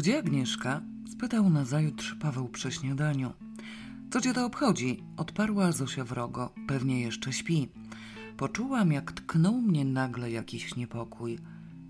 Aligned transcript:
Gdzie 0.00 0.18
Agnieszka? 0.18 0.82
spytał 1.12 1.50
nazajutrz 1.50 2.14
Paweł 2.14 2.48
przy 2.48 2.72
śniadaniu. 2.72 3.32
Co 4.10 4.20
cię 4.20 4.34
to 4.34 4.46
obchodzi? 4.46 5.02
odparła 5.16 5.72
Zosia 5.72 6.04
wrogo. 6.04 6.54
Pewnie 6.68 7.00
jeszcze 7.00 7.32
śpi. 7.32 7.68
Poczułam, 8.36 8.92
jak 8.92 9.12
tknął 9.12 9.60
mnie 9.60 9.84
nagle 9.84 10.30
jakiś 10.30 10.76
niepokój. 10.76 11.38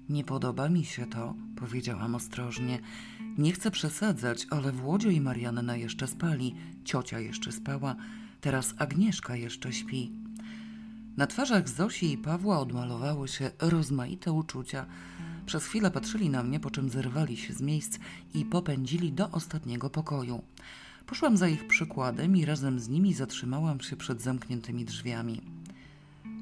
Nie 0.09 0.25
podoba 0.25 0.69
mi 0.69 0.85
się 0.85 1.07
to, 1.07 1.35
powiedziałam 1.57 2.15
ostrożnie. 2.15 2.79
Nie 3.39 3.53
chcę 3.53 3.71
przesadzać, 3.71 4.47
ale 4.51 4.73
Włodzio 4.73 5.11
i 5.11 5.21
Marianna 5.21 5.77
jeszcze 5.77 6.07
spali, 6.07 6.55
ciocia 6.85 7.21
jeszcze 7.21 7.53
spała, 7.53 7.97
teraz 8.41 8.75
Agnieszka 8.79 9.37
jeszcze 9.37 9.73
śpi. 9.73 10.13
Na 11.17 11.27
twarzach 11.27 11.69
Zosi 11.69 12.13
i 12.13 12.19
Pawła 12.19 12.59
odmalowały 12.59 13.29
się 13.29 13.51
rozmaite 13.61 14.33
uczucia. 14.33 14.87
Przez 15.51 15.67
chwilę 15.67 15.91
patrzyli 15.91 16.31
na 16.31 16.43
mnie, 16.43 16.61
po 16.61 16.71
czym 16.71 16.91
zerwali 16.91 17.37
się 17.37 17.55
z 17.55 17.61
miejsc 17.61 17.99
i 18.35 18.45
popędzili 18.45 19.13
do 19.13 19.31
ostatniego 19.31 19.91
pokoju. 19.91 20.43
Poszłam 21.07 21.37
za 21.37 21.49
ich 21.49 21.67
przykładem 21.67 22.37
i 22.37 22.45
razem 22.45 22.81
z 22.81 22.89
nimi 22.89 23.15
zatrzymałam 23.15 23.81
się 23.81 23.97
przed 23.97 24.23
zamkniętymi 24.23 24.85
drzwiami. 24.85 25.41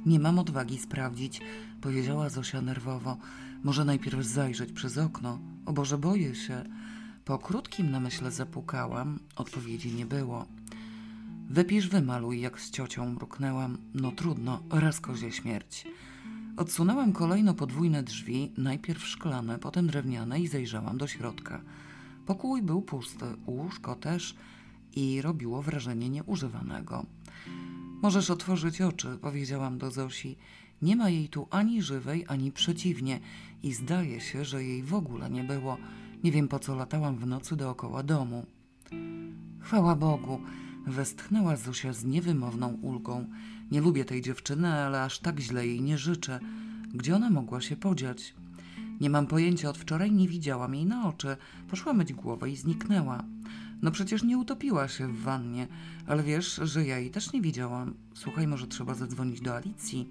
Nie 0.06 0.20
mam 0.20 0.38
odwagi 0.38 0.78
sprawdzić, 0.78 1.40
powiedziała 1.80 2.28
Zosia 2.28 2.60
nerwowo. 2.60 3.16
Może 3.64 3.84
najpierw 3.84 4.24
zajrzeć 4.24 4.72
przez 4.72 4.98
okno. 4.98 5.38
O 5.66 5.72
Boże, 5.72 5.98
boję 5.98 6.34
się. 6.34 6.64
Po 7.24 7.38
krótkim 7.38 7.90
namyśle 7.90 8.30
zapukałam, 8.30 9.18
odpowiedzi 9.36 9.94
nie 9.94 10.06
było. 10.06 10.46
Wypisz, 11.50 11.88
wymaluj, 11.88 12.40
jak 12.40 12.60
z 12.60 12.70
ciocią 12.70 13.10
mruknęłam. 13.10 13.78
No 13.94 14.12
trudno, 14.12 14.62
raz 14.70 15.00
kozie 15.00 15.32
śmierć. 15.32 15.86
Odsunęłam 16.58 17.12
kolejno 17.12 17.54
podwójne 17.54 18.02
drzwi, 18.02 18.52
najpierw 18.56 19.06
szklane, 19.06 19.58
potem 19.58 19.86
drewniane 19.86 20.40
i 20.40 20.46
zajrzałam 20.46 20.98
do 20.98 21.06
środka. 21.06 21.60
Pokój 22.26 22.62
był 22.62 22.82
pusty, 22.82 23.24
łóżko 23.46 23.94
też 23.94 24.36
i 24.96 25.22
robiło 25.22 25.62
wrażenie 25.62 26.08
nieużywanego. 26.08 27.06
Możesz 28.02 28.30
otworzyć 28.30 28.80
oczy, 28.80 29.18
powiedziałam 29.20 29.78
do 29.78 29.90
Zosi. 29.90 30.36
Nie 30.82 30.96
ma 30.96 31.10
jej 31.10 31.28
tu 31.28 31.46
ani 31.50 31.82
żywej, 31.82 32.24
ani 32.28 32.52
przeciwnie 32.52 33.20
i 33.62 33.72
zdaje 33.72 34.20
się, 34.20 34.44
że 34.44 34.64
jej 34.64 34.82
w 34.82 34.94
ogóle 34.94 35.30
nie 35.30 35.44
było. 35.44 35.76
Nie 36.24 36.32
wiem 36.32 36.48
po 36.48 36.58
co 36.58 36.74
latałam 36.74 37.16
w 37.16 37.26
nocy 37.26 37.56
dookoła 37.56 38.02
domu. 38.02 38.46
Chwała 39.60 39.96
Bogu, 39.96 40.40
westchnęła 40.86 41.56
Zosia 41.56 41.92
z 41.92 42.04
niewymowną 42.04 42.78
ulgą. 42.82 43.26
Nie 43.70 43.80
lubię 43.80 44.04
tej 44.04 44.22
dziewczyny, 44.22 44.68
ale 44.68 45.02
aż 45.02 45.18
tak 45.18 45.40
źle 45.40 45.66
jej 45.66 45.82
nie 45.82 45.98
życzę. 45.98 46.40
Gdzie 46.94 47.16
ona 47.16 47.30
mogła 47.30 47.60
się 47.60 47.76
podziać? 47.76 48.34
Nie 49.00 49.10
mam 49.10 49.26
pojęcia, 49.26 49.70
od 49.70 49.78
wczoraj 49.78 50.12
nie 50.12 50.28
widziałam 50.28 50.74
jej 50.74 50.86
na 50.86 51.08
oczy. 51.08 51.36
Poszła 51.68 51.92
myć 51.92 52.12
głowę 52.12 52.50
i 52.50 52.56
zniknęła. 52.56 53.24
No 53.82 53.90
przecież 53.90 54.22
nie 54.22 54.38
utopiła 54.38 54.88
się 54.88 55.08
w 55.08 55.22
wannie, 55.22 55.66
ale 56.06 56.22
wiesz, 56.22 56.60
że 56.62 56.86
ja 56.86 56.98
jej 56.98 57.10
też 57.10 57.32
nie 57.32 57.40
widziałam. 57.40 57.94
Słuchaj, 58.14 58.46
może 58.46 58.66
trzeba 58.66 58.94
zadzwonić 58.94 59.40
do 59.40 59.56
Alicji. 59.56 60.08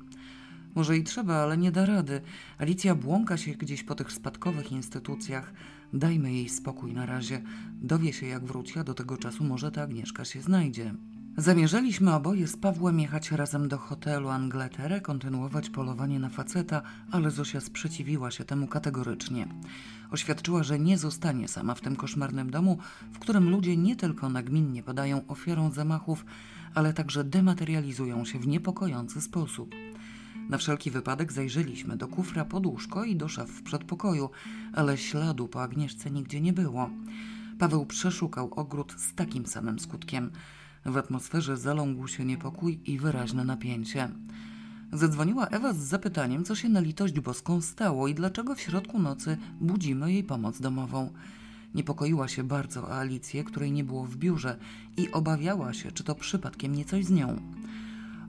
Może 0.76 0.98
i 0.98 1.04
trzeba, 1.04 1.36
ale 1.36 1.58
nie 1.58 1.72
da 1.72 1.86
rady. 1.86 2.22
Alicja 2.58 2.96
błąka 2.96 3.38
się 3.38 3.52
gdzieś 3.52 3.84
po 3.84 3.96
tych 3.96 4.12
spadkowych 4.12 4.72
instytucjach. 4.72 5.54
Dajmy 5.94 6.34
jej 6.34 6.50
spokój 6.50 6.94
na 6.94 7.06
razie. 7.06 7.42
Dowie 7.82 8.14
się, 8.14 8.26
jak 8.26 8.46
wróci, 8.46 8.80
a 8.80 8.84
do 8.84 8.94
tego 8.94 9.18
czasu 9.18 9.44
może 9.44 9.72
ta 9.72 9.82
Agnieszka 9.82 10.26
się 10.26 10.42
znajdzie. 10.42 10.94
Zamierzaliśmy 11.40 12.16
oboje 12.16 12.48
z 12.48 12.58
Pawłem 12.58 13.00
jechać 13.00 13.32
razem 13.32 13.68
do 13.68 13.78
hotelu 13.78 14.30
Angleterre, 14.30 15.02
kontynuować 15.02 15.70
polowanie 15.70 16.20
na 16.20 16.30
faceta, 16.30 16.82
ale 17.12 17.32
Zosia 17.32 17.62
sprzeciwiła 17.62 18.32
się 18.32 18.44
temu 18.44 18.68
kategorycznie. 18.68 19.48
Oświadczyła, 20.12 20.64
że 20.64 20.80
nie 20.80 20.98
zostanie 20.98 21.48
sama 21.48 21.76
w 21.76 21.82
tym 21.82 21.96
koszmarnym 21.96 22.50
domu, 22.50 22.78
w 23.14 23.20
którym 23.20 23.50
ludzie 23.50 23.78
nie 23.78 23.96
tylko 23.96 24.30
nagminnie 24.30 24.84
padają 24.84 25.28
ofiarą 25.28 25.72
zamachów, 25.72 26.26
ale 26.74 26.94
także 26.94 27.24
dematerializują 27.24 28.26
się 28.26 28.40
w 28.40 28.48
niepokojący 28.48 29.22
sposób. 29.22 29.76
Na 30.50 30.58
wszelki 30.58 30.92
wypadek 30.92 31.34
zajrzeliśmy 31.34 31.98
do 31.98 32.08
kufra 32.08 32.46
pod 32.46 32.66
łóżko 32.66 33.04
i 33.04 33.16
do 33.16 33.28
szaf 33.28 33.50
w 33.50 33.64
przedpokoju, 33.64 34.30
ale 34.74 34.98
śladu 34.98 35.48
po 35.48 35.64
Agnieszce 35.64 36.12
nigdzie 36.12 36.42
nie 36.42 36.54
było. 36.54 36.90
Paweł 37.60 37.86
przeszukał 37.86 38.54
ogród 38.56 38.96
z 38.98 39.14
takim 39.14 39.46
samym 39.46 39.80
skutkiem. 39.80 40.32
W 40.88 40.98
atmosferze 40.98 41.58
zaląkł 41.58 42.08
się 42.08 42.26
niepokój 42.26 42.80
i 42.86 43.00
wyraźne 43.00 43.46
napięcie. 43.46 44.10
Zadzwoniła 44.94 45.48
Ewa 45.48 45.74
z 45.74 45.78
zapytaniem, 45.78 46.46
co 46.46 46.56
się 46.56 46.70
na 46.70 46.80
litość 46.80 47.20
boską 47.20 47.62
stało 47.62 48.08
i 48.08 48.16
dlaczego 48.16 48.56
w 48.56 48.62
środku 48.62 49.00
nocy 49.00 49.38
budzimy 49.62 50.14
jej 50.14 50.24
pomoc 50.24 50.62
domową. 50.62 51.10
Niepokoiła 51.76 52.28
się 52.28 52.44
bardzo 52.44 52.84
o 52.84 52.98
Alicję, 52.98 53.44
której 53.44 53.72
nie 53.72 53.84
było 53.84 54.06
w 54.06 54.18
biurze 54.18 54.58
i 54.98 55.12
obawiała 55.12 55.74
się, 55.74 55.92
czy 55.92 56.04
to 56.04 56.16
przypadkiem 56.16 56.76
nie 56.76 56.86
coś 56.86 57.06
z 57.06 57.12
nią. 57.12 57.42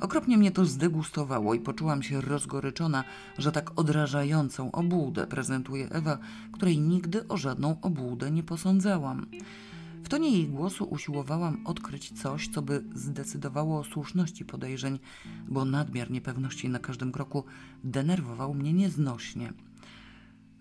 Okropnie 0.00 0.38
mnie 0.38 0.50
to 0.50 0.64
zdegustowało 0.64 1.54
i 1.54 1.60
poczułam 1.60 2.02
się 2.02 2.20
rozgoryczona, 2.20 3.04
że 3.38 3.52
tak 3.52 3.78
odrażającą 3.78 4.72
obłudę 4.72 5.26
prezentuje 5.26 5.90
Ewa, 5.90 6.19
której 6.52 6.78
nigdy 6.78 7.28
o 7.28 7.36
żadną 7.36 7.80
obłudę 7.82 8.30
nie 8.30 8.42
posądzałam. 8.42 9.26
W 10.08 10.10
tonie 10.10 10.30
jej 10.30 10.48
głosu 10.48 10.84
usiłowałam 10.84 11.66
odkryć 11.66 12.22
coś, 12.22 12.48
co 12.48 12.62
by 12.62 12.84
zdecydowało 12.94 13.78
o 13.78 13.84
słuszności 13.84 14.44
podejrzeń, 14.44 14.98
bo 15.48 15.64
nadmiar 15.64 16.10
niepewności 16.10 16.69
na 16.69 16.78
każdym 16.78 17.12
kroku 17.12 17.44
denerwował 17.84 18.54
mnie 18.54 18.72
nieznośnie. 18.72 19.52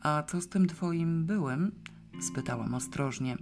A 0.02 0.24
co 0.24 0.42
z 0.42 0.50
tym 0.50 0.68
twoim 0.68 1.26
byłem? 1.26 1.72
spytałam 2.22 2.74
ostrożnie. 2.74 3.38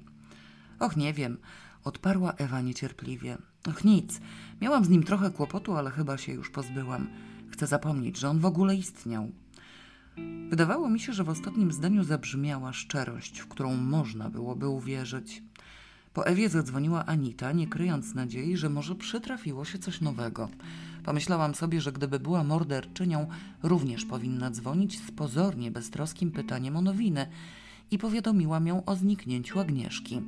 Och, 0.79 0.97
nie 0.97 1.13
wiem, 1.13 1.37
odparła 1.83 2.33
Ewa 2.33 2.61
niecierpliwie. 2.61 3.37
Och, 3.67 3.83
nic. 3.83 4.21
Miałam 4.61 4.85
z 4.85 4.89
nim 4.89 5.03
trochę 5.03 5.31
kłopotu, 5.31 5.73
ale 5.73 5.91
chyba 5.91 6.17
się 6.17 6.33
już 6.33 6.49
pozbyłam. 6.49 7.07
Chcę 7.51 7.67
zapomnieć, 7.67 8.17
że 8.17 8.29
on 8.29 8.39
w 8.39 8.45
ogóle 8.45 8.75
istniał. 8.75 9.31
Wydawało 10.49 10.89
mi 10.89 10.99
się, 10.99 11.13
że 11.13 11.23
w 11.23 11.29
ostatnim 11.29 11.71
zdaniu 11.71 12.03
zabrzmiała 12.03 12.73
szczerość, 12.73 13.39
w 13.39 13.47
którą 13.47 13.75
można 13.75 14.29
byłoby 14.29 14.67
uwierzyć. 14.67 15.43
Po 16.15 16.27
Ewie 16.27 16.49
zadzwoniła 16.49 17.05
Anita, 17.05 17.51
nie 17.51 17.67
kryjąc 17.67 18.15
nadziei, 18.15 18.57
że 18.57 18.69
może 18.69 18.95
przytrafiło 18.95 19.65
się 19.65 19.79
coś 19.79 20.01
nowego. 20.01 20.49
Pomyślałam 21.03 21.55
sobie, 21.55 21.81
że 21.81 21.91
gdyby 21.91 22.19
była 22.19 22.43
morderczynią, 22.43 23.27
również 23.63 24.05
powinna 24.05 24.51
dzwonić 24.51 24.99
z 24.99 25.11
pozornie 25.11 25.71
beztroskim 25.71 26.31
pytaniem 26.31 26.77
o 26.77 26.81
nowiny 26.81 27.27
i 27.91 27.97
powiadomiłam 27.97 28.67
ją 28.67 28.85
o 28.85 28.95
zniknięciu 28.95 29.59
Agnieszki. 29.59 30.21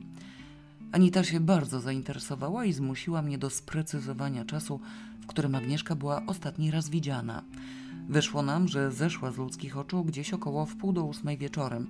Anita 0.91 1.23
się 1.23 1.39
bardzo 1.39 1.79
zainteresowała 1.79 2.65
i 2.65 2.73
zmusiła 2.73 3.21
mnie 3.21 3.37
do 3.37 3.49
sprecyzowania 3.49 4.45
czasu, 4.45 4.79
w 5.21 5.27
którym 5.27 5.55
Agnieszka 5.55 5.95
była 5.95 6.25
ostatni 6.25 6.71
raz 6.71 6.89
widziana. 6.89 7.43
Wyszło 8.09 8.41
nam, 8.41 8.67
że 8.67 8.91
zeszła 8.91 9.31
z 9.31 9.37
ludzkich 9.37 9.77
oczu 9.77 10.03
gdzieś 10.03 10.33
około 10.33 10.65
wpół 10.65 10.93
do 10.93 11.03
ósmej 11.03 11.37
wieczorem, 11.37 11.87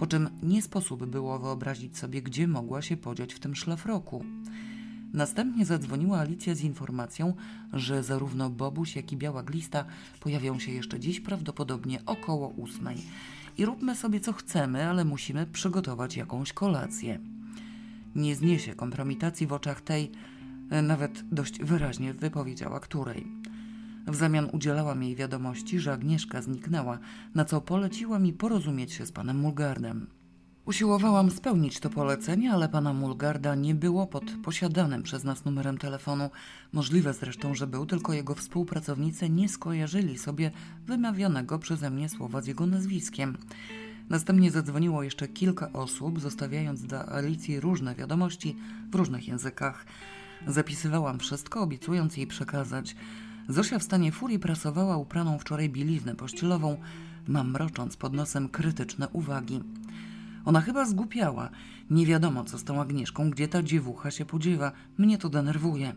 po 0.00 0.06
czym 0.06 0.28
nie 0.42 0.62
sposób 0.62 1.06
było 1.06 1.38
wyobrazić 1.38 1.98
sobie, 1.98 2.22
gdzie 2.22 2.48
mogła 2.48 2.82
się 2.82 2.96
podziać 2.96 3.34
w 3.34 3.38
tym 3.38 3.56
szlafroku. 3.56 4.24
Następnie 5.12 5.66
zadzwoniła 5.66 6.18
Alicja 6.18 6.54
z 6.54 6.60
informacją, 6.60 7.34
że 7.72 8.02
zarówno 8.02 8.50
Bobuś, 8.50 8.96
jak 8.96 9.12
i 9.12 9.16
Biała 9.16 9.42
Glista 9.42 9.84
pojawią 10.20 10.58
się 10.58 10.72
jeszcze 10.72 11.00
dziś 11.00 11.20
prawdopodobnie 11.20 11.98
około 12.06 12.48
ósmej. 12.48 12.96
I 13.58 13.66
róbmy 13.66 13.96
sobie 13.96 14.20
co 14.20 14.32
chcemy, 14.32 14.88
ale 14.88 15.04
musimy 15.04 15.46
przygotować 15.46 16.16
jakąś 16.16 16.52
kolację. 16.52 17.18
Nie 18.14 18.36
zniesie 18.36 18.74
kompromitacji 18.74 19.46
w 19.46 19.52
oczach 19.52 19.80
tej, 19.80 20.10
e, 20.70 20.82
nawet 20.82 21.24
dość 21.32 21.58
wyraźnie 21.58 22.14
wypowiedziała 22.14 22.80
której. 22.80 23.39
W 24.10 24.14
zamian 24.14 24.48
udzielałam 24.52 25.02
jej 25.02 25.16
wiadomości, 25.16 25.80
że 25.80 25.92
Agnieszka 25.92 26.42
zniknęła, 26.42 26.98
na 27.34 27.44
co 27.44 27.60
poleciła 27.60 28.18
mi 28.18 28.32
porozumieć 28.32 28.92
się 28.92 29.06
z 29.06 29.12
panem 29.12 29.38
Mulgardem. 29.38 30.06
Usiłowałam 30.64 31.30
spełnić 31.30 31.80
to 31.80 31.90
polecenie, 31.90 32.52
ale 32.52 32.68
pana 32.68 32.92
Mulgarda 32.92 33.54
nie 33.54 33.74
było 33.74 34.06
pod 34.06 34.24
posiadanym 34.44 35.02
przez 35.02 35.24
nas 35.24 35.44
numerem 35.44 35.78
telefonu. 35.78 36.30
Możliwe 36.72 37.14
zresztą, 37.14 37.54
że 37.54 37.66
był, 37.66 37.86
tylko 37.86 38.12
jego 38.12 38.34
współpracownicy 38.34 39.30
nie 39.30 39.48
skojarzyli 39.48 40.18
sobie 40.18 40.50
wymawianego 40.86 41.58
przeze 41.58 41.90
mnie 41.90 42.08
słowa 42.08 42.40
z 42.40 42.46
jego 42.46 42.66
nazwiskiem. 42.66 43.38
Następnie 44.08 44.50
zadzwoniło 44.50 45.02
jeszcze 45.02 45.28
kilka 45.28 45.72
osób, 45.72 46.20
zostawiając 46.20 46.82
dla 46.82 47.06
Alicji 47.06 47.60
różne 47.60 47.94
wiadomości 47.94 48.56
w 48.90 48.94
różnych 48.94 49.28
językach. 49.28 49.86
Zapisywałam 50.46 51.18
wszystko, 51.18 51.60
obiecując 51.60 52.16
jej 52.16 52.26
przekazać. 52.26 52.96
Zosia 53.50 53.78
w 53.78 53.82
stanie 53.82 54.12
furii 54.12 54.38
prasowała 54.38 54.96
upraną 54.96 55.38
wczoraj 55.38 55.70
bieliznę 55.70 56.14
pościelową, 56.14 56.76
mamrocząc 57.28 57.96
pod 57.96 58.12
nosem 58.12 58.48
krytyczne 58.48 59.08
uwagi. 59.08 59.60
Ona 60.44 60.60
chyba 60.60 60.84
zgłupiała. 60.84 61.50
Nie 61.90 62.06
wiadomo, 62.06 62.44
co 62.44 62.58
z 62.58 62.64
tą 62.64 62.80
Agnieszką, 62.80 63.30
gdzie 63.30 63.48
ta 63.48 63.62
dziewucha 63.62 64.10
się 64.10 64.24
podziewa. 64.24 64.72
Mnie 64.98 65.18
to 65.18 65.28
denerwuje. 65.28 65.94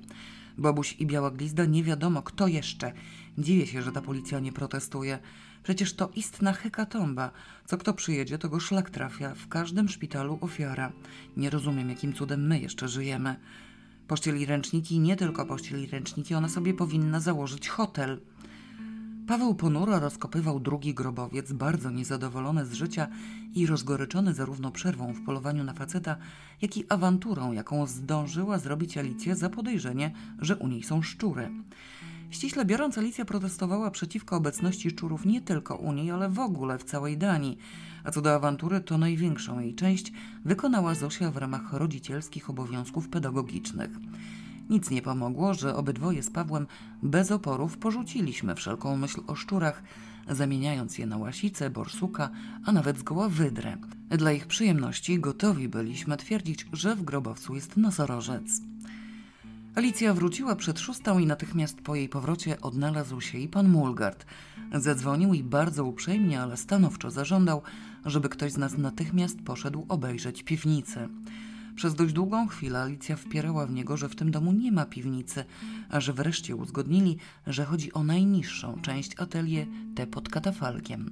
Bobuś 0.58 0.96
i 1.00 1.06
Biała 1.06 1.32
Glizda 1.32 1.66
nie 1.66 1.84
wiadomo, 1.84 2.22
kto 2.22 2.48
jeszcze. 2.48 2.92
Dziwię 3.38 3.68
się, 3.68 3.82
że 3.82 3.92
ta 3.92 4.02
policja 4.02 4.40
nie 4.40 4.52
protestuje. 4.52 5.20
Przecież 5.64 5.94
to 5.94 6.10
istna 6.16 6.54
hekatomba. 6.54 7.32
Co 7.66 7.78
kto 7.78 7.94
przyjedzie, 7.94 8.38
to 8.38 8.50
go 8.50 8.60
szlak 8.60 8.90
trafia. 8.90 9.36
W 9.36 9.48
każdym 9.48 9.90
szpitalu 9.90 10.38
ofiara. 10.42 10.92
Nie 11.38 11.50
rozumiem, 11.50 11.90
jakim 11.90 12.14
cudem 12.14 12.48
my 12.48 12.60
jeszcze 12.60 12.88
żyjemy. 12.88 13.36
Pościeli 14.14 14.46
ręczniki, 14.46 15.00
nie 15.00 15.16
tylko 15.16 15.46
pościeli 15.46 15.88
ręczniki, 15.88 16.36
ona 16.36 16.50
sobie 16.50 16.74
powinna 16.74 17.20
założyć 17.20 17.70
hotel. 17.70 18.22
Paweł 19.28 19.56
ponuro 19.56 20.00
rozkopywał 20.00 20.60
drugi 20.60 20.94
grobowiec, 20.94 21.52
bardzo 21.54 21.92
niezadowolony 21.92 22.66
z 22.66 22.74
życia 22.74 23.08
i 23.56 23.66
rozgoryczony 23.66 24.34
zarówno 24.34 24.72
przerwą 24.72 25.14
w 25.14 25.26
polowaniu 25.26 25.64
na 25.64 25.74
faceta, 25.74 26.16
jak 26.62 26.78
i 26.78 26.86
awanturą, 26.90 27.52
jaką 27.52 27.88
zdążyła 27.88 28.60
zrobić 28.60 28.98
Alicja 28.98 29.36
za 29.36 29.50
podejrzenie, 29.50 30.12
że 30.40 30.56
u 30.56 30.68
niej 30.68 30.84
są 30.84 31.02
szczury. 31.02 31.50
Ściśle 32.30 32.66
biorąc, 32.66 32.98
Alicja 32.98 33.26
protestowała 33.26 33.92
przeciwko 33.92 34.36
obecności 34.36 34.90
szczurów 34.90 35.26
nie 35.26 35.42
tylko 35.42 35.76
u 35.76 35.94
niej, 35.94 36.12
ale 36.12 36.30
w 36.30 36.40
ogóle 36.40 36.78
w 36.78 36.84
całej 36.84 37.18
Danii. 37.18 37.58
A 38.04 38.12
co 38.12 38.22
do 38.22 38.36
awantury, 38.36 38.82
to 38.82 38.98
największą 38.98 39.60
jej 39.60 39.76
część 39.76 40.12
wykonała 40.46 40.96
Zosia 40.96 41.32
w 41.32 41.38
ramach 41.38 41.74
rodzicielskich 41.74 42.50
obowiązków 42.50 43.10
pedagogicznych. 43.10 43.90
Nic 44.70 44.90
nie 44.90 45.02
pomogło, 45.02 45.54
że 45.54 45.76
obydwoje 45.76 46.24
z 46.24 46.30
Pawłem 46.30 46.68
bez 47.04 47.32
oporów 47.32 47.78
porzuciliśmy 47.78 48.56
wszelką 48.56 48.98
myśl 48.98 49.22
o 49.28 49.36
szczurach, 49.36 49.84
zamieniając 50.30 50.98
je 50.98 51.06
na 51.06 51.18
łasicę, 51.18 51.70
borsuka, 51.70 52.30
a 52.66 52.72
nawet 52.72 53.00
zgoła 53.00 53.30
wydrę. 53.30 53.78
Dla 54.10 54.32
ich 54.32 54.48
przyjemności 54.48 55.20
gotowi 55.20 55.70
byliśmy 55.70 56.18
twierdzić, 56.18 56.68
że 56.74 56.96
w 56.96 57.04
grobowcu 57.04 57.56
jest 57.56 57.78
nosorożec. 57.78 58.62
Alicja 59.76 60.14
wróciła 60.14 60.56
przed 60.56 60.80
szóstą 60.80 61.20
i 61.20 61.26
natychmiast 61.26 61.82
po 61.82 61.96
jej 61.96 62.10
powrocie 62.10 62.62
odnalazł 62.62 63.22
się 63.22 63.38
i 63.38 63.48
pan 63.48 63.70
Mulgard. 63.70 64.26
Zadzwonił 64.74 65.34
i 65.34 65.44
bardzo 65.44 65.86
uprzejmie, 65.86 66.42
ale 66.42 66.58
stanowczo 66.58 67.12
zażądał, 67.12 67.62
żeby 68.06 68.30
ktoś 68.30 68.52
z 68.52 68.58
nas 68.58 68.78
natychmiast 68.78 69.42
poszedł 69.42 69.86
obejrzeć 69.90 70.44
piwnicę. 70.44 71.10
Przez 71.76 71.96
dość 71.96 72.14
długą 72.14 72.48
chwilę 72.48 72.82
Alicja 72.82 73.16
wpierała 73.16 73.66
w 73.66 73.72
niego, 73.72 73.98
że 73.98 74.10
w 74.10 74.16
tym 74.16 74.32
domu 74.32 74.52
nie 74.52 74.72
ma 74.72 74.86
piwnicy, 74.86 75.46
a 75.90 76.00
że 76.00 76.14
wreszcie 76.14 76.56
uzgodnili, 76.56 77.18
że 77.48 77.66
chodzi 77.66 77.94
o 77.94 78.04
najniższą 78.04 78.82
część 78.82 79.20
atelier, 79.20 79.68
tę 79.96 80.08
pod 80.08 80.30
katafalkiem. 80.30 81.12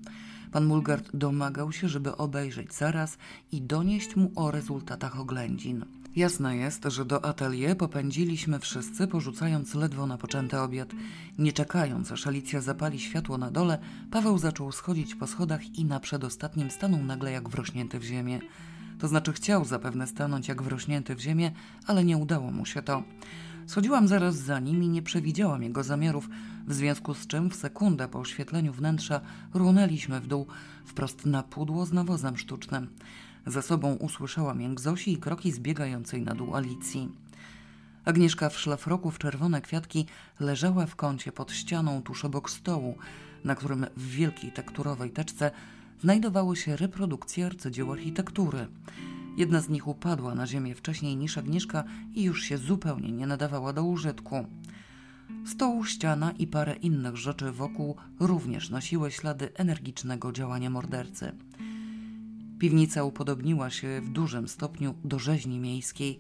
Pan 0.52 0.66
Mulgard 0.66 1.10
domagał 1.14 1.72
się, 1.72 1.90
żeby 1.90 2.18
obejrzeć 2.18 2.74
zaraz 2.74 3.18
i 3.52 3.62
donieść 3.62 4.16
mu 4.16 4.32
o 4.36 4.52
rezultatach 4.52 5.20
oględzin. 5.20 5.86
Jasne 6.16 6.58
jest, 6.58 6.84
że 6.84 7.06
do 7.06 7.26
atelier 7.26 7.78
popędziliśmy 7.78 8.60
wszyscy, 8.60 9.08
porzucając 9.08 9.76
ledwo 9.76 10.08
napoczęty 10.08 10.60
obiad. 10.60 10.90
Nie 11.38 11.54
czekając, 11.54 12.12
aż 12.12 12.28
Alicja 12.28 12.62
zapali 12.62 13.00
światło 13.00 13.38
na 13.38 13.52
dole, 13.52 13.80
Paweł 14.12 14.38
zaczął 14.38 14.72
schodzić 14.72 15.16
po 15.16 15.28
schodach 15.28 15.80
i 15.80 15.86
na 15.86 16.00
przedostatnim 16.00 16.72
stanął 16.72 17.04
nagle 17.04 17.32
jak 17.32 17.50
wrośnięty 17.50 18.00
w 18.00 18.04
ziemię. 18.04 18.40
To 19.00 19.08
znaczy 19.08 19.34
chciał 19.34 19.66
zapewne 19.66 20.08
stanąć 20.08 20.48
jak 20.48 20.62
wrośnięty 20.62 21.16
w 21.16 21.20
ziemię, 21.20 21.52
ale 21.88 22.04
nie 22.04 22.18
udało 22.18 22.52
mu 22.52 22.66
się 22.66 22.82
to. 22.82 23.04
Schodziłam 23.66 24.08
zaraz 24.08 24.36
za 24.36 24.60
nim 24.60 24.84
i 24.84 24.88
nie 24.88 25.02
przewidziałam 25.02 25.64
jego 25.64 25.84
zamiarów, 25.84 26.30
w 26.68 26.74
związku 26.74 27.14
z 27.14 27.28
czym 27.28 27.50
w 27.50 27.56
sekundę 27.56 28.08
po 28.08 28.20
oświetleniu 28.20 28.74
wnętrza 28.74 29.22
runęliśmy 29.54 30.22
w 30.22 30.28
dół, 30.28 30.48
wprost 30.86 31.26
na 31.26 31.44
pudło 31.44 31.86
z 31.86 31.94
nawozem 31.94 32.38
sztucznym. 32.38 32.88
Za 33.46 33.62
sobą 33.62 33.94
usłyszałam 33.94 34.62
jęk 34.62 34.80
Zosi 34.80 35.14
i 35.14 35.18
kroki 35.18 35.52
zbiegającej 35.52 36.22
na 36.22 36.36
dół 36.36 36.56
Alicji. 36.56 37.10
Agnieszka 38.06 38.50
w 38.50 38.60
szlafroku 38.60 39.12
w 39.12 39.20
czerwone 39.20 39.62
kwiatki 39.62 40.06
leżała 40.40 40.86
w 40.86 40.96
kącie 40.96 41.32
pod 41.32 41.52
ścianą 41.52 42.02
tuż 42.02 42.26
obok 42.26 42.50
stołu, 42.50 42.98
na 43.44 43.56
którym 43.56 43.86
w 43.98 44.08
wielkiej 44.08 44.52
tekturowej 44.52 45.12
teczce 45.12 45.52
znajdowały 46.02 46.56
się 46.56 46.76
reprodukcje 46.76 47.46
arcydzieł 47.46 47.92
architektury. 47.92 48.68
Jedna 49.38 49.62
z 49.62 49.70
nich 49.70 49.88
upadła 49.88 50.36
na 50.36 50.48
ziemię 50.48 50.76
wcześniej 50.76 51.18
niż 51.18 51.38
Agnieszka 51.38 51.84
i 52.14 52.24
już 52.24 52.44
się 52.44 52.58
zupełnie 52.58 53.12
nie 53.12 53.28
nadawała 53.28 53.74
do 53.74 53.84
użytku. 53.84 54.46
Stoł, 55.46 55.86
ściana 55.86 56.32
i 56.32 56.48
parę 56.48 56.76
innych 56.76 57.16
rzeczy 57.16 57.52
wokół 57.52 57.96
również 58.20 58.70
nosiły 58.70 59.12
ślady 59.12 59.50
energicznego 59.54 60.32
działania 60.32 60.70
mordercy. 60.70 61.32
Piwnica 62.62 63.04
upodobniła 63.04 63.70
się 63.70 64.02
w 64.02 64.10
dużym 64.10 64.48
stopniu 64.48 64.96
do 65.04 65.20
rzeźni 65.20 65.60
miejskiej. 65.60 66.20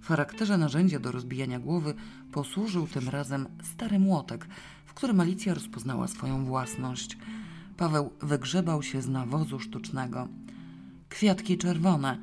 W 0.00 0.08
charakterze 0.08 0.58
narzędzia 0.58 0.98
do 0.98 1.12
rozbijania 1.12 1.60
głowy 1.60 1.94
posłużył 2.32 2.86
tym 2.86 3.08
razem 3.08 3.46
stary 3.62 3.98
młotek, 3.98 4.46
w 4.86 4.94
którym 4.94 5.20
Alicja 5.20 5.54
rozpoznała 5.54 6.08
swoją 6.08 6.44
własność. 6.44 7.18
Paweł 7.76 8.10
wygrzebał 8.22 8.82
się 8.82 9.02
z 9.02 9.08
nawozu 9.08 9.60
sztucznego. 9.60 10.28
Kwiatki 11.08 11.58
czerwone, 11.58 12.18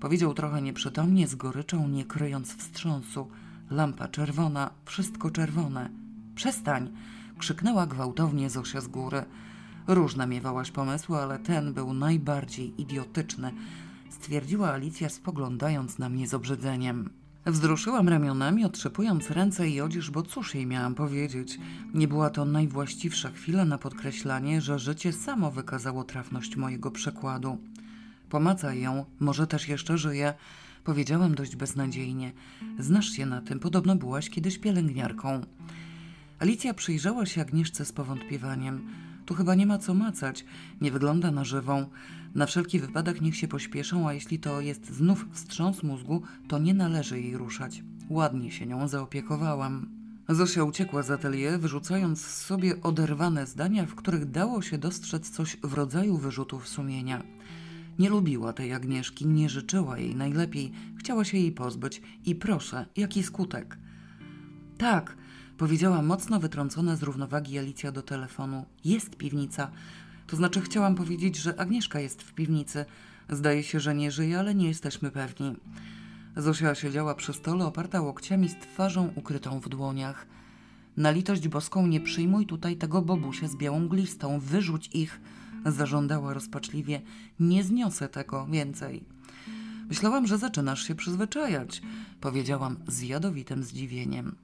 powiedział 0.00 0.34
trochę 0.34 0.62
nieprzytomnie, 0.62 1.28
z 1.28 1.34
goryczą, 1.34 1.88
nie 1.88 2.04
kryjąc 2.04 2.56
wstrząsu. 2.56 3.28
Lampa 3.70 4.08
czerwona, 4.08 4.70
wszystko 4.84 5.30
czerwone. 5.30 5.90
Przestań! 6.34 6.90
krzyknęła 7.38 7.86
gwałtownie 7.86 8.50
Zosia 8.50 8.80
z 8.80 8.88
góry. 8.88 9.24
Różne 9.90 10.26
miewałaś 10.26 10.70
pomysły, 10.70 11.18
ale 11.18 11.38
ten 11.38 11.72
był 11.72 11.94
najbardziej 11.94 12.80
idiotyczny, 12.80 13.52
stwierdziła 14.10 14.72
Alicja, 14.72 15.08
spoglądając 15.08 15.98
na 15.98 16.08
mnie 16.08 16.28
z 16.28 16.34
obrzydzeniem. 16.34 17.10
Wzruszyłam 17.46 18.08
ramionami, 18.08 18.64
otrzepując 18.64 19.30
ręce 19.30 19.68
i 19.68 19.80
odzież, 19.80 20.10
bo 20.10 20.22
cóż 20.22 20.54
jej 20.54 20.66
miałam 20.66 20.94
powiedzieć. 20.94 21.58
Nie 21.94 22.08
była 22.08 22.30
to 22.30 22.44
najwłaściwsza 22.44 23.30
chwila 23.30 23.64
na 23.64 23.78
podkreślanie, 23.78 24.60
że 24.60 24.78
życie 24.78 25.12
samo 25.12 25.50
wykazało 25.50 26.04
trafność 26.04 26.56
mojego 26.56 26.90
przekładu. 26.90 27.58
Pomacaj 28.28 28.80
ją, 28.80 29.04
może 29.20 29.46
też 29.46 29.68
jeszcze 29.68 29.98
żyje, 29.98 30.34
powiedziałam 30.84 31.34
dość 31.34 31.56
beznadziejnie. 31.56 32.32
Znasz 32.78 33.10
się 33.10 33.26
na 33.26 33.40
tym, 33.40 33.60
podobno 33.60 33.96
byłaś 33.96 34.30
kiedyś 34.30 34.58
pielęgniarką. 34.58 35.40
Alicja 36.38 36.74
przyjrzała 36.74 37.26
się 37.26 37.40
Agnieszce 37.40 37.84
z 37.84 37.92
powątpiewaniem. 37.92 38.99
Tu 39.26 39.34
chyba 39.34 39.54
nie 39.54 39.66
ma 39.66 39.78
co 39.78 39.94
macać, 39.94 40.44
nie 40.80 40.90
wygląda 40.90 41.30
na 41.30 41.44
żywą. 41.44 41.86
Na 42.34 42.46
wszelki 42.46 42.80
wypadek 42.80 43.20
niech 43.20 43.36
się 43.36 43.48
pośpieszą, 43.48 44.08
a 44.08 44.12
jeśli 44.12 44.38
to 44.38 44.60
jest 44.60 44.90
znów 44.90 45.26
wstrząs 45.32 45.82
mózgu, 45.82 46.22
to 46.48 46.58
nie 46.58 46.74
należy 46.74 47.20
jej 47.20 47.36
ruszać. 47.36 47.82
Ładnie 48.10 48.50
się 48.50 48.66
nią 48.66 48.88
zaopiekowałam. 48.88 49.88
Zosia 50.28 50.64
uciekła 50.64 51.02
z 51.02 51.10
atelier, 51.10 51.60
wyrzucając 51.60 52.20
z 52.20 52.36
sobie 52.36 52.82
oderwane 52.82 53.46
zdania, 53.46 53.86
w 53.86 53.94
których 53.94 54.30
dało 54.30 54.62
się 54.62 54.78
dostrzec 54.78 55.30
coś 55.30 55.56
w 55.62 55.74
rodzaju 55.74 56.16
wyrzutów 56.16 56.68
sumienia. 56.68 57.22
Nie 57.98 58.10
lubiła 58.10 58.52
tej 58.52 58.72
Agnieszki, 58.72 59.26
nie 59.26 59.48
życzyła 59.48 59.98
jej 59.98 60.16
najlepiej, 60.16 60.72
chciała 60.96 61.24
się 61.24 61.38
jej 61.38 61.52
pozbyć 61.52 62.02
i 62.26 62.34
proszę, 62.34 62.86
jaki 62.96 63.22
skutek? 63.22 63.78
Tak, 64.78 65.16
powiedziała 65.60 66.02
mocno 66.02 66.40
wytrącona 66.40 66.96
z 66.96 67.02
równowagi 67.02 67.58
Alicja 67.58 67.92
do 67.92 68.02
telefonu. 68.02 68.64
Jest 68.84 69.16
piwnica. 69.16 69.70
To 70.26 70.36
znaczy 70.36 70.60
chciałam 70.60 70.94
powiedzieć, 70.94 71.36
że 71.36 71.60
Agnieszka 71.60 72.00
jest 72.00 72.22
w 72.22 72.34
piwnicy. 72.34 72.84
Zdaje 73.30 73.62
się, 73.62 73.80
że 73.80 73.94
nie 73.94 74.10
żyje, 74.10 74.38
ale 74.38 74.54
nie 74.54 74.68
jesteśmy 74.68 75.10
pewni. 75.10 75.56
Zosia 76.36 76.74
siedziała 76.74 77.14
przy 77.14 77.32
stole 77.32 77.64
oparta 77.64 78.00
łokciami 78.00 78.48
z 78.48 78.54
twarzą 78.54 79.12
ukrytą 79.16 79.60
w 79.60 79.68
dłoniach. 79.68 80.26
Na 80.96 81.10
litość 81.10 81.48
boską 81.48 81.86
nie 81.86 82.00
przyjmuj 82.00 82.46
tutaj 82.46 82.76
tego 82.76 83.02
bobusia 83.02 83.48
z 83.48 83.56
białą 83.56 83.88
glistą, 83.88 84.40
wyrzuć 84.40 84.90
ich, 84.92 85.20
zażądała 85.66 86.34
rozpaczliwie. 86.34 87.00
Nie 87.40 87.64
zniosę 87.64 88.08
tego 88.08 88.46
więcej. 88.46 89.04
Myślałam, 89.88 90.26
że 90.26 90.38
zaczynasz 90.38 90.82
się 90.82 90.94
przyzwyczajać, 90.94 91.82
powiedziałam 92.20 92.76
z 92.88 93.02
jadowitym 93.02 93.64
zdziwieniem. 93.64 94.36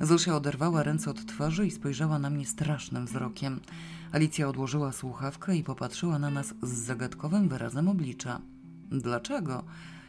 Zosia 0.00 0.36
oderwała 0.36 0.82
ręce 0.82 1.10
od 1.10 1.26
twarzy 1.26 1.66
i 1.66 1.70
spojrzała 1.70 2.18
na 2.18 2.30
mnie 2.30 2.46
strasznym 2.46 3.06
wzrokiem. 3.06 3.60
Alicja 4.12 4.48
odłożyła 4.48 4.92
słuchawkę 4.92 5.56
i 5.56 5.64
popatrzyła 5.64 6.18
na 6.18 6.30
nas 6.30 6.54
z 6.62 6.68
zagadkowym 6.68 7.48
wyrazem 7.48 7.88
oblicza. 7.88 8.40
Dlaczego? 8.90 9.64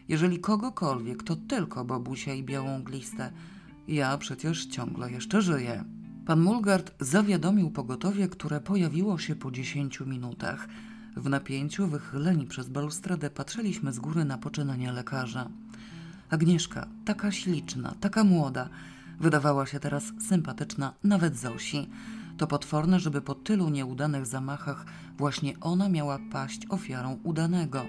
Jeżeli 0.08 0.39
kogokolwiek, 0.39 1.24
to 1.24 1.36
tylko 1.36 1.86
babusia 1.86 2.34
i 2.34 2.44
białą 2.44 2.84
glistę. 2.84 3.32
Ja 3.88 4.17
przecież 4.17 4.65
ciągle 4.65 5.12
jeszcze 5.12 5.41
żyję. 5.41 5.84
Pan 6.25 6.41
Mulgard 6.41 6.94
zawiadomił 7.00 7.72
pogotowie, 7.72 8.27
które 8.27 8.62
pojawiło 8.62 9.17
się 9.17 9.36
po 9.36 9.51
dziesięciu 9.51 10.06
minutach. 10.06 10.67
W 11.17 11.29
napięciu, 11.29 11.88
wychyleni 11.88 12.46
przez 12.46 12.70
balustradę, 12.70 13.29
patrzyliśmy 13.29 13.94
z 13.94 14.00
góry 14.00 14.25
na 14.25 14.38
poczynania 14.38 14.91
lekarza. 14.91 15.50
Agnieszka, 16.29 16.88
taka 17.06 17.32
śliczna, 17.32 17.96
taka 18.00 18.24
młoda, 18.24 18.70
wydawała 19.20 19.66
się 19.66 19.80
teraz 19.80 20.04
sympatyczna 20.30 20.94
nawet 21.04 21.38
Zosi. 21.38 21.90
To 22.38 22.48
potworne, 22.48 23.00
żeby 23.00 23.22
po 23.22 23.36
tylu 23.36 23.70
nieudanych 23.70 24.26
zamachach 24.26 24.86
właśnie 25.18 25.60
ona 25.60 25.90
miała 25.90 26.20
paść 26.32 26.62
ofiarą 26.70 27.20
udanego. 27.24 27.86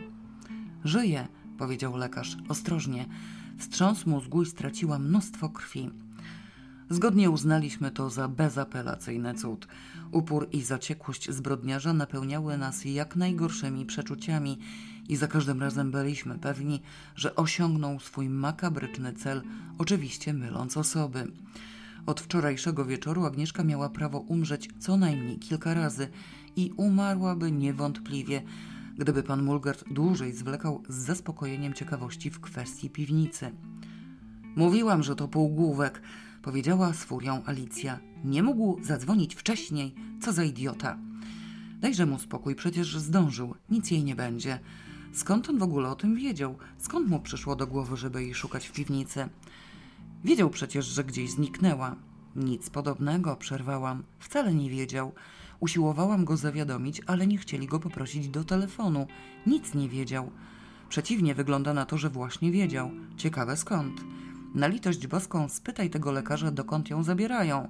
Żyje, 0.85 1.29
powiedział 1.59 1.97
lekarz 1.97 2.37
ostrożnie. 2.49 3.07
Wstrząs 3.59 4.07
mózgu 4.07 4.43
i 4.43 4.47
straciła 4.47 4.99
mnóstwo 4.99 5.49
krwi. 5.49 5.91
Zgodnie 6.91 7.31
uznaliśmy 7.31 7.91
to 7.91 8.11
za 8.11 8.29
bezapelacyjny 8.29 9.35
cud. 9.35 9.69
Upór 10.13 10.49
i 10.53 10.63
zaciekłość 10.63 11.31
zbrodniarza 11.31 11.93
napełniały 11.93 12.59
nas 12.59 12.85
jak 12.85 13.17
najgorszymi 13.17 13.87
przeczuciami 13.87 14.59
i 15.09 15.17
za 15.17 15.27
każdym 15.29 15.61
razem 15.61 15.91
byliśmy 15.91 16.39
pewni, 16.39 16.81
że 17.17 17.37
osiągnął 17.37 18.01
swój 18.01 18.29
makabryczny 18.29 19.13
cel, 19.13 19.43
oczywiście 19.79 20.33
myląc 20.33 20.77
osoby. 20.77 21.33
Od 22.07 22.21
wczorajszego 22.21 22.85
wieczoru 22.85 23.25
Agnieszka 23.25 23.65
miała 23.65 23.89
prawo 23.89 24.19
umrzeć 24.19 24.69
co 24.79 24.97
najmniej 24.97 25.39
kilka 25.39 25.75
razy 25.75 26.09
i 26.57 26.73
umarłaby 26.77 27.53
niewątpliwie, 27.53 28.43
gdyby 28.99 29.23
pan 29.23 29.43
Mulgard 29.43 29.85
dłużej 29.91 30.33
zwlekał 30.33 30.83
z 30.89 30.95
zaspokojeniem 30.95 31.75
ciekawości 31.75 32.31
w 32.31 32.41
kwestii 32.41 32.91
piwnicy. 32.91 33.51
Mówiłam, 34.57 35.03
że 35.03 35.17
to 35.17 35.29
półgłówek, 35.29 36.03
powiedziała 36.43 36.93
z 36.93 37.05
furią 37.05 37.43
Alicja. 37.47 37.99
Nie 38.25 38.43
mógł 38.43 38.85
zadzwonić 38.85 39.35
wcześniej, 39.35 39.95
co 40.21 40.33
za 40.33 40.45
idiota. 40.45 40.99
Dajże 41.81 42.07
mu 42.07 42.19
spokój, 42.19 42.55
przecież 42.55 42.99
zdążył, 42.99 43.55
nic 43.71 43.91
jej 43.91 44.05
nie 44.05 44.17
będzie. 44.17 44.59
Skąd 45.19 45.49
on 45.49 45.59
w 45.59 45.63
ogóle 45.63 45.89
o 45.89 45.97
tym 45.97 46.17
wiedział? 46.17 46.57
Skąd 46.79 47.09
mu 47.09 47.21
przyszło 47.21 47.57
do 47.57 47.67
głowy, 47.67 47.97
żeby 47.97 48.23
jej 48.23 48.35
szukać 48.35 48.69
w 48.69 48.73
piwnicy? 48.73 49.29
Wiedział 50.25 50.51
przecież, 50.51 50.87
że 50.87 51.05
gdzieś 51.05 51.31
zniknęła. 51.31 51.97
Nic 52.37 52.71
podobnego, 52.71 53.37
przerwałam. 53.37 54.03
Wcale 54.19 54.55
nie 54.55 54.71
wiedział. 54.71 55.13
Usiłowałam 55.61 56.25
go 56.25 56.37
zawiadomić, 56.37 57.03
ale 57.07 57.27
nie 57.27 57.39
chcieli 57.39 57.67
go 57.67 57.81
poprosić 57.81 58.29
do 58.29 58.45
telefonu. 58.45 59.07
Nic 59.47 59.75
nie 59.75 59.89
wiedział. 59.89 60.31
Przeciwnie, 60.89 61.35
wygląda 61.35 61.75
na 61.75 61.87
to, 61.87 61.99
że 61.99 62.11
właśnie 62.11 62.53
wiedział. 62.53 62.91
Ciekawe 63.17 63.57
skąd. 63.57 64.01
Na 64.55 64.67
litość 64.67 65.07
boską 65.07 65.49
spytaj 65.49 65.91
tego 65.91 66.13
lekarza, 66.13 66.51
dokąd 66.51 66.91
ją 66.91 67.03
zabierają. 67.03 67.69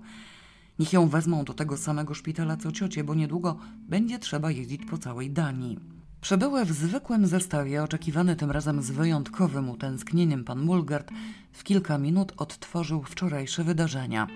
Niech 0.78 0.93
ją 0.93 1.09
wezmą 1.09 1.45
do 1.45 1.55
tego 1.55 1.76
samego 1.76 2.14
szpitala 2.14 2.57
co 2.57 2.73
ciocie, 2.73 3.05
bo 3.05 3.14
niedługo 3.14 3.59
będzie 3.88 4.19
trzeba 4.19 4.50
jeździć 4.50 4.87
po 4.90 4.99
całej 4.99 5.31
Danii. 5.31 5.98
Przebyły 6.20 6.64
w 6.64 6.72
zwykłym 6.72 7.26
zestawie, 7.26 7.82
oczekiwany 7.82 8.37
tym 8.37 8.50
razem 8.50 8.82
z 8.82 8.90
wyjątkowym 8.90 9.70
utęsknieniem 9.70 10.44
pan 10.44 10.60
Mulgard, 10.60 11.10
w 11.52 11.64
kilka 11.64 11.98
minut 11.98 12.32
odtworzył 12.37 13.02
wczorajsze 13.02 13.64
wydarzenia. 13.64 14.26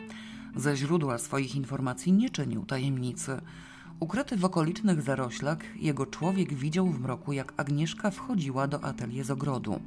Ze 0.56 0.76
źródła 0.76 1.18
swoich 1.18 1.56
informacji 1.56 2.12
nie 2.12 2.30
czynił 2.30 2.66
tajemnicy. 2.66 3.40
Ukryty 4.00 4.36
w 4.36 4.44
okolicznych 4.44 5.02
zaroślach, 5.02 5.58
jego 5.76 6.06
człowiek 6.06 6.54
widział 6.54 6.86
w 6.86 7.00
mroku, 7.00 7.32
jak 7.32 7.52
Agnieszka 7.56 8.10
wchodziła 8.10 8.68
do 8.68 8.84
atelier 8.84 9.24
z 9.24 9.30
ogrodu. 9.30 9.80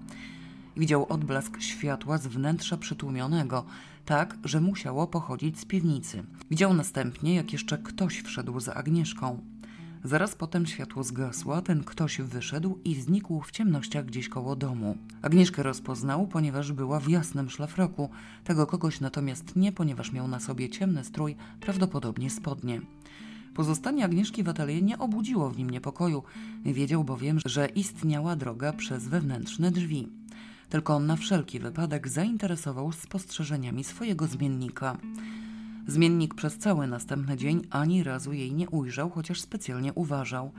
Widział 0.78 1.06
odblask 1.10 1.62
światła 1.62 2.18
z 2.18 2.28
wnętrza 2.28 2.78
przytłumionego, 2.78 3.66
tak, 4.06 4.38
że 4.44 4.62
musiało 4.62 5.08
pochodzić 5.08 5.60
z 5.60 5.66
piwnicy. 5.66 6.24
Widział 6.52 6.74
następnie, 6.74 7.36
jak 7.36 7.54
jeszcze 7.54 7.78
ktoś 7.78 8.22
wszedł 8.22 8.60
za 8.60 8.74
Agnieszką. 8.74 9.40
Zaraz 10.06 10.36
potem 10.36 10.66
światło 10.66 11.04
zgasło, 11.04 11.62
ten 11.62 11.84
ktoś 11.84 12.22
wyszedł 12.22 12.80
i 12.84 12.96
znikł 12.96 13.42
w 13.42 13.52
ciemnościach 13.52 14.06
gdzieś 14.06 14.30
koło 14.30 14.56
domu. 14.56 14.98
Agnieszkę 15.22 15.64
rozpoznał, 15.64 16.28
ponieważ 16.28 16.72
była 16.72 17.00
w 17.00 17.10
jasnym 17.10 17.50
szlafroku. 17.50 18.10
Tego 18.44 18.68
kogoś 18.68 19.00
natomiast 19.00 19.56
nie, 19.56 19.72
ponieważ 19.72 20.12
miał 20.12 20.28
na 20.28 20.40
sobie 20.40 20.70
ciemny 20.70 21.04
strój, 21.04 21.36
prawdopodobnie 21.60 22.30
spodnie. 22.30 22.82
Pozostanie 23.54 24.06
Agnieszki 24.06 24.44
w 24.44 24.50
atelier 24.50 24.84
nie 24.84 24.98
obudziło 24.98 25.50
w 25.50 25.58
nim 25.58 25.70
niepokoju. 25.70 26.24
Wiedział 26.66 27.04
bowiem, 27.04 27.40
że 27.46 27.68
istniała 27.68 28.36
droga 28.36 28.74
przez 28.74 29.08
wewnętrzne 29.08 29.72
drzwi. 29.72 30.08
Tylko 30.70 30.96
on 30.96 31.06
na 31.06 31.16
wszelki 31.16 31.60
wypadek 31.60 32.08
zainteresował 32.08 32.92
spostrzeżeniami 32.92 33.84
swojego 33.84 34.28
zmiennika. 34.28 34.98
Zmiennik 35.88 36.34
przez 36.34 36.58
cały 36.58 36.88
następny 36.88 37.38
dzień 37.38 37.62
ani 37.70 38.04
razu 38.04 38.34
jej 38.34 38.54
nie 38.54 38.70
ujrzał, 38.70 39.10
chociaż 39.10 39.42
specjalnie 39.42 39.94
uważał. 39.94 40.52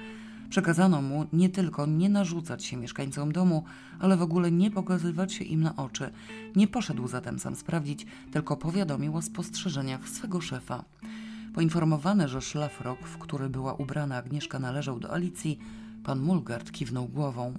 Przekazano 0.48 1.02
mu 1.02 1.26
nie 1.32 1.48
tylko 1.48 1.86
nie 1.86 2.08
narzucać 2.08 2.64
się 2.64 2.76
mieszkańcom 2.76 3.32
domu, 3.32 3.64
ale 3.98 4.16
w 4.16 4.22
ogóle 4.22 4.52
nie 4.52 4.70
pokazywać 4.70 5.32
się 5.32 5.44
im 5.44 5.60
na 5.60 5.76
oczy. 5.76 6.10
Nie 6.56 6.68
poszedł 6.68 7.08
zatem 7.08 7.38
sam 7.38 7.56
sprawdzić, 7.56 8.06
tylko 8.32 8.56
powiadomił 8.56 9.16
o 9.16 9.22
spostrzeżeniach 9.22 10.08
swego 10.08 10.40
szefa. 10.40 10.84
Poinformowany, 11.54 12.28
że 12.28 12.40
szlafrok, 12.40 13.06
w 13.06 13.18
który 13.18 13.48
była 13.48 13.74
ubrana 13.74 14.16
Agnieszka, 14.16 14.58
należał 14.58 15.00
do 15.00 15.12
Alicji, 15.12 15.58
pan 16.04 16.20
Mulgard 16.20 16.72
kiwnął 16.72 17.08
głową. 17.08 17.54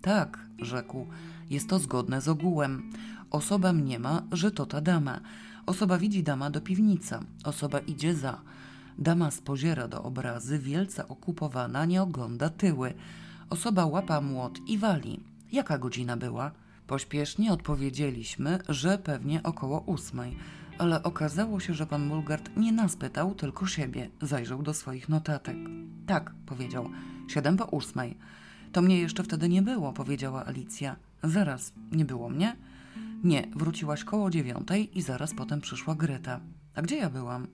Tak, 0.00 0.38
rzekł, 0.58 1.06
jest 1.50 1.68
to 1.68 1.78
zgodne 1.78 2.20
z 2.20 2.28
ogółem. 2.28 2.90
Osoba 3.30 3.72
mniema, 3.72 4.22
że 4.32 4.50
to 4.50 4.66
ta 4.66 4.80
dama. 4.80 5.20
Osoba 5.72 5.98
widzi 5.98 6.22
dama 6.22 6.50
do 6.50 6.60
piwnica. 6.60 7.20
Osoba 7.44 7.78
idzie 7.78 8.14
za. 8.14 8.40
Dama 8.98 9.30
spoziera 9.30 9.88
do 9.88 10.02
obrazy, 10.02 10.58
wielce 10.58 11.08
okupowana, 11.08 11.84
nie 11.84 12.02
ogląda 12.02 12.48
tyły. 12.48 12.94
Osoba 13.50 13.86
łapa 13.86 14.20
młot 14.20 14.58
i 14.66 14.78
wali. 14.78 15.20
Jaka 15.52 15.78
godzina 15.78 16.16
była? 16.16 16.50
Pośpiesznie 16.86 17.52
odpowiedzieliśmy, 17.52 18.58
że 18.68 18.98
pewnie 18.98 19.42
około 19.42 19.80
ósmej, 19.80 20.36
ale 20.78 21.02
okazało 21.02 21.60
się, 21.60 21.74
że 21.74 21.86
pan 21.86 22.06
Mulgard 22.06 22.50
nie 22.56 22.72
nas 22.72 22.96
pytał, 22.96 23.34
tylko 23.34 23.66
siebie. 23.66 24.10
Zajrzał 24.22 24.62
do 24.62 24.74
swoich 24.74 25.08
notatek. 25.08 25.56
Tak, 26.06 26.34
powiedział, 26.46 26.90
siedem 27.28 27.56
po 27.56 27.64
ósmej. 27.64 28.18
To 28.72 28.82
mnie 28.82 28.98
jeszcze 28.98 29.22
wtedy 29.22 29.48
nie 29.48 29.62
było, 29.62 29.92
powiedziała 29.92 30.46
Alicja. 30.46 30.96
Zaraz, 31.22 31.72
nie 31.92 32.04
było 32.04 32.28
mnie? 32.28 32.56
Nie, 33.24 33.48
wróciłaś 33.56 34.04
koło 34.04 34.30
dziewiątej 34.30 34.98
i 34.98 35.02
zaraz 35.02 35.34
potem 35.34 35.60
przyszła 35.60 35.94
Greta. 35.94 36.40
A 36.74 36.82
gdzie 36.82 36.96
ja 36.96 37.10
byłam? 37.10 37.46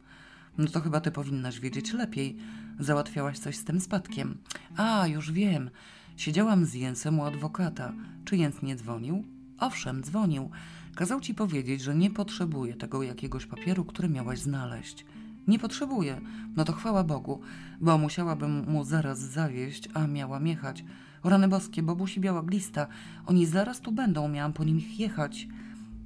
No 0.59 0.67
to 0.67 0.81
chyba 0.81 1.01
ty 1.01 1.11
powinnaś 1.11 1.61
wiedzieć 1.61 1.93
lepiej. 1.93 2.37
Załatwiałaś 2.79 3.39
coś 3.39 3.57
z 3.57 3.65
tym 3.65 3.81
spadkiem. 3.81 4.39
A, 4.77 5.07
już 5.07 5.33
wiem. 5.33 5.71
Siedziałam 6.17 6.65
z 6.65 6.75
Jensem 6.75 7.19
u 7.19 7.25
adwokata. 7.25 7.93
Czy 8.25 8.37
Jens 8.37 8.63
nie 8.63 8.77
dzwonił? 8.77 9.25
Owszem, 9.59 10.03
dzwonił. 10.03 10.51
Kazał 10.95 11.21
ci 11.21 11.35
powiedzieć, 11.35 11.83
że 11.83 11.95
nie 11.95 12.11
potrzebuje 12.11 12.75
tego 12.75 13.03
jakiegoś 13.03 13.47
papieru, 13.47 13.85
który 13.85 14.09
miałaś 14.09 14.39
znaleźć. 14.39 15.05
Nie 15.49 15.59
potrzebuję. 15.59 16.21
No 16.57 16.65
to 16.65 16.73
chwała 16.73 17.05
Bogu, 17.05 17.41
bo 17.81 17.99
musiałabym 17.99 18.71
mu 18.71 18.85
zaraz 18.85 19.19
zawieść, 19.19 19.89
a 19.95 20.07
miałam 20.07 20.47
jechać. 20.47 20.85
Rany 21.25 21.49
boskie, 21.49 21.83
Bobusi 21.83 22.21
biała 22.21 22.43
glista. 22.43 22.87
Oni 23.27 23.47
zaraz 23.47 23.81
tu 23.81 23.93
będą, 23.93 24.29
miałam 24.29 24.53
po 24.53 24.65
nich 24.65 25.01
jechać. 25.01 25.49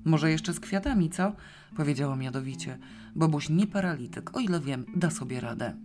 Może 0.04 0.30
jeszcze 0.30 0.52
z 0.52 0.60
kwiatami, 0.60 1.10
co? 1.10 1.32
Powiedziała 1.76 2.16
miadowicie. 2.16 2.78
Bobuś 3.14 3.48
nie 3.48 3.66
paralityk, 3.66 4.36
o 4.36 4.40
ile 4.40 4.60
wiem, 4.60 4.84
da 4.96 5.10
sobie 5.10 5.40
radę. 5.40 5.76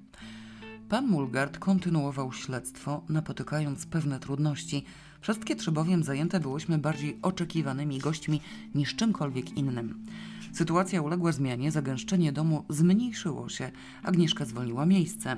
Pan 0.90 1.08
Mulgard 1.08 1.58
kontynuował 1.60 2.34
śledztwo, 2.34 3.04
napotykając 3.10 3.86
pewne 3.86 4.20
trudności. 4.20 4.86
Wszystkie 5.22 5.56
trzy 5.56 5.72
bowiem 5.72 6.04
zajęte 6.04 6.40
byłyśmy 6.40 6.78
bardziej 6.78 7.20
oczekiwanymi 7.22 8.00
gośćmi 8.00 8.42
niż 8.76 8.96
czymkolwiek 8.96 9.58
innym. 9.58 10.06
Sytuacja 10.54 11.02
uległa 11.02 11.32
zmianie, 11.32 11.72
zagęszczenie 11.72 12.32
domu 12.32 12.66
zmniejszyło 12.70 13.50
się. 13.50 13.72
Agnieszka 14.04 14.46
zwolniła 14.46 14.86
miejsce. 14.86 15.38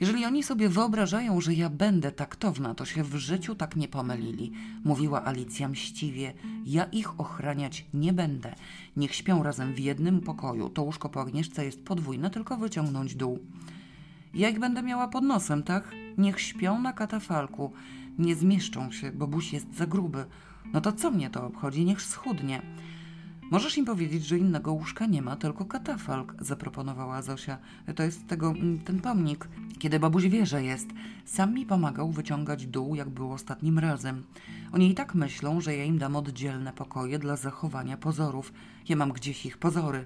Jeżeli 0.00 0.24
oni 0.24 0.42
sobie 0.42 0.68
wyobrażają, 0.68 1.40
że 1.40 1.54
ja 1.54 1.70
będę 1.70 2.12
taktowna, 2.12 2.74
to 2.74 2.84
się 2.84 3.04
w 3.04 3.16
życiu 3.16 3.54
tak 3.54 3.76
nie 3.76 3.88
pomylili, 3.88 4.52
mówiła 4.84 5.24
Alicja 5.24 5.68
mściwie. 5.68 6.32
Ja 6.66 6.84
ich 6.84 7.20
ochraniać 7.20 7.84
nie 7.94 8.12
będę. 8.12 8.54
Niech 8.96 9.14
śpią 9.14 9.42
razem 9.42 9.74
w 9.74 9.78
jednym 9.78 10.20
pokoju. 10.20 10.70
To 10.70 10.82
łóżko 10.82 11.08
po 11.08 11.20
Agnieszce 11.20 11.64
jest 11.64 11.84
podwójne, 11.84 12.30
tylko 12.30 12.56
wyciągnąć 12.56 13.14
dół. 13.14 13.38
Ja 14.34 14.48
ich 14.48 14.58
będę 14.58 14.82
miała 14.82 15.08
pod 15.08 15.24
nosem, 15.24 15.62
tak? 15.62 15.94
Niech 16.18 16.40
śpią 16.40 16.80
na 16.80 16.92
katafalku. 16.92 17.72
Nie 18.18 18.34
zmieszczą 18.36 18.92
się, 18.92 19.12
bo 19.12 19.26
buś 19.26 19.52
jest 19.52 19.76
za 19.76 19.86
gruby. 19.86 20.24
No 20.72 20.80
to 20.80 20.92
co 20.92 21.10
mnie 21.10 21.30
to 21.30 21.46
obchodzi? 21.46 21.84
Niech 21.84 22.02
schudnie. 22.02 22.62
Możesz 23.50 23.78
im 23.78 23.84
powiedzieć, 23.84 24.24
że 24.24 24.38
innego 24.38 24.72
łóżka 24.72 25.06
nie 25.06 25.22
ma, 25.22 25.36
tylko 25.36 25.64
katafalk, 25.64 26.34
zaproponowała 26.40 27.22
Zosia. 27.22 27.58
To 27.96 28.02
jest 28.02 28.26
tego, 28.26 28.50
mm, 28.50 28.78
ten 28.78 29.00
pomnik. 29.00 29.48
Kiedy 29.78 30.00
babuś 30.00 30.24
wie, 30.24 30.46
że 30.46 30.64
jest, 30.64 30.86
sam 31.24 31.54
mi 31.54 31.66
pomagał 31.66 32.10
wyciągać 32.10 32.66
dół, 32.66 32.94
jak 32.94 33.08
było 33.08 33.34
ostatnim 33.34 33.78
razem. 33.78 34.22
Oni 34.72 34.90
i 34.90 34.94
tak 34.94 35.14
myślą, 35.14 35.60
że 35.60 35.76
ja 35.76 35.84
im 35.84 35.98
dam 35.98 36.16
oddzielne 36.16 36.72
pokoje 36.72 37.18
dla 37.18 37.36
zachowania 37.36 37.96
pozorów. 37.96 38.52
Ja 38.88 38.96
mam 38.96 39.12
gdzieś 39.12 39.46
ich 39.46 39.58
pozory. 39.58 40.04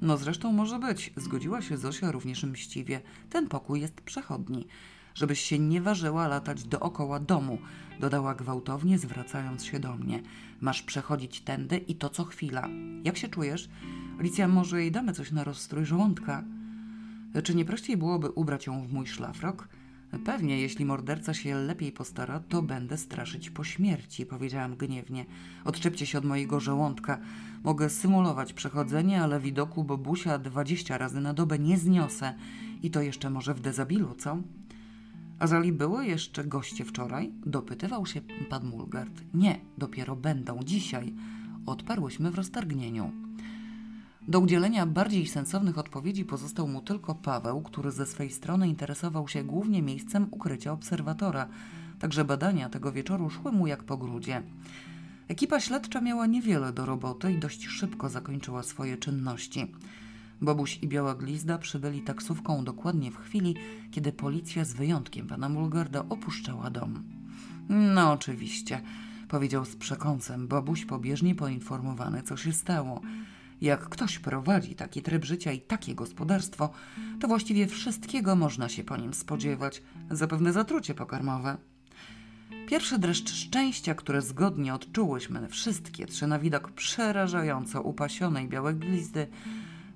No 0.00 0.16
zresztą 0.16 0.52
może 0.52 0.78
być, 0.78 1.12
zgodziła 1.16 1.62
się 1.62 1.76
Zosia 1.76 2.12
również 2.12 2.44
mściwie. 2.44 3.00
Ten 3.30 3.48
pokój 3.48 3.80
jest 3.80 4.00
przechodni 4.00 4.66
żebyś 5.14 5.40
się 5.40 5.58
nie 5.58 5.80
ważyła 5.80 6.28
latać 6.28 6.64
dookoła 6.64 7.20
domu, 7.20 7.58
dodała 8.00 8.34
gwałtownie, 8.34 8.98
zwracając 8.98 9.64
się 9.64 9.80
do 9.80 9.96
mnie. 9.96 10.22
Masz 10.62 10.82
przechodzić 10.82 11.40
tędy 11.40 11.76
i 11.78 11.94
to 11.94 12.08
co 12.08 12.24
chwila. 12.24 12.68
Jak 13.04 13.16
się 13.16 13.28
czujesz? 13.28 13.68
Alicja, 14.20 14.48
może 14.48 14.80
jej 14.80 14.92
damy 14.92 15.12
coś 15.12 15.32
na 15.32 15.44
rozstrój 15.44 15.84
żołądka? 15.84 16.44
Czy 17.44 17.54
nie 17.54 17.64
prościej 17.64 17.96
byłoby 17.96 18.30
ubrać 18.30 18.66
ją 18.66 18.86
w 18.86 18.92
mój 18.92 19.06
szlafrok? 19.06 19.68
Pewnie, 20.24 20.60
jeśli 20.60 20.84
morderca 20.84 21.34
się 21.34 21.54
lepiej 21.54 21.92
postara, 21.92 22.40
to 22.40 22.62
będę 22.62 22.98
straszyć 22.98 23.50
po 23.50 23.64
śmierci, 23.64 24.26
powiedziałam 24.26 24.76
gniewnie. 24.76 25.26
Odczepcie 25.64 26.06
się 26.06 26.18
od 26.18 26.24
mojego 26.24 26.60
żołądka. 26.60 27.18
Mogę 27.64 27.90
symulować 27.90 28.52
przechodzenie, 28.52 29.22
ale 29.22 29.40
widoku 29.40 29.84
Bobusia 29.84 30.38
dwadzieścia 30.38 30.98
razy 30.98 31.20
na 31.20 31.34
dobę 31.34 31.58
nie 31.58 31.78
zniosę. 31.78 32.34
I 32.82 32.90
to 32.90 33.02
jeszcze 33.02 33.30
może 33.30 33.54
w 33.54 33.60
dezabilu, 33.60 34.14
co? 34.14 34.38
A 35.42 35.46
zali 35.46 35.72
były 35.72 36.06
jeszcze 36.06 36.44
goście 36.44 36.84
wczoraj? 36.84 37.32
Dopytywał 37.46 38.06
się 38.06 38.20
pan 38.48 38.64
Mulgard. 38.66 39.22
Nie, 39.34 39.60
dopiero 39.78 40.16
będą 40.16 40.62
dzisiaj. 40.62 41.14
Odparłyśmy 41.66 42.30
w 42.30 42.34
roztargnieniu. 42.34 43.12
Do 44.28 44.40
udzielenia 44.40 44.86
bardziej 44.86 45.26
sensownych 45.26 45.78
odpowiedzi 45.78 46.24
pozostał 46.24 46.68
mu 46.68 46.80
tylko 46.80 47.14
Paweł, 47.14 47.62
który 47.62 47.90
ze 47.90 48.06
swej 48.06 48.30
strony 48.30 48.68
interesował 48.68 49.28
się 49.28 49.44
głównie 49.44 49.82
miejscem 49.82 50.26
ukrycia 50.30 50.72
obserwatora, 50.72 51.48
także 51.98 52.24
badania 52.24 52.68
tego 52.68 52.92
wieczoru 52.92 53.30
szły 53.30 53.52
mu 53.52 53.66
jak 53.66 53.84
po 53.84 53.96
grudzie. 53.96 54.42
Ekipa 55.28 55.60
śledcza 55.60 56.00
miała 56.00 56.26
niewiele 56.26 56.72
do 56.72 56.86
roboty 56.86 57.32
i 57.32 57.38
dość 57.38 57.66
szybko 57.66 58.08
zakończyła 58.08 58.62
swoje 58.62 58.96
czynności. 58.96 59.72
Bobuś 60.42 60.78
i 60.82 60.88
Biała 60.88 61.14
Glizda 61.14 61.58
przybyli 61.58 62.02
taksówką 62.02 62.64
dokładnie 62.64 63.10
w 63.10 63.16
chwili, 63.16 63.54
kiedy 63.90 64.12
policja 64.12 64.64
z 64.64 64.72
wyjątkiem 64.72 65.26
pana 65.26 65.48
Mulgarda 65.48 66.04
opuszczała 66.08 66.70
dom. 66.70 67.02
No 67.68 68.12
oczywiście, 68.12 68.80
powiedział 69.28 69.64
z 69.64 69.76
przekąsem 69.76 70.48
Bobuś 70.48 70.84
pobieżnie 70.84 71.34
poinformowany, 71.34 72.22
co 72.22 72.36
się 72.36 72.52
stało. 72.52 73.00
Jak 73.60 73.88
ktoś 73.88 74.18
prowadzi 74.18 74.74
taki 74.74 75.02
tryb 75.02 75.24
życia 75.24 75.52
i 75.52 75.60
takie 75.60 75.94
gospodarstwo, 75.94 76.70
to 77.20 77.28
właściwie 77.28 77.66
wszystkiego 77.66 78.36
można 78.36 78.68
się 78.68 78.84
po 78.84 78.96
nim 78.96 79.14
spodziewać, 79.14 79.82
zapewne 80.10 80.52
zatrucie 80.52 80.94
pokarmowe. 80.94 81.56
Pierwszy 82.68 82.98
dreszcz 82.98 83.32
szczęścia, 83.32 83.94
które 83.94 84.22
zgodnie 84.22 84.74
odczułyśmy 84.74 85.48
wszystkie 85.48 86.06
trzy 86.06 86.26
na 86.26 86.38
widok 86.38 86.70
przerażająco 86.70 87.82
upasionej 87.82 88.48
białej 88.48 88.74
glizdy, 88.74 89.26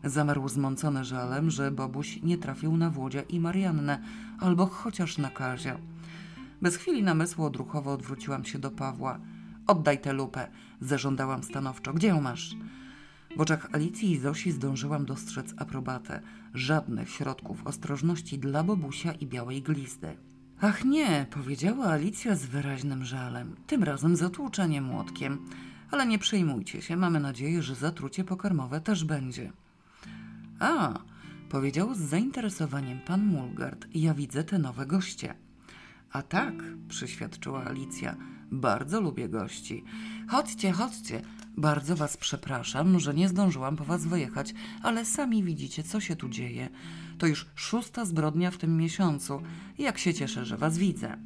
zamarł 0.07 0.49
zmącony 0.49 1.05
żalem, 1.05 1.51
że 1.51 1.71
Bobuś 1.71 2.23
nie 2.23 2.39
trafił 2.39 2.77
na 2.77 2.91
Włodzia 2.91 3.23
i 3.23 3.41
Mariannę, 3.41 4.03
albo 4.41 4.67
chociaż 4.67 5.19
na 5.19 5.31
Kazia. 5.31 5.79
Bez 6.63 6.77
chwili 6.77 7.03
namysłu 7.03 7.45
odruchowo 7.45 7.93
odwróciłam 7.93 8.45
się 8.45 8.59
do 8.59 8.71
Pawła. 8.71 9.19
Oddaj 9.67 10.01
tę 10.01 10.13
lupę, 10.13 10.49
zażądałam 10.81 11.43
stanowczo. 11.43 11.93
Gdzie 11.93 12.09
ją 12.09 12.21
masz? 12.21 12.57
W 13.37 13.41
oczach 13.41 13.69
Alicji 13.73 14.11
i 14.11 14.19
Zosi 14.19 14.53
zdążyłam 14.53 15.05
dostrzec 15.05 15.55
aprobatę. 15.57 16.21
Żadnych 16.55 17.11
środków 17.11 17.67
ostrożności 17.67 18.39
dla 18.39 18.65
Bobusia 18.65 19.13
i 19.13 19.27
białej 19.27 19.63
glizdy. 19.63 20.17
Ach 20.61 20.85
nie, 20.85 21.27
powiedziała 21.31 21.87
Alicja 21.87 22.37
z 22.37 22.47
wyraźnym 22.47 23.05
żalem. 23.05 23.57
Tym 23.67 23.85
razem 23.85 24.17
zatłuczenie 24.17 24.83
młotkiem. 24.83 25.39
Ale 25.91 26.07
nie 26.07 26.19
przejmujcie 26.19 26.83
się, 26.83 26.97
mamy 26.97 27.21
nadzieję, 27.21 27.63
że 27.63 27.75
zatrucie 27.75 28.25
pokarmowe 28.25 28.81
też 28.81 29.05
będzie. 29.05 29.53
A, 30.59 30.99
powiedział 31.49 31.95
z 31.95 31.99
zainteresowaniem 31.99 33.01
pan 33.01 33.27
Mulgard. 33.27 33.87
Ja 33.95 34.15
widzę 34.15 34.45
te 34.45 34.59
nowe 34.59 34.87
goście. 34.87 35.35
A 36.13 36.23
tak, 36.23 36.55
przyświadczyła 36.89 37.65
Alicja. 37.65 38.17
Bardzo 38.51 39.01
lubię 39.01 39.29
gości. 39.29 39.85
Chodźcie, 40.29 40.73
chodźcie. 40.73 41.23
Bardzo 41.57 41.97
was 41.97 42.17
przepraszam, 42.17 43.01
że 43.01 43.15
nie 43.15 43.29
zdążyłam 43.29 43.77
po 43.77 43.85
was 43.85 44.07
wyjechać, 44.07 44.55
ale 44.83 45.05
sami 45.05 45.43
widzicie, 45.43 45.83
co 45.83 46.01
się 46.01 46.17
tu 46.17 46.29
dzieje. 46.29 46.69
To 47.19 47.27
już 47.27 47.47
szósta 47.55 48.05
zbrodnia 48.05 48.51
w 48.51 48.59
tym 48.59 48.77
miesiącu. 48.77 49.43
Jak 49.79 49.99
się 49.99 50.15
cieszę, 50.15 50.45
że 50.45 50.57
was 50.57 50.79
widzę. 50.79 51.17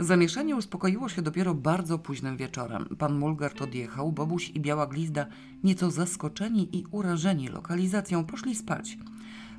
Zamieszanie 0.00 0.56
uspokoiło 0.56 1.08
się 1.08 1.22
dopiero 1.22 1.54
bardzo 1.54 1.98
późnym 1.98 2.36
wieczorem. 2.36 2.96
Pan 2.98 3.18
Mulgard 3.18 3.62
odjechał, 3.62 4.12
Bobuś 4.12 4.50
i 4.50 4.60
Biała 4.60 4.86
Glizda, 4.86 5.26
nieco 5.64 5.90
zaskoczeni 5.90 6.76
i 6.76 6.84
urażeni 6.90 7.48
lokalizacją, 7.48 8.24
poszli 8.24 8.54
spać. 8.54 8.98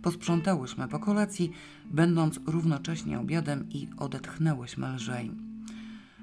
Posprzątałyśmy 0.01 0.87
po 0.87 0.99
kolacji, 0.99 1.51
będąc 1.85 2.39
równocześnie 2.45 3.19
obiadem 3.19 3.69
i 3.69 3.87
odetchnęłyśmy 3.97 4.95
lżej. 4.95 5.31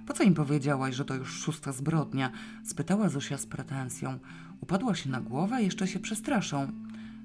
Po 0.06 0.12
co 0.12 0.22
im 0.22 0.34
powiedziałaś, 0.34 0.94
że 0.94 1.04
to 1.04 1.14
już 1.14 1.40
szósta 1.40 1.72
zbrodnia? 1.72 2.30
spytała 2.64 3.08
Zosia 3.08 3.38
z 3.38 3.46
pretensją. 3.46 4.18
Upadła 4.60 4.94
się 4.94 5.10
na 5.10 5.20
głowę, 5.20 5.62
jeszcze 5.62 5.88
się 5.88 6.00
przestraszą. 6.00 6.72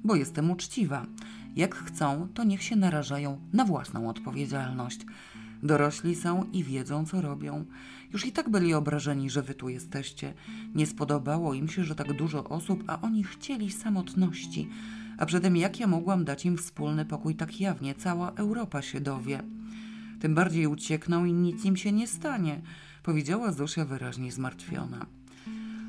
Bo 0.04 0.15
jestem 0.15 0.52
uczciwa. 0.52 1.06
Jak 1.56 1.76
chcą, 1.76 2.28
to 2.34 2.44
niech 2.44 2.63
się 2.63 2.76
narażają 2.76 3.41
na 3.54 3.65
własną 3.65 4.10
odpowiedzialność. 4.10 5.06
Dorośli 5.63 6.15
są 6.15 6.45
i 6.54 6.63
wiedzą, 6.63 7.06
co 7.06 7.21
robią. 7.21 7.65
Już 8.13 8.26
i 8.26 8.32
tak 8.32 8.49
byli 8.49 8.73
obrażeni, 8.73 9.30
że 9.30 9.41
wy 9.41 9.54
tu 9.54 9.69
jesteście. 9.69 10.34
Nie 10.76 10.86
spodobało 10.86 11.54
im 11.54 11.67
się, 11.67 11.84
że 11.84 11.95
tak 11.95 12.13
dużo 12.13 12.43
osób, 12.43 12.84
a 12.88 13.02
oni 13.02 13.23
chcieli 13.23 13.71
samotności. 13.71 14.69
A 15.17 15.26
przedtem 15.26 15.58
jak 15.58 15.80
ja 15.80 15.88
mogłam 15.88 16.26
dać 16.26 16.45
im 16.45 16.58
wspólny 16.58 17.06
pokój 17.06 17.36
tak 17.36 17.62
jawnie? 17.62 17.95
Cała 17.95 18.32
Europa 18.32 18.82
się 18.82 19.02
dowie. 19.02 19.43
Tym 20.19 20.36
bardziej 20.36 20.67
uciekną 20.67 21.26
i 21.26 21.34
nic 21.34 21.65
im 21.65 21.78
się 21.78 21.91
nie 21.91 22.08
stanie, 22.08 22.62
powiedziała 23.04 23.52
Zosia 23.52 23.86
wyraźnie 23.86 24.32
zmartwiona. 24.32 25.06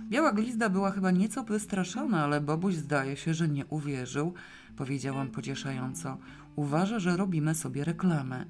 Biała 0.09 0.33
glizda 0.33 0.69
była 0.69 0.91
chyba 0.91 1.11
nieco 1.11 1.43
wystraszona, 1.43 2.25
ale 2.25 2.41
Bobuś 2.41 2.75
zdaje 2.75 3.17
się, 3.17 3.35
że 3.35 3.49
nie 3.49 3.67
uwierzył, 3.67 4.35
powiedziałam 4.77 5.29
pocieszająco. 5.29 6.19
Uważa, 6.57 6.99
że 6.99 7.17
robimy 7.17 7.55
sobie 7.55 7.85
reklamę. 7.85 8.45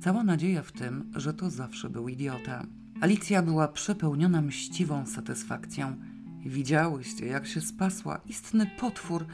Cała 0.00 0.24
nadzieja 0.24 0.62
w 0.62 0.72
tym, 0.72 1.12
że 1.16 1.34
to 1.34 1.50
zawsze 1.50 1.90
był 1.90 2.08
idiota. 2.08 2.66
Alicja 3.00 3.42
była 3.42 3.68
przepełniona 3.68 4.42
mściwą 4.42 5.06
satysfakcją. 5.06 5.96
Widziałyście, 6.46 7.26
jak 7.26 7.46
się 7.46 7.60
spasła, 7.60 8.20
istny 8.28 8.70
potwór. 8.80 9.26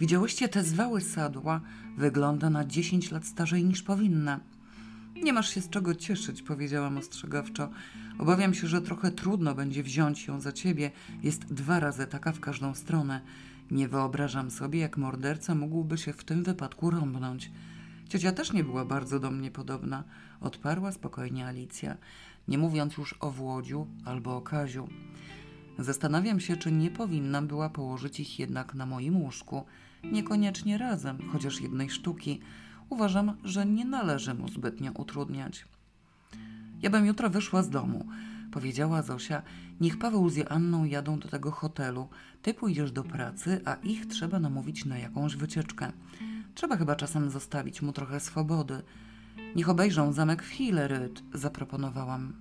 Widziałyście 0.00 0.48
te 0.48 0.64
zwały 0.64 1.00
sadła. 1.00 1.60
Wygląda 1.96 2.50
na 2.50 2.64
dziesięć 2.64 3.10
lat 3.10 3.26
starzej 3.26 3.64
niż 3.64 3.82
powinna. 3.82 4.40
Nie 5.22 5.32
masz 5.32 5.54
się 5.54 5.60
z 5.60 5.70
czego 5.70 5.94
cieszyć, 5.94 6.42
powiedziałam 6.42 6.98
ostrzegawczo. 6.98 7.70
Obawiam 8.18 8.54
się, 8.54 8.66
że 8.66 8.82
trochę 8.82 9.10
trudno 9.10 9.54
będzie 9.54 9.82
wziąć 9.82 10.26
ją 10.26 10.40
za 10.40 10.52
ciebie. 10.52 10.90
Jest 11.22 11.54
dwa 11.54 11.80
razy 11.80 12.06
taka 12.06 12.32
w 12.32 12.40
każdą 12.40 12.74
stronę. 12.74 13.20
Nie 13.70 13.88
wyobrażam 13.88 14.50
sobie, 14.50 14.78
jak 14.80 14.96
morderca 14.96 15.54
mógłby 15.54 15.98
się 15.98 16.12
w 16.12 16.24
tym 16.24 16.42
wypadku 16.44 16.90
rąbnąć. 16.90 17.50
Ciocia 18.08 18.32
też 18.32 18.52
nie 18.52 18.64
była 18.64 18.84
bardzo 18.84 19.20
do 19.20 19.30
mnie 19.30 19.50
podobna, 19.50 20.04
odparła 20.40 20.92
spokojnie 20.92 21.46
Alicja, 21.46 21.96
nie 22.48 22.58
mówiąc 22.58 22.96
już 22.96 23.14
o 23.20 23.30
Włodziu 23.30 23.86
albo 24.04 24.36
o 24.36 24.40
Kaziu. 24.40 24.88
Zastanawiam 25.78 26.40
się, 26.40 26.56
czy 26.56 26.72
nie 26.72 26.90
powinnam 26.90 27.46
była 27.46 27.70
położyć 27.70 28.20
ich 28.20 28.38
jednak 28.38 28.74
na 28.74 28.86
moim 28.86 29.16
łóżku, 29.16 29.64
niekoniecznie 30.12 30.78
razem, 30.78 31.18
chociaż 31.32 31.60
jednej 31.60 31.90
sztuki. 31.90 32.40
Uważam, 32.88 33.36
że 33.44 33.66
nie 33.66 33.84
należy 33.84 34.34
mu 34.34 34.48
zbytnio 34.48 34.92
utrudniać. 34.92 35.64
Ja 36.82 36.90
bym 36.90 37.06
jutro 37.06 37.30
wyszła 37.30 37.62
z 37.62 37.70
domu, 37.70 38.06
powiedziała 38.52 39.02
Zosia. 39.02 39.42
Niech 39.80 39.98
Paweł 39.98 40.28
z 40.28 40.36
Joanną 40.36 40.84
jadą 40.84 41.18
do 41.18 41.28
tego 41.28 41.50
hotelu. 41.50 42.08
Ty 42.42 42.54
pójdziesz 42.54 42.92
do 42.92 43.04
pracy, 43.04 43.60
a 43.64 43.74
ich 43.74 44.06
trzeba 44.06 44.40
namówić 44.40 44.84
na 44.84 44.98
jakąś 44.98 45.36
wycieczkę. 45.36 45.92
Trzeba 46.54 46.76
chyba 46.76 46.96
czasem 46.96 47.30
zostawić 47.30 47.82
mu 47.82 47.92
trochę 47.92 48.20
swobody. 48.20 48.82
Niech 49.56 49.68
obejrzą 49.68 50.12
zamek 50.12 50.42
w 50.42 50.48
Hilleryt, 50.48 51.22
zaproponowałam. 51.34 52.32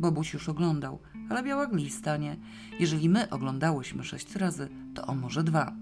Bobuś 0.00 0.32
już 0.32 0.48
oglądał, 0.48 0.98
ale 1.30 1.42
biała 1.42 1.66
glista 1.66 2.16
nie. 2.16 2.36
Jeżeli 2.80 3.08
my 3.08 3.30
oglądałyśmy 3.30 4.04
sześć 4.04 4.36
razy, 4.36 4.68
to 4.94 5.06
on 5.06 5.18
może 5.18 5.44
dwa. 5.44 5.72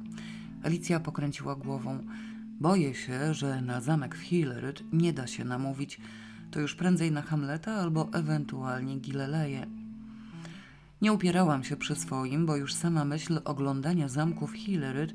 Alicja 0.63 1.01
pokręciła 1.01 1.57
głową. 1.57 1.99
Boję 2.61 2.95
się, 2.95 3.35
że 3.35 3.63
na 3.63 3.81
zamek 3.81 4.15
w 4.15 4.21
Hilleryt 4.21 4.83
nie 4.93 5.13
da 5.13 5.27
się 5.27 5.45
namówić. 5.45 6.01
To 6.51 6.61
już 6.61 6.75
prędzej 6.75 7.13
na 7.13 7.23
Hamleta 7.23 7.75
albo 7.75 8.09
ewentualnie 8.13 8.97
Gileleje. 8.97 9.67
Nie 11.03 11.13
upierałam 11.13 11.65
się 11.65 11.77
przy 11.77 11.95
swoim, 11.95 12.47
bo 12.47 12.57
już 12.57 12.75
sama 12.75 13.05
myśl 13.05 13.41
oglądania 13.45 14.09
zamku 14.09 14.47
w 14.47 14.53
Hilleryt 14.53 15.13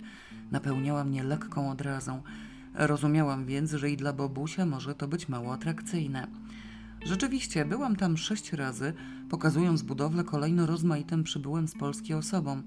napełniała 0.52 1.04
mnie 1.04 1.24
lekką 1.24 1.71
odrazą– 1.71 2.21
Rozumiałam 2.74 3.46
więc, 3.46 3.72
że 3.72 3.90
i 3.90 3.98
dla 3.98 4.14
Bobusia 4.14 4.66
może 4.66 4.96
to 4.96 5.08
być 5.08 5.30
mało 5.30 5.54
atrakcyjne. 5.54 6.28
Rzeczywiście, 7.06 7.66
byłam 7.66 7.96
tam 7.96 8.18
sześć 8.18 8.54
razy, 8.54 8.94
pokazując 9.30 9.82
budowlę 9.82 10.24
kolejno 10.24 10.66
rozmaitym 10.66 11.24
przybyłym 11.24 11.68
z 11.68 11.74
Polski 11.74 12.14
osobom 12.14 12.64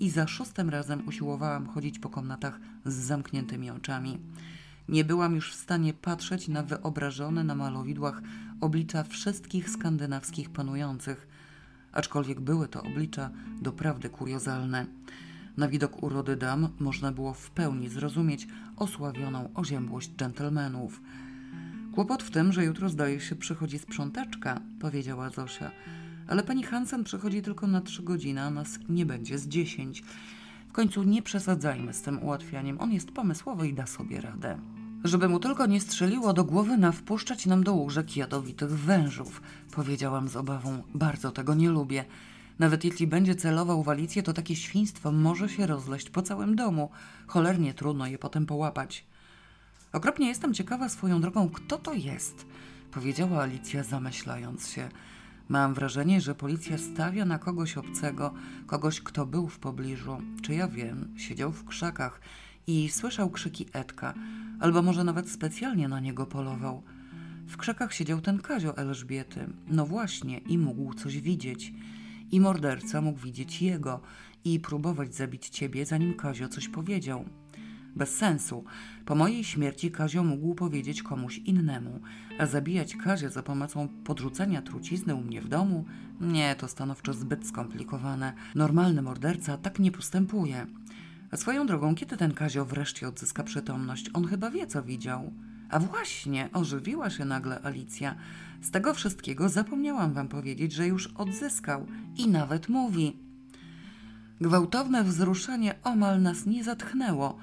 i 0.00 0.10
za 0.10 0.26
szóstym 0.26 0.70
razem 0.70 1.08
usiłowałam 1.08 1.66
chodzić 1.66 1.98
po 1.98 2.08
komnatach 2.08 2.60
z 2.86 2.94
zamkniętymi 2.94 3.70
oczami. 3.70 4.18
Nie 4.88 5.04
byłam 5.04 5.34
już 5.34 5.52
w 5.52 5.60
stanie 5.60 5.94
patrzeć 5.94 6.48
na 6.48 6.62
wyobrażone 6.62 7.44
na 7.44 7.54
malowidłach 7.54 8.22
oblicza 8.60 9.04
wszystkich 9.04 9.70
skandynawskich 9.70 10.50
panujących, 10.50 11.28
aczkolwiek 11.92 12.40
były 12.40 12.68
to 12.68 12.82
oblicza 12.82 13.30
doprawdy 13.62 14.08
kuriozalne. 14.08 14.86
Na 15.58 15.68
widok 15.68 16.02
urody 16.02 16.36
dam 16.36 16.68
można 16.78 17.12
było 17.12 17.34
w 17.34 17.50
pełni 17.50 17.88
zrozumieć 17.88 18.48
osławioną 18.76 19.50
oziębłość 19.54 20.10
dżentelmenów. 20.16 21.00
Kłopot 21.94 22.22
w 22.22 22.30
tym, 22.30 22.52
że 22.52 22.64
jutro 22.64 22.88
zdaje 22.88 23.20
się 23.20 23.36
przychodzi 23.36 23.78
sprzątaczka, 23.78 24.60
powiedziała 24.80 25.30
Zosia. 25.30 25.70
Ale 26.28 26.42
pani 26.42 26.62
Hansen 26.62 27.04
przychodzi 27.04 27.42
tylko 27.42 27.66
na 27.66 27.80
trzy 27.80 28.02
godziny, 28.02 28.42
a 28.42 28.50
nas 28.50 28.78
nie 28.88 29.06
będzie 29.06 29.38
z 29.38 29.48
dziesięć. 29.48 30.02
W 30.68 30.72
końcu 30.72 31.02
nie 31.02 31.22
przesadzajmy 31.22 31.94
z 31.94 32.02
tym 32.02 32.22
ułatwianiem. 32.22 32.80
On 32.80 32.92
jest 32.92 33.12
pomysłowy 33.12 33.68
i 33.68 33.74
da 33.74 33.86
sobie 33.86 34.20
radę. 34.20 34.58
Żeby 35.04 35.28
mu 35.28 35.40
tylko 35.40 35.66
nie 35.66 35.80
strzeliło 35.80 36.32
do 36.32 36.44
głowy 36.44 36.78
na 36.78 36.92
wpuszczać 36.92 37.46
nam 37.46 37.64
do 37.64 37.74
łóżek 37.74 38.16
jadowitych 38.16 38.70
wężów, 38.70 39.42
powiedziałam 39.72 40.28
z 40.28 40.36
obawą. 40.36 40.82
Bardzo 40.94 41.30
tego 41.30 41.54
nie 41.54 41.70
lubię. 41.70 42.04
Nawet 42.58 42.84
jeśli 42.84 43.06
będzie 43.06 43.34
celował 43.34 43.82
w 43.82 43.88
Alicję, 43.88 44.22
to 44.22 44.32
takie 44.32 44.56
świństwo 44.56 45.12
może 45.12 45.48
się 45.48 45.66
rozleść 45.66 46.10
po 46.10 46.22
całym 46.22 46.56
domu. 46.56 46.90
Cholernie 47.26 47.74
trudno 47.74 48.06
je 48.06 48.18
potem 48.18 48.46
połapać. 48.46 49.04
Okropnie 49.92 50.28
jestem 50.28 50.54
ciekawa 50.54 50.88
swoją 50.88 51.20
drogą, 51.20 51.48
kto 51.48 51.78
to 51.78 51.94
jest, 51.94 52.46
powiedziała 52.90 53.42
Alicja, 53.42 53.82
zamyślając 53.82 54.68
się. 54.68 54.88
Mam 55.48 55.74
wrażenie, 55.74 56.20
że 56.20 56.34
policja 56.34 56.78
stawia 56.78 57.24
na 57.24 57.38
kogoś 57.38 57.76
obcego, 57.76 58.34
kogoś, 58.66 59.00
kto 59.00 59.26
był 59.26 59.48
w 59.48 59.58
pobliżu. 59.58 60.22
Czy 60.42 60.54
ja 60.54 60.68
wiem, 60.68 61.14
siedział 61.16 61.52
w 61.52 61.64
krzakach 61.64 62.20
i 62.66 62.88
słyszał 62.88 63.30
krzyki 63.30 63.66
Edka, 63.72 64.14
albo 64.60 64.82
może 64.82 65.04
nawet 65.04 65.30
specjalnie 65.30 65.88
na 65.88 66.00
niego 66.00 66.26
polował. 66.26 66.82
W 67.46 67.56
krzakach 67.56 67.94
siedział 67.94 68.20
ten 68.20 68.38
Kazio 68.38 68.76
Elżbiety. 68.76 69.46
No 69.66 69.86
właśnie, 69.86 70.38
i 70.38 70.58
mógł 70.58 70.94
coś 70.94 71.20
widzieć. 71.20 71.72
I 72.32 72.40
morderca 72.40 73.00
mógł 73.00 73.18
widzieć 73.18 73.62
jego 73.62 74.00
i 74.44 74.60
próbować 74.60 75.14
zabić 75.14 75.48
ciebie, 75.48 75.86
zanim 75.86 76.14
Kazio 76.14 76.48
coś 76.48 76.68
powiedział. 76.68 77.24
Bez 77.96 78.16
sensu. 78.16 78.64
Po 79.06 79.14
mojej 79.14 79.44
śmierci 79.44 79.90
Kazio 79.90 80.24
mógł 80.24 80.54
powiedzieć 80.54 81.02
komuś 81.02 81.38
innemu, 81.38 82.00
a 82.38 82.46
zabijać 82.46 82.96
Kazię 82.96 83.30
za 83.30 83.42
pomocą 83.42 83.88
podrzucenia 84.04 84.62
trucizny 84.62 85.14
u 85.14 85.20
mnie 85.20 85.40
w 85.40 85.48
domu? 85.48 85.84
Nie, 86.20 86.54
to 86.54 86.68
stanowczo 86.68 87.12
zbyt 87.12 87.46
skomplikowane. 87.46 88.32
Normalny 88.54 89.02
morderca 89.02 89.58
tak 89.58 89.78
nie 89.78 89.92
postępuje. 89.92 90.66
A 91.30 91.36
swoją 91.36 91.66
drogą, 91.66 91.94
kiedy 91.94 92.16
ten 92.16 92.34
Kazio 92.34 92.64
wreszcie 92.64 93.08
odzyska 93.08 93.42
przytomność, 93.42 94.10
on 94.14 94.26
chyba 94.26 94.50
wie, 94.50 94.66
co 94.66 94.82
widział. 94.82 95.32
A 95.70 95.78
właśnie, 95.78 96.48
ożywiła 96.52 97.10
się 97.10 97.24
nagle 97.24 97.62
Alicja. 97.62 98.14
Z 98.62 98.70
tego 98.70 98.94
wszystkiego 98.94 99.48
zapomniałam 99.48 100.12
wam 100.12 100.28
powiedzieć, 100.28 100.72
że 100.72 100.86
już 100.86 101.06
odzyskał 101.06 101.86
i 102.16 102.28
nawet 102.28 102.68
mówi. 102.68 103.16
Gwałtowne 104.40 105.04
wzruszenie 105.04 105.74
omal 105.84 106.22
nas 106.22 106.46
nie 106.46 106.64
zatchnęło. 106.64 107.38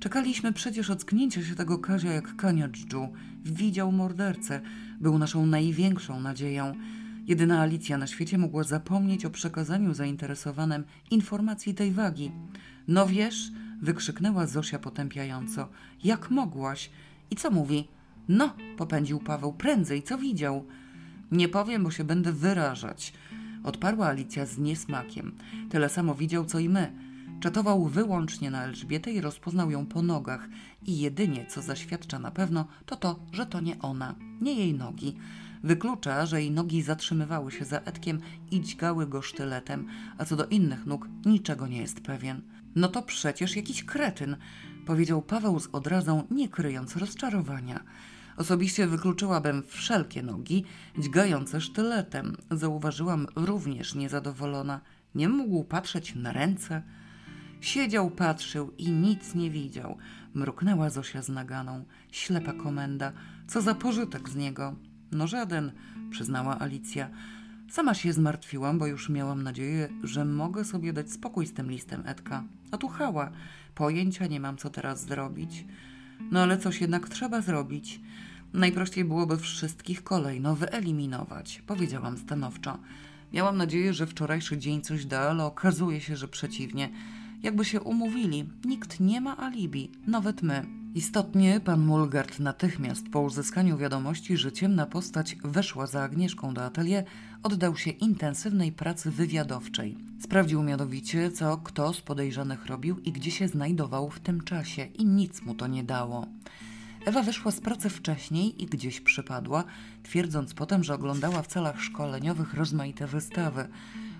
Czekaliśmy 0.00 0.52
przecież 0.52 0.90
ocknięcia 0.90 1.42
się 1.44 1.54
tego 1.54 1.78
Kazia 1.78 2.12
jak 2.12 2.36
kania 2.36 2.68
dżdżu. 2.68 3.08
Widział 3.44 3.92
mordercę. 3.92 4.60
Był 5.00 5.18
naszą 5.18 5.46
największą 5.46 6.20
nadzieją. 6.20 6.74
Jedyna 7.26 7.60
Alicja 7.60 7.98
na 7.98 8.06
świecie 8.06 8.38
mogła 8.38 8.64
zapomnieć 8.64 9.24
o 9.24 9.30
przekazaniu 9.30 9.94
zainteresowanym 9.94 10.84
informacji 11.10 11.74
tej 11.74 11.92
wagi. 11.92 12.32
No 12.88 13.06
wiesz, 13.06 13.50
wykrzyknęła 13.82 14.46
Zosia 14.46 14.78
potępiająco. 14.78 15.68
Jak 16.04 16.30
mogłaś? 16.30 16.90
I 17.30 17.36
co 17.36 17.50
mówi? 17.50 17.88
No, 18.28 18.54
popędził 18.76 19.18
Paweł, 19.18 19.52
prędzej, 19.52 20.02
co 20.02 20.18
widział? 20.18 20.66
Nie 21.32 21.48
powiem, 21.48 21.84
bo 21.84 21.90
się 21.90 22.04
będę 22.04 22.32
wyrażać. 22.32 23.12
Odparła 23.64 24.06
Alicja 24.06 24.46
z 24.46 24.58
niesmakiem. 24.58 25.34
Tyle 25.70 25.88
samo 25.88 26.14
widział, 26.14 26.44
co 26.44 26.58
i 26.58 26.68
my. 26.68 26.92
Czatował 27.40 27.86
wyłącznie 27.86 28.50
na 28.50 28.64
Elżbietę 28.64 29.12
i 29.12 29.20
rozpoznał 29.20 29.70
ją 29.70 29.86
po 29.86 30.02
nogach. 30.02 30.48
I 30.86 30.98
jedynie, 30.98 31.46
co 31.46 31.62
zaświadcza 31.62 32.18
na 32.18 32.30
pewno, 32.30 32.66
to 32.86 32.96
to, 32.96 33.20
że 33.32 33.46
to 33.46 33.60
nie 33.60 33.78
ona, 33.78 34.14
nie 34.40 34.54
jej 34.54 34.74
nogi. 34.74 35.16
Wyklucza, 35.64 36.26
że 36.26 36.40
jej 36.40 36.50
nogi 36.50 36.82
zatrzymywały 36.82 37.52
się 37.52 37.64
za 37.64 37.78
Edkiem 37.78 38.20
i 38.50 38.60
dźgały 38.60 39.06
go 39.06 39.22
sztyletem, 39.22 39.88
a 40.18 40.24
co 40.24 40.36
do 40.36 40.46
innych 40.46 40.86
nóg 40.86 41.08
niczego 41.26 41.66
nie 41.66 41.78
jest 41.78 42.00
pewien. 42.00 42.42
No 42.76 42.88
to 42.88 43.02
przecież 43.02 43.56
jakiś 43.56 43.84
kretyn, 43.84 44.36
powiedział 44.86 45.22
Paweł 45.22 45.60
z 45.60 45.68
odrazą, 45.72 46.26
nie 46.30 46.48
kryjąc 46.48 46.96
rozczarowania. 46.96 47.84
Osobiście 48.36 48.86
wykluczyłabym 48.86 49.62
wszelkie 49.66 50.22
nogi 50.22 50.64
dźgające 50.98 51.60
sztyletem. 51.60 52.36
Zauważyłam 52.50 53.26
również 53.36 53.94
niezadowolona. 53.94 54.80
Nie 55.14 55.28
mógł 55.28 55.64
patrzeć 55.64 56.14
na 56.14 56.32
ręce. 56.32 56.82
Siedział, 57.60 58.10
patrzył 58.10 58.72
i 58.78 58.90
nic 58.90 59.34
nie 59.34 59.50
widział. 59.50 59.98
Mruknęła 60.34 60.90
Zosia 60.90 61.22
z 61.22 61.28
naganą. 61.28 61.84
Ślepa 62.12 62.52
komenda. 62.52 63.12
Co 63.46 63.60
za 63.60 63.74
pożytek 63.74 64.28
z 64.28 64.36
niego? 64.36 64.74
No 65.12 65.26
żaden, 65.26 65.72
przyznała 66.10 66.60
Alicja. 66.60 67.10
Sama 67.70 67.94
się 67.94 68.12
zmartwiłam, 68.12 68.78
bo 68.78 68.86
już 68.86 69.08
miałam 69.08 69.42
nadzieję, 69.42 69.88
że 70.02 70.24
mogę 70.24 70.64
sobie 70.64 70.92
dać 70.92 71.12
spokój 71.12 71.46
z 71.46 71.54
tym 71.54 71.70
listem 71.70 72.02
Edka. 72.06 72.44
A 72.70 72.78
tu 72.78 72.88
hała. 72.88 73.30
Pojęcia 73.74 74.26
nie 74.26 74.40
mam, 74.40 74.56
co 74.56 74.70
teraz 74.70 75.04
zrobić. 75.06 75.64
No 76.30 76.40
ale 76.40 76.58
coś 76.58 76.80
jednak 76.80 77.08
trzeba 77.08 77.40
zrobić. 77.40 78.00
Najprościej 78.54 79.04
byłoby 79.04 79.38
wszystkich 79.38 80.04
kolejno 80.04 80.56
wyeliminować, 80.56 81.62
powiedziałam 81.66 82.18
stanowczo. 82.18 82.78
Miałam 83.32 83.56
nadzieję, 83.56 83.94
że 83.94 84.06
wczorajszy 84.06 84.58
dzień 84.58 84.82
coś 84.82 85.06
da, 85.06 85.20
ale 85.20 85.44
okazuje 85.44 86.00
się, 86.00 86.16
że 86.16 86.28
przeciwnie. 86.28 86.90
Jakby 87.42 87.64
się 87.64 87.80
umówili, 87.80 88.44
nikt 88.64 89.00
nie 89.00 89.20
ma 89.20 89.36
alibi, 89.38 89.90
nawet 90.06 90.42
my. 90.42 90.66
Istotnie 90.94 91.60
pan 91.60 91.86
Mulgard 91.86 92.40
natychmiast 92.40 93.08
po 93.08 93.20
uzyskaniu 93.20 93.78
wiadomości, 93.78 94.36
że 94.36 94.52
ciemna 94.52 94.86
postać 94.86 95.36
weszła 95.44 95.86
za 95.86 96.02
Agnieszką 96.02 96.54
do 96.54 96.64
atelier, 96.64 97.04
oddał 97.42 97.76
się 97.76 97.90
intensywnej 97.90 98.72
pracy 98.72 99.10
wywiadowczej. 99.10 99.96
Sprawdził 100.20 100.62
mianowicie, 100.62 101.30
co 101.30 101.56
kto 101.56 101.92
z 101.92 102.00
podejrzanych 102.00 102.66
robił 102.66 102.98
i 102.98 103.12
gdzie 103.12 103.30
się 103.30 103.48
znajdował 103.48 104.10
w 104.10 104.20
tym 104.20 104.40
czasie 104.40 104.84
i 104.84 105.06
nic 105.06 105.42
mu 105.42 105.54
to 105.54 105.66
nie 105.66 105.84
dało. 105.84 106.26
Ewa 107.06 107.22
wyszła 107.22 107.50
z 107.50 107.60
pracy 107.60 107.90
wcześniej 107.90 108.62
i 108.62 108.66
gdzieś 108.66 109.00
przypadła, 109.00 109.64
twierdząc 110.02 110.54
potem, 110.54 110.84
że 110.84 110.94
oglądała 110.94 111.42
w 111.42 111.46
celach 111.46 111.80
szkoleniowych 111.80 112.54
rozmaite 112.54 113.06
wystawy. 113.06 113.68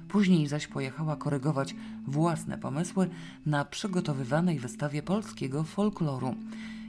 Później 0.08 0.46
zaś 0.46 0.66
pojechała 0.66 1.16
korygować 1.16 1.74
własne 2.06 2.58
pomysły 2.58 3.10
na 3.46 3.64
przygotowywanej 3.64 4.58
wystawie 4.60 5.02
polskiego 5.02 5.64
folkloru. 5.64 6.34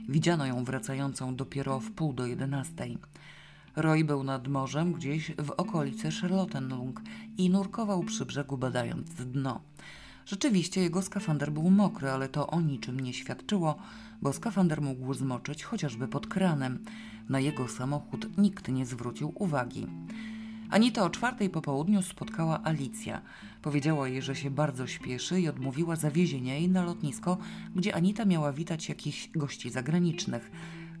Widziano 0.08 0.46
ją 0.46 0.64
wracającą 0.64 1.36
dopiero 1.36 1.80
w 1.80 1.90
pół 1.90 2.12
do 2.12 2.26
jedenastej. 2.26 2.98
Roy 3.76 4.04
był 4.04 4.22
nad 4.22 4.48
morzem 4.48 4.92
gdzieś 4.92 5.32
w 5.38 5.50
okolicy 5.50 6.10
Charlottenlung 6.10 7.02
i 7.38 7.50
nurkował 7.50 8.02
przy 8.02 8.26
brzegu 8.26 8.58
badając 8.58 9.10
dno. 9.14 9.60
Rzeczywiście 10.26 10.80
jego 10.80 11.02
skafander 11.02 11.52
był 11.52 11.70
mokry, 11.70 12.10
ale 12.10 12.28
to 12.28 12.46
o 12.46 12.60
niczym 12.60 13.00
nie 13.00 13.14
świadczyło, 13.14 13.78
bo 14.22 14.32
skafander 14.32 14.82
mógł 14.82 15.14
zmoczyć 15.14 15.64
chociażby 15.64 16.08
pod 16.08 16.26
kranem. 16.26 16.84
Na 17.28 17.40
jego 17.40 17.68
samochód 17.68 18.38
nikt 18.38 18.68
nie 18.68 18.86
zwrócił 18.86 19.32
uwagi. 19.34 19.86
Anita 20.70 21.04
o 21.04 21.10
czwartej 21.10 21.50
po 21.50 21.62
południu 21.62 22.02
spotkała 22.02 22.64
Alicja. 22.64 23.22
Powiedziała 23.62 24.08
jej, 24.08 24.22
że 24.22 24.36
się 24.36 24.50
bardzo 24.50 24.86
śpieszy 24.86 25.40
i 25.40 25.48
odmówiła 25.48 25.96
zawiezienia 25.96 26.54
jej 26.54 26.68
na 26.68 26.84
lotnisko, 26.84 27.38
gdzie 27.76 27.94
Anita 27.94 28.24
miała 28.24 28.52
witać 28.52 28.88
jakichś 28.88 29.30
gości 29.34 29.70
zagranicznych. 29.70 30.50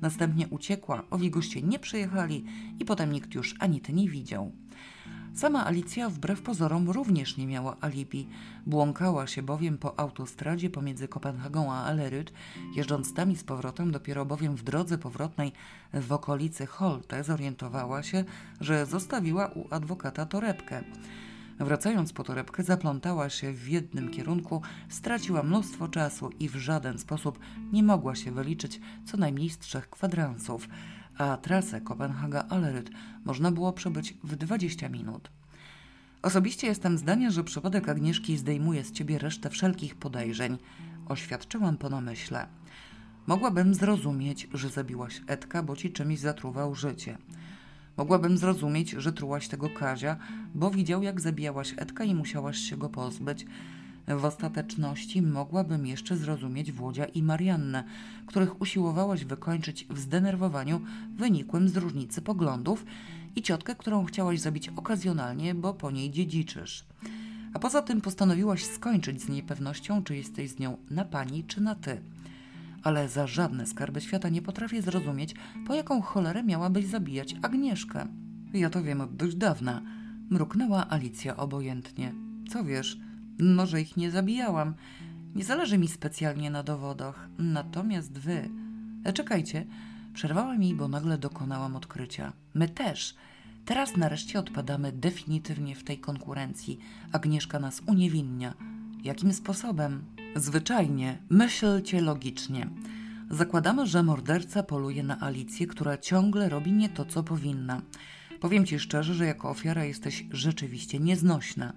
Następnie 0.00 0.48
uciekła, 0.48 1.02
owi 1.10 1.30
goście 1.30 1.62
nie 1.62 1.78
przyjechali 1.78 2.44
i 2.78 2.84
potem 2.84 3.12
nikt 3.12 3.34
już 3.34 3.54
Anity 3.58 3.92
nie 3.92 4.08
widział. 4.08 4.52
Sama 5.36 5.66
Alicja 5.66 6.10
wbrew 6.10 6.42
pozorom 6.42 6.90
również 6.90 7.36
nie 7.36 7.46
miała 7.46 7.76
alibi. 7.80 8.28
Błąkała 8.66 9.26
się 9.26 9.42
bowiem 9.42 9.78
po 9.78 10.00
autostradzie 10.00 10.70
pomiędzy 10.70 11.08
Kopenhagą 11.08 11.72
a 11.72 11.84
Aleryd, 11.84 12.32
jeżdżąc 12.76 13.14
tam 13.14 13.30
i 13.30 13.36
z 13.36 13.44
powrotem, 13.44 13.92
dopiero 13.92 14.24
bowiem 14.24 14.56
w 14.56 14.62
drodze 14.62 14.98
powrotnej 14.98 15.52
w 15.92 16.12
okolicy 16.12 16.66
Holte 16.66 17.24
zorientowała 17.24 18.02
się, 18.02 18.24
że 18.60 18.86
zostawiła 18.86 19.48
u 19.48 19.74
adwokata 19.74 20.26
torebkę. 20.26 20.84
Wracając 21.58 22.12
po 22.12 22.24
torebkę, 22.24 22.62
zaplątała 22.62 23.30
się 23.30 23.52
w 23.52 23.68
jednym 23.68 24.10
kierunku, 24.10 24.62
straciła 24.88 25.42
mnóstwo 25.42 25.88
czasu 25.88 26.30
i 26.40 26.48
w 26.48 26.56
żaden 26.56 26.98
sposób 26.98 27.38
nie 27.72 27.82
mogła 27.82 28.14
się 28.14 28.32
wyliczyć 28.32 28.80
co 29.04 29.16
najmniej 29.16 29.50
z 29.50 29.58
trzech 29.58 29.90
kwadransów– 29.90 30.68
a 31.18 31.36
trasę 31.36 31.80
Kopenhaga-Aleryt 31.80 32.90
można 33.24 33.50
było 33.50 33.72
przebyć 33.72 34.14
w 34.24 34.36
20 34.36 34.88
minut. 34.88 35.30
Osobiście 36.22 36.66
jestem 36.66 36.98
zdania, 36.98 37.30
że 37.30 37.44
przypadek 37.44 37.88
Agnieszki 37.88 38.36
zdejmuje 38.36 38.84
z 38.84 38.92
ciebie 38.92 39.18
resztę 39.18 39.50
wszelkich 39.50 39.94
podejrzeń. 39.94 40.58
Oświadczyłam 41.08 41.76
po 41.76 41.88
namyśle. 41.88 42.46
Mogłabym 43.26 43.74
zrozumieć, 43.74 44.48
że 44.54 44.68
zabiłaś 44.68 45.22
Edka, 45.26 45.62
bo 45.62 45.76
ci 45.76 45.92
czymś 45.92 46.18
zatruwał 46.18 46.74
życie. 46.74 47.18
Mogłabym 47.96 48.38
zrozumieć, 48.38 48.90
że 48.90 49.12
trułaś 49.12 49.48
tego 49.48 49.70
Kazia, 49.70 50.16
bo 50.54 50.70
widział, 50.70 51.02
jak 51.02 51.20
zabijałaś 51.20 51.74
Edka 51.76 52.04
i 52.04 52.14
musiałaś 52.14 52.58
się 52.58 52.76
go 52.76 52.88
pozbyć. 52.88 53.46
W 54.08 54.24
ostateczności 54.24 55.22
mogłabym 55.22 55.86
jeszcze 55.86 56.16
zrozumieć 56.16 56.72
Włodzia 56.72 57.04
i 57.04 57.22
Mariannę, 57.22 57.84
których 58.26 58.60
usiłowałaś 58.60 59.24
wykończyć 59.24 59.86
w 59.90 59.98
zdenerwowaniu 59.98 60.80
wynikłym 61.16 61.68
z 61.68 61.76
różnicy 61.76 62.22
poglądów 62.22 62.86
i 63.36 63.42
ciotkę, 63.42 63.74
którą 63.74 64.04
chciałaś 64.04 64.40
zabić 64.40 64.68
okazjonalnie, 64.68 65.54
bo 65.54 65.74
po 65.74 65.90
niej 65.90 66.10
dziedziczysz. 66.10 66.84
A 67.54 67.58
poza 67.58 67.82
tym 67.82 68.00
postanowiłaś 68.00 68.64
skończyć 68.64 69.22
z 69.22 69.28
niepewnością, 69.28 70.02
czy 70.02 70.16
jesteś 70.16 70.50
z 70.50 70.58
nią 70.58 70.76
na 70.90 71.04
pani, 71.04 71.44
czy 71.44 71.60
na 71.60 71.74
ty. 71.74 72.00
Ale 72.82 73.08
za 73.08 73.26
żadne 73.26 73.66
skarby 73.66 74.00
świata 74.00 74.28
nie 74.28 74.42
potrafię 74.42 74.82
zrozumieć, 74.82 75.34
po 75.66 75.74
jaką 75.74 76.02
cholerę 76.02 76.42
miałabyś 76.42 76.86
zabijać 76.86 77.36
Agnieszkę. 77.42 78.06
Ja 78.52 78.70
to 78.70 78.82
wiem 78.82 79.00
od 79.00 79.16
dość 79.16 79.36
dawna. 79.36 79.82
Mruknęła 80.30 80.90
Alicja 80.90 81.36
obojętnie. 81.36 82.12
Co 82.48 82.64
wiesz? 82.64 83.05
Może 83.38 83.80
ich 83.80 83.96
nie 83.96 84.10
zabijałam. 84.10 84.74
Nie 85.34 85.44
zależy 85.44 85.78
mi 85.78 85.88
specjalnie 85.88 86.50
na 86.50 86.62
dowodach. 86.62 87.28
Natomiast 87.38 88.18
wy. 88.18 88.48
E, 89.04 89.12
czekajcie. 89.12 89.66
Przerwała 90.14 90.58
mi, 90.58 90.74
bo 90.74 90.88
nagle 90.88 91.18
dokonałam 91.18 91.76
odkrycia. 91.76 92.32
My 92.54 92.68
też. 92.68 93.14
Teraz 93.64 93.96
nareszcie 93.96 94.38
odpadamy 94.38 94.92
definitywnie 94.92 95.74
w 95.74 95.84
tej 95.84 95.98
konkurencji. 95.98 96.78
Agnieszka 97.12 97.58
nas 97.58 97.82
uniewinnia. 97.86 98.54
Jakim 99.04 99.32
sposobem? 99.32 100.04
Zwyczajnie, 100.36 101.18
myślcie 101.30 102.00
logicznie. 102.00 102.68
Zakładamy, 103.30 103.86
że 103.86 104.02
morderca 104.02 104.62
poluje 104.62 105.02
na 105.02 105.20
Alicję, 105.20 105.66
która 105.66 105.98
ciągle 105.98 106.48
robi 106.48 106.72
nie 106.72 106.88
to, 106.88 107.04
co 107.04 107.22
powinna. 107.22 107.82
Powiem 108.40 108.66
ci 108.66 108.78
szczerze, 108.78 109.14
że 109.14 109.26
jako 109.26 109.50
ofiara 109.50 109.84
jesteś 109.84 110.24
rzeczywiście 110.30 111.00
nieznośna. 111.00 111.72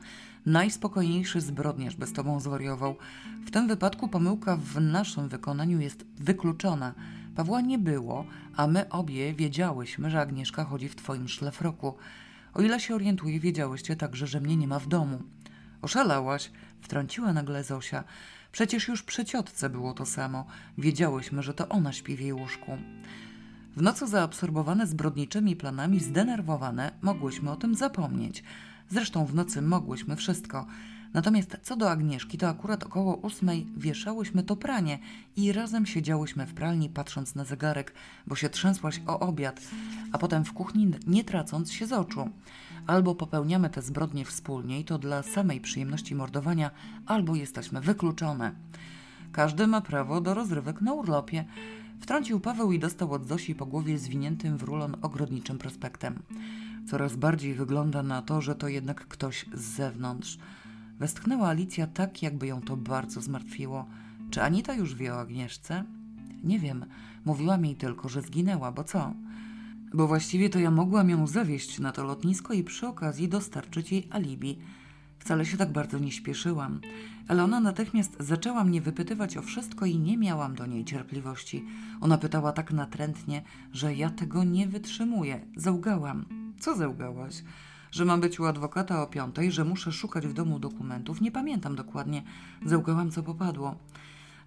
Najspokojniejszy 0.45 1.41
zbrodniarz 1.41 1.95
by 1.95 2.07
z 2.07 2.13
tobą 2.13 2.39
zwariował. 2.39 2.95
W 3.45 3.51
tym 3.51 3.67
wypadku 3.67 4.07
pomyłka 4.07 4.57
w 4.57 4.81
naszym 4.81 5.29
wykonaniu 5.29 5.79
jest 5.79 6.05
wykluczona. 6.17 6.93
Pawła 7.35 7.61
nie 7.61 7.77
było, 7.77 8.25
a 8.55 8.67
my 8.67 8.89
obie 8.89 9.33
wiedziałyśmy, 9.33 10.09
że 10.09 10.21
Agnieszka 10.21 10.63
chodzi 10.63 10.89
w 10.89 10.95
twoim 10.95 11.27
szlafroku. 11.27 11.93
O 12.53 12.61
ile 12.61 12.79
się 12.79 12.95
orientuję, 12.95 13.39
wiedziałyście 13.39 13.95
także, 13.95 14.27
że 14.27 14.41
mnie 14.41 14.57
nie 14.57 14.67
ma 14.67 14.79
w 14.79 14.87
domu. 14.87 15.21
Oszalałaś, 15.81 16.51
wtrąciła 16.81 17.33
nagle 17.33 17.63
Zosia. 17.63 18.03
Przecież 18.51 18.87
już 18.87 19.03
przy 19.03 19.25
ciotce 19.25 19.69
było 19.69 19.93
to 19.93 20.05
samo. 20.05 20.45
Wiedziałyśmy, 20.77 21.43
że 21.43 21.53
to 21.53 21.69
ona 21.69 21.93
śpi 21.93 22.15
w 22.15 22.19
jej 22.19 22.33
łóżku. 22.33 22.77
W 23.75 23.81
nocy 23.81 24.07
zaabsorbowane 24.07 24.87
zbrodniczymi 24.87 25.55
planami, 25.55 25.99
zdenerwowane, 25.99 26.91
mogłyśmy 27.01 27.51
o 27.51 27.55
tym 27.55 27.75
zapomnieć. 27.75 28.43
Zresztą 28.89 29.25
w 29.25 29.35
nocy 29.35 29.61
mogłyśmy 29.61 30.15
wszystko. 30.15 30.65
Natomiast 31.13 31.57
co 31.63 31.75
do 31.75 31.91
Agnieszki, 31.91 32.37
to 32.37 32.49
akurat 32.49 32.83
około 32.83 33.15
ósmej 33.15 33.67
wieszałyśmy 33.77 34.43
to 34.43 34.55
pranie 34.55 34.99
i 35.35 35.51
razem 35.51 35.85
siedziałyśmy 35.85 36.45
w 36.45 36.53
pralni, 36.53 36.89
patrząc 36.89 37.35
na 37.35 37.45
zegarek, 37.45 37.93
bo 38.27 38.35
się 38.35 38.49
trzęsłaś 38.49 39.01
o 39.07 39.19
obiad, 39.19 39.61
a 40.11 40.17
potem 40.17 40.45
w 40.45 40.53
kuchni, 40.53 40.91
nie 41.07 41.23
tracąc 41.23 41.71
się 41.71 41.87
z 41.87 41.93
oczu. 41.93 42.29
Albo 42.87 43.15
popełniamy 43.15 43.69
te 43.69 43.81
zbrodnie 43.81 44.25
wspólnie 44.25 44.79
i 44.79 44.85
to 44.85 44.97
dla 44.97 45.23
samej 45.23 45.61
przyjemności 45.61 46.15
mordowania, 46.15 46.71
albo 47.05 47.35
jesteśmy 47.35 47.81
wykluczone. 47.81 48.51
Każdy 49.31 49.67
ma 49.67 49.81
prawo 49.81 50.21
do 50.21 50.33
rozrywek 50.33 50.81
na 50.81 50.93
urlopie. 50.93 51.45
Wtrącił 51.99 52.39
Paweł 52.39 52.71
i 52.71 52.79
dostał 52.79 53.13
od 53.13 53.27
Zosi 53.27 53.55
po 53.55 53.65
głowie 53.65 53.97
zwiniętym 53.97 54.57
w 54.57 54.63
rulon 54.63 54.95
ogrodniczym 55.01 55.57
prospektem. 55.57 56.19
Coraz 56.89 57.15
bardziej 57.15 57.53
wygląda 57.53 58.03
na 58.03 58.21
to, 58.21 58.41
że 58.41 58.55
to 58.55 58.67
jednak 58.67 59.07
ktoś 59.07 59.45
z 59.53 59.61
zewnątrz. 59.61 60.37
Westchnęła 60.99 61.47
Alicja 61.47 61.87
tak, 61.87 62.23
jakby 62.23 62.47
ją 62.47 62.61
to 62.61 62.77
bardzo 62.77 63.21
zmartwiło. 63.21 63.85
Czy 64.31 64.43
Anita 64.43 64.73
już 64.73 64.95
wie 64.95 65.13
o 65.13 65.19
Agnieszce? 65.19 65.83
Nie 66.43 66.59
wiem. 66.59 66.85
Mówiła 67.25 67.57
mi 67.57 67.75
tylko, 67.75 68.09
że 68.09 68.21
zginęła, 68.21 68.71
bo 68.71 68.83
co? 68.83 69.13
Bo 69.93 70.07
właściwie 70.07 70.49
to 70.49 70.59
ja 70.59 70.71
mogłam 70.71 71.09
ją 71.09 71.27
zawieźć 71.27 71.79
na 71.79 71.91
to 71.91 72.03
lotnisko 72.03 72.53
i 72.53 72.63
przy 72.63 72.87
okazji 72.87 73.29
dostarczyć 73.29 73.91
jej 73.91 74.07
alibi. 74.11 74.59
Wcale 75.19 75.45
się 75.45 75.57
tak 75.57 75.71
bardzo 75.71 75.99
nie 75.99 76.11
śpieszyłam, 76.11 76.81
ale 77.27 77.43
ona 77.43 77.59
natychmiast 77.59 78.17
zaczęła 78.19 78.63
mnie 78.63 78.81
wypytywać 78.81 79.37
o 79.37 79.41
wszystko 79.41 79.85
i 79.85 79.99
nie 79.99 80.17
miałam 80.17 80.55
do 80.55 80.65
niej 80.65 80.85
cierpliwości. 80.85 81.65
Ona 82.01 82.17
pytała 82.17 82.51
tak 82.51 82.71
natrętnie, 82.71 83.41
że 83.73 83.95
ja 83.95 84.09
tego 84.09 84.43
nie 84.43 84.67
wytrzymuję. 84.67 85.45
Załgałam. 85.55 86.48
Co 86.59 86.75
załgałaś? 86.75 87.43
Że 87.91 88.05
mam 88.05 88.21
być 88.21 88.39
u 88.39 88.45
adwokata 88.45 89.03
o 89.03 89.07
piątej, 89.07 89.51
że 89.51 89.65
muszę 89.65 89.91
szukać 89.91 90.27
w 90.27 90.33
domu 90.33 90.59
dokumentów. 90.59 91.21
Nie 91.21 91.31
pamiętam 91.31 91.75
dokładnie. 91.75 92.23
Załgałam, 92.65 93.11
co 93.11 93.23
popadło. 93.23 93.75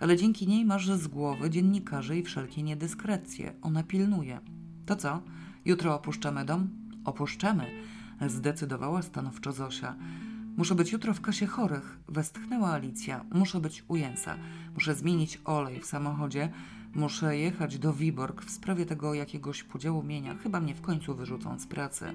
Ale 0.00 0.16
dzięki 0.16 0.46
niej 0.46 0.64
masz 0.64 0.90
z 0.90 1.08
głowy 1.08 1.50
dziennikarzy 1.50 2.18
i 2.18 2.22
wszelkie 2.22 2.62
niedyskrecje. 2.62 3.54
Ona 3.62 3.82
pilnuje. 3.82 4.40
To 4.86 4.96
co? 4.96 5.22
Jutro 5.64 5.94
opuszczamy 5.94 6.44
dom? 6.44 6.68
Opuszczamy, 7.04 7.66
zdecydowała 8.26 9.02
stanowczo 9.02 9.52
Zosia. 9.52 9.94
Muszę 10.56 10.74
być 10.74 10.92
jutro 10.92 11.14
w 11.14 11.20
kasie 11.20 11.46
chorych, 11.46 11.98
westchnęła 12.08 12.72
Alicja. 12.72 13.24
Muszę 13.32 13.60
być 13.60 13.84
u 13.88 13.96
Jensa. 13.96 14.36
Muszę 14.74 14.94
zmienić 14.94 15.40
olej 15.44 15.80
w 15.80 15.86
samochodzie. 15.86 16.52
Muszę 16.94 17.36
jechać 17.36 17.78
do 17.78 17.92
Wiborg 17.92 18.44
w 18.44 18.50
sprawie 18.50 18.86
tego 18.86 19.14
jakiegoś 19.14 19.62
podziału 19.62 20.02
mienia. 20.02 20.34
Chyba 20.34 20.60
mnie 20.60 20.74
w 20.74 20.80
końcu 20.80 21.14
wyrzucą 21.14 21.58
z 21.58 21.66
pracy. 21.66 22.12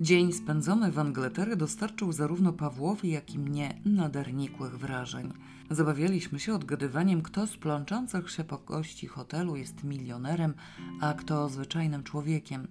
Dzień 0.00 0.32
spędzony 0.32 0.92
w 0.92 0.98
Angleterre 0.98 1.56
dostarczył 1.56 2.12
zarówno 2.12 2.52
Pawłowi, 2.52 3.10
jak 3.10 3.34
i 3.34 3.38
mnie 3.38 3.80
nader 3.84 4.34
nikłych 4.34 4.78
wrażeń. 4.78 5.32
Zabawialiśmy 5.70 6.40
się 6.40 6.54
odgadywaniem, 6.54 7.22
kto 7.22 7.46
z 7.46 7.56
plączących 7.56 8.30
się 8.30 8.44
po 8.44 8.58
gości 8.58 9.06
hotelu 9.06 9.56
jest 9.56 9.84
milionerem, 9.84 10.54
a 11.00 11.14
kto 11.14 11.48
zwyczajnym 11.48 12.02
człowiekiem. 12.02 12.68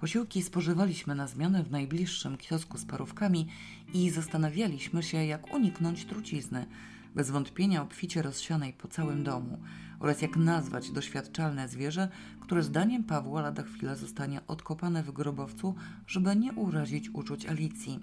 Posiłki 0.00 0.42
spożywaliśmy 0.42 1.14
na 1.14 1.26
zmianę 1.26 1.64
w 1.64 1.70
najbliższym 1.70 2.36
kiosku 2.36 2.78
z 2.78 2.84
parówkami 2.84 3.46
i 3.94 4.10
zastanawialiśmy 4.10 5.02
się, 5.02 5.24
jak 5.24 5.54
uniknąć 5.54 6.04
trucizny, 6.04 6.66
bez 7.14 7.30
wątpienia 7.30 7.82
obficie 7.82 8.22
rozsianej 8.22 8.72
po 8.72 8.88
całym 8.88 9.24
domu, 9.24 9.58
oraz 9.98 10.22
jak 10.22 10.36
nazwać 10.36 10.90
doświadczalne 10.90 11.68
zwierzę, 11.68 12.08
które 12.40 12.62
zdaniem 12.62 13.04
Pawła 13.04 13.42
lada 13.42 13.62
chwila 13.62 13.94
zostanie 13.94 14.40
odkopane 14.46 15.02
w 15.02 15.12
grobowcu, 15.12 15.74
żeby 16.06 16.36
nie 16.36 16.52
urazić 16.52 17.10
uczuć 17.10 17.46
Alicji. 17.46 18.00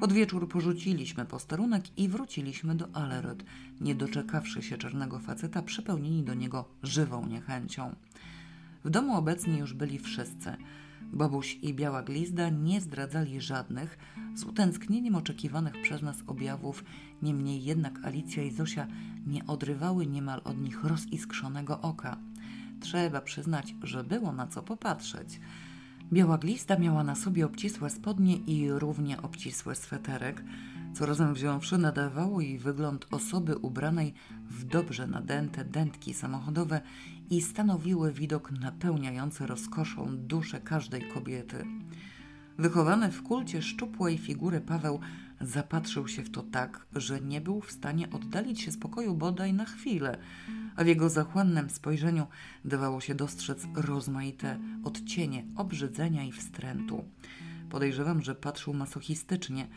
Pod 0.00 0.12
wieczór 0.12 0.48
porzuciliśmy 0.48 1.24
posterunek 1.24 1.98
i 1.98 2.08
wróciliśmy 2.08 2.74
do 2.74 2.88
Alerot, 2.92 3.44
nie 3.80 3.94
doczekawszy 3.94 4.62
się 4.62 4.76
czarnego 4.78 5.18
faceta, 5.18 5.62
przepełnieni 5.62 6.22
do 6.22 6.34
niego 6.34 6.64
żywą 6.82 7.26
niechęcią. 7.26 7.94
W 8.84 8.90
domu 8.90 9.16
obecni 9.16 9.58
już 9.58 9.74
byli 9.74 9.98
wszyscy– 9.98 10.56
Bobuś 11.12 11.58
i 11.62 11.74
Biała 11.74 12.02
Glizda 12.02 12.48
nie 12.48 12.80
zdradzali 12.80 13.40
żadnych, 13.40 13.98
z 14.34 14.44
utęsknieniem 14.44 15.14
oczekiwanych 15.14 15.82
przez 15.82 16.02
nas 16.02 16.16
objawów, 16.26 16.84
niemniej 17.22 17.64
jednak 17.64 18.04
Alicja 18.04 18.42
i 18.42 18.50
Zosia 18.50 18.86
nie 19.26 19.46
odrywały 19.46 20.06
niemal 20.06 20.40
od 20.44 20.58
nich 20.58 20.84
roziskrzonego 20.84 21.80
oka. 21.80 22.16
Trzeba 22.80 23.20
przyznać, 23.20 23.74
że 23.82 24.04
było 24.04 24.32
na 24.32 24.46
co 24.46 24.62
popatrzeć. 24.62 25.40
Biała 26.12 26.38
Glista 26.38 26.78
miała 26.78 27.04
na 27.04 27.14
sobie 27.14 27.46
obcisłe 27.46 27.90
spodnie 27.90 28.36
i 28.36 28.70
równie 28.70 29.22
obcisły 29.22 29.74
sweterek, 29.74 30.44
co 30.94 31.06
razem 31.06 31.34
wziąwszy 31.34 31.78
nadawało 31.78 32.40
jej 32.40 32.58
wygląd 32.58 33.06
osoby 33.10 33.56
ubranej 33.56 34.14
w 34.50 34.64
dobrze 34.64 35.06
nadęte 35.06 35.64
dętki 35.64 36.14
samochodowe 36.14 36.80
i 37.30 37.40
stanowiły 37.40 38.12
widok 38.12 38.52
napełniający 38.52 39.46
rozkoszą 39.46 40.16
duszę 40.16 40.60
każdej 40.60 41.08
kobiety. 41.08 41.64
Wychowany 42.58 43.12
w 43.12 43.22
kulcie 43.22 43.62
szczupłej 43.62 44.18
figury 44.18 44.60
Paweł 44.60 45.00
zapatrzył 45.40 46.08
się 46.08 46.22
w 46.22 46.30
to 46.30 46.42
tak, 46.42 46.86
że 46.92 47.20
nie 47.20 47.40
był 47.40 47.60
w 47.60 47.72
stanie 47.72 48.10
oddalić 48.10 48.60
się 48.60 48.72
spokoju 48.72 49.14
bodaj 49.14 49.52
na 49.52 49.64
chwilę, 49.64 50.18
a 50.76 50.84
w 50.84 50.86
jego 50.86 51.10
zachłannym 51.10 51.70
spojrzeniu 51.70 52.26
dawało 52.64 53.00
się 53.00 53.14
dostrzec 53.14 53.66
rozmaite 53.74 54.58
odcienie 54.84 55.44
obrzydzenia 55.56 56.24
i 56.24 56.32
wstrętu. 56.32 57.04
Podejrzewam, 57.70 58.22
że 58.22 58.34
patrzył 58.34 58.74
masochistycznie. 58.74 59.68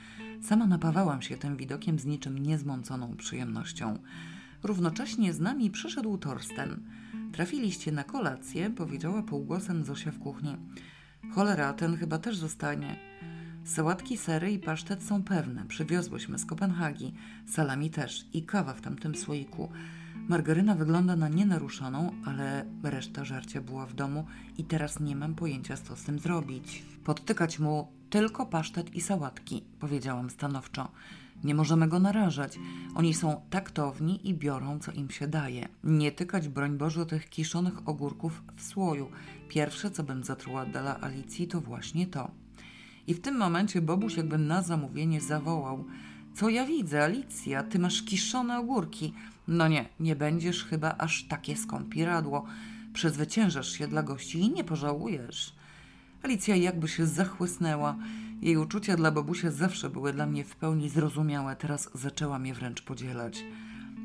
Sama 0.41 0.67
napawałam 0.67 1.21
się 1.21 1.37
tym 1.37 1.57
widokiem 1.57 1.99
z 1.99 2.05
niczym 2.05 2.37
niezmąconą 2.37 3.17
przyjemnością. 3.17 3.97
Równocześnie 4.63 5.33
z 5.33 5.39
nami 5.39 5.71
przyszedł 5.71 6.17
Torsten. 6.17 6.83
Trafiliście 7.31 7.91
na 7.91 8.03
kolację, 8.03 8.69
powiedziała 8.69 9.23
półgłosem 9.23 9.85
Zosia 9.85 10.11
w 10.11 10.19
kuchni. 10.19 10.57
Cholera, 11.35 11.73
ten 11.73 11.97
chyba 11.97 12.17
też 12.17 12.37
zostanie. 12.37 12.95
Sałatki, 13.65 14.17
sery 14.17 14.51
i 14.51 14.59
pasztet 14.59 15.03
są 15.03 15.23
pewne. 15.23 15.65
Przywiozłyśmy 15.65 16.39
z 16.39 16.45
Kopenhagi. 16.45 17.13
Salami 17.47 17.89
też 17.89 18.25
i 18.33 18.43
kawa 18.43 18.73
w 18.73 18.81
tamtym 18.81 19.15
słoiku. 19.15 19.69
Margaryna 20.15 20.75
wygląda 20.75 21.15
na 21.15 21.29
nienaruszoną, 21.29 22.11
ale 22.25 22.65
reszta 22.83 23.25
żarcia 23.25 23.61
była 23.61 23.85
w 23.85 23.93
domu 23.93 24.25
i 24.57 24.63
teraz 24.63 24.99
nie 24.99 25.15
mam 25.15 25.35
pojęcia, 25.35 25.77
co 25.77 25.95
z 25.95 26.03
tym 26.03 26.19
zrobić. 26.19 26.83
Podtykać 27.03 27.59
mu 27.59 27.87
tylko 28.09 28.45
pasztet 28.45 28.95
i 28.95 29.01
sałatki, 29.01 29.63
powiedziałam 29.79 30.29
stanowczo. 30.29 30.91
Nie 31.43 31.55
możemy 31.55 31.87
go 31.87 31.99
narażać. 31.99 32.59
Oni 32.95 33.13
są 33.13 33.41
taktowni 33.49 34.29
i 34.29 34.33
biorą, 34.33 34.79
co 34.79 34.91
im 34.91 35.09
się 35.09 35.27
daje. 35.27 35.67
Nie 35.83 36.11
tykać, 36.11 36.47
broń 36.47 36.77
Boże, 36.77 37.05
tych 37.05 37.29
kiszonych 37.29 37.87
ogórków 37.89 38.43
w 38.55 38.63
słoju. 38.63 39.11
Pierwsze, 39.49 39.91
co 39.91 40.03
bym 40.03 40.23
zatruła 40.23 40.65
dla 40.65 41.01
Alicji, 41.01 41.47
to 41.47 41.61
właśnie 41.61 42.07
to. 42.07 42.31
I 43.07 43.13
w 43.13 43.21
tym 43.21 43.37
momencie 43.37 43.81
Bobuś 43.81 44.17
jakby 44.17 44.37
na 44.37 44.61
zamówienie 44.61 45.21
zawołał. 45.21 45.85
Co 46.33 46.49
ja 46.49 46.65
widzę, 46.65 47.03
Alicja, 47.03 47.63
ty 47.63 47.79
masz 47.79 48.03
kiszone 48.03 48.59
ogórki. 48.59 49.13
No 49.47 49.67
nie, 49.67 49.85
nie 49.99 50.15
będziesz 50.15 50.63
chyba 50.63 50.95
aż 50.97 51.23
takie 51.23 51.57
skąpiradło. 51.57 52.45
Przezwyciężasz 52.93 53.71
się 53.71 53.87
dla 53.87 54.03
gości 54.03 54.39
i 54.39 54.49
nie 54.49 54.63
pożałujesz. 54.63 55.53
Alicja 56.23 56.55
jakby 56.55 56.87
się 56.87 57.05
zachłysnęła. 57.05 57.95
Jej 58.41 58.57
uczucia 58.57 58.95
dla 58.95 59.11
babusia 59.11 59.51
zawsze 59.51 59.89
były 59.89 60.13
dla 60.13 60.25
mnie 60.25 60.43
w 60.43 60.55
pełni 60.55 60.89
zrozumiałe, 60.89 61.55
teraz 61.55 61.89
zaczęła 61.93 62.39
mnie 62.39 62.53
wręcz 62.53 62.81
podzielać. 62.81 63.43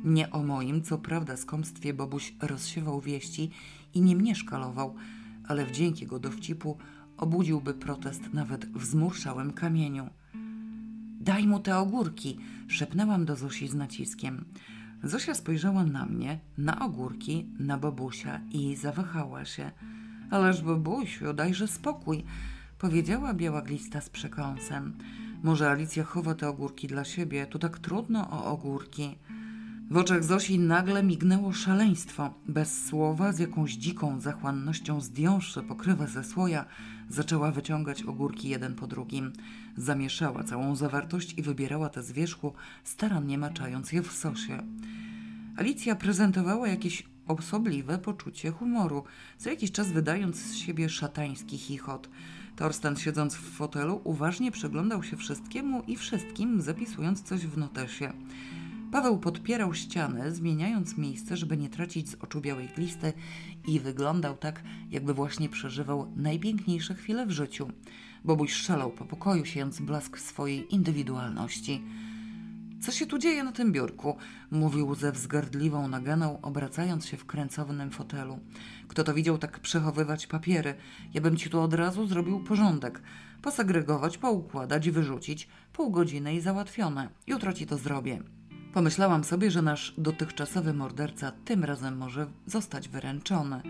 Nie 0.04 0.30
o 0.30 0.42
moim, 0.42 0.82
co 0.82 0.98
prawda, 0.98 1.36
skąpstwie 1.36 1.94
babuś 1.94 2.34
rozsiewał 2.42 3.00
wieści 3.00 3.50
i 3.94 4.00
nie 4.00 4.16
mnie 4.16 4.34
szkalował, 4.34 4.94
ale 5.48 5.66
wdzięk 5.66 6.00
jego 6.00 6.18
dowcipu 6.18 6.78
obudziłby 7.16 7.74
protest 7.74 8.32
nawet 8.32 8.66
w 8.72 8.84
zmurszałym 8.84 9.52
kamieniu. 9.52 10.10
Daj 11.20 11.46
mu 11.46 11.60
te 11.60 11.78
ogórki, 11.78 12.38
szepnęłam 12.68 13.24
do 13.24 13.36
Zosi 13.36 13.68
z 13.68 13.74
naciskiem. 13.74 14.44
Zosia 15.02 15.34
spojrzała 15.34 15.84
na 15.84 16.06
mnie, 16.06 16.40
na 16.58 16.78
ogórki, 16.78 17.46
na 17.58 17.78
babusia 17.78 18.40
i 18.50 18.76
zawahała 18.76 19.44
się. 19.44 19.70
Ależ 20.30 20.62
babusiu, 20.62 21.32
dajże 21.32 21.68
spokój, 21.68 22.24
powiedziała 22.78 23.34
biała 23.34 23.62
glista 23.62 24.00
z 24.00 24.10
przekąsem. 24.10 24.98
Może 25.42 25.70
Alicja 25.70 26.04
chowa 26.04 26.34
te 26.34 26.48
ogórki 26.48 26.88
dla 26.88 27.04
siebie, 27.04 27.46
tu 27.46 27.58
tak 27.58 27.78
trudno 27.78 28.30
o 28.30 28.44
ogórki. 28.44 29.18
W 29.90 29.96
oczach 29.96 30.24
Zosi 30.24 30.58
nagle 30.58 31.02
mignęło 31.02 31.52
szaleństwo. 31.52 32.34
Bez 32.48 32.86
słowa, 32.86 33.32
z 33.32 33.38
jakąś 33.38 33.72
dziką 33.72 34.20
zachłannością 34.20 35.00
zdjąwszy 35.00 35.62
pokrywę 35.62 36.06
ze 36.06 36.24
słoja, 36.24 36.64
zaczęła 37.08 37.52
wyciągać 37.52 38.02
ogórki 38.02 38.48
jeden 38.48 38.74
po 38.74 38.86
drugim. 38.86 39.32
Zamieszała 39.76 40.44
całą 40.44 40.76
zawartość 40.76 41.38
i 41.38 41.42
wybierała 41.42 41.88
te 41.88 42.02
z 42.02 42.12
wierzchu, 42.12 42.52
starannie 42.84 43.38
maczając 43.38 43.92
je 43.92 44.02
w 44.02 44.12
sosie. 44.12 44.62
Alicja 45.56 45.96
prezentowała 45.96 46.68
jakieś 46.68 47.02
osobliwe 47.28 47.98
poczucie 47.98 48.50
humoru, 48.50 49.04
co 49.38 49.50
jakiś 49.50 49.72
czas 49.72 49.92
wydając 49.92 50.36
z 50.36 50.54
siebie 50.54 50.88
szatański 50.88 51.58
chichot. 51.58 52.08
Torsten, 52.56 52.96
siedząc 52.96 53.34
w 53.34 53.40
fotelu, 53.40 54.00
uważnie 54.04 54.50
przyglądał 54.50 55.02
się 55.02 55.16
wszystkiemu 55.16 55.82
i 55.86 55.96
wszystkim, 55.96 56.62
zapisując 56.62 57.22
coś 57.22 57.46
w 57.46 57.58
notesie. 57.58 58.12
Paweł 58.92 59.18
podpierał 59.18 59.74
ścianę, 59.74 60.32
zmieniając 60.32 60.96
miejsce, 60.96 61.36
żeby 61.36 61.56
nie 61.56 61.68
tracić 61.68 62.08
z 62.08 62.14
oczu 62.14 62.40
białej 62.40 62.68
glisty 62.76 63.12
i 63.68 63.80
wyglądał 63.80 64.36
tak, 64.36 64.62
jakby 64.90 65.14
właśnie 65.14 65.48
przeżywał 65.48 66.12
najpiękniejsze 66.16 66.94
chwile 66.94 67.26
w 67.26 67.30
życiu. 67.30 67.68
Bobuś 68.24 68.52
szalał 68.52 68.90
po 68.90 69.04
pokoju, 69.04 69.44
siejąc 69.44 69.80
blask 69.80 70.18
swojej 70.18 70.74
indywidualności. 70.74 71.82
Co 72.86 72.92
się 72.92 73.06
tu 73.06 73.18
dzieje 73.18 73.44
na 73.44 73.52
tym 73.52 73.72
biurku? 73.72 74.16
Mówił 74.50 74.94
ze 74.94 75.12
wzgardliwą 75.12 75.88
naganą, 75.88 76.40
obracając 76.42 77.06
się 77.06 77.16
w 77.16 77.26
kręcownym 77.26 77.90
fotelu. 77.90 78.38
Kto 78.88 79.04
to 79.04 79.14
widział 79.14 79.38
tak 79.38 79.60
przechowywać 79.60 80.26
papiery? 80.26 80.74
Ja 81.14 81.20
bym 81.20 81.36
ci 81.36 81.50
tu 81.50 81.60
od 81.60 81.74
razu 81.74 82.06
zrobił 82.06 82.44
porządek. 82.44 83.02
Posegregować, 83.42 84.18
poukładać, 84.18 84.90
wyrzucić. 84.90 85.48
Pół 85.72 85.90
godziny 85.90 86.34
i 86.34 86.40
załatwione. 86.40 87.08
Jutro 87.26 87.52
ci 87.52 87.66
to 87.66 87.78
zrobię. 87.78 88.22
Pomyślałam 88.72 89.24
sobie, 89.24 89.50
że 89.50 89.62
nasz 89.62 89.94
dotychczasowy 89.98 90.74
morderca 90.74 91.32
tym 91.44 91.64
razem 91.64 91.96
może 91.96 92.26
zostać 92.46 92.88
wyręczony. 92.88 93.60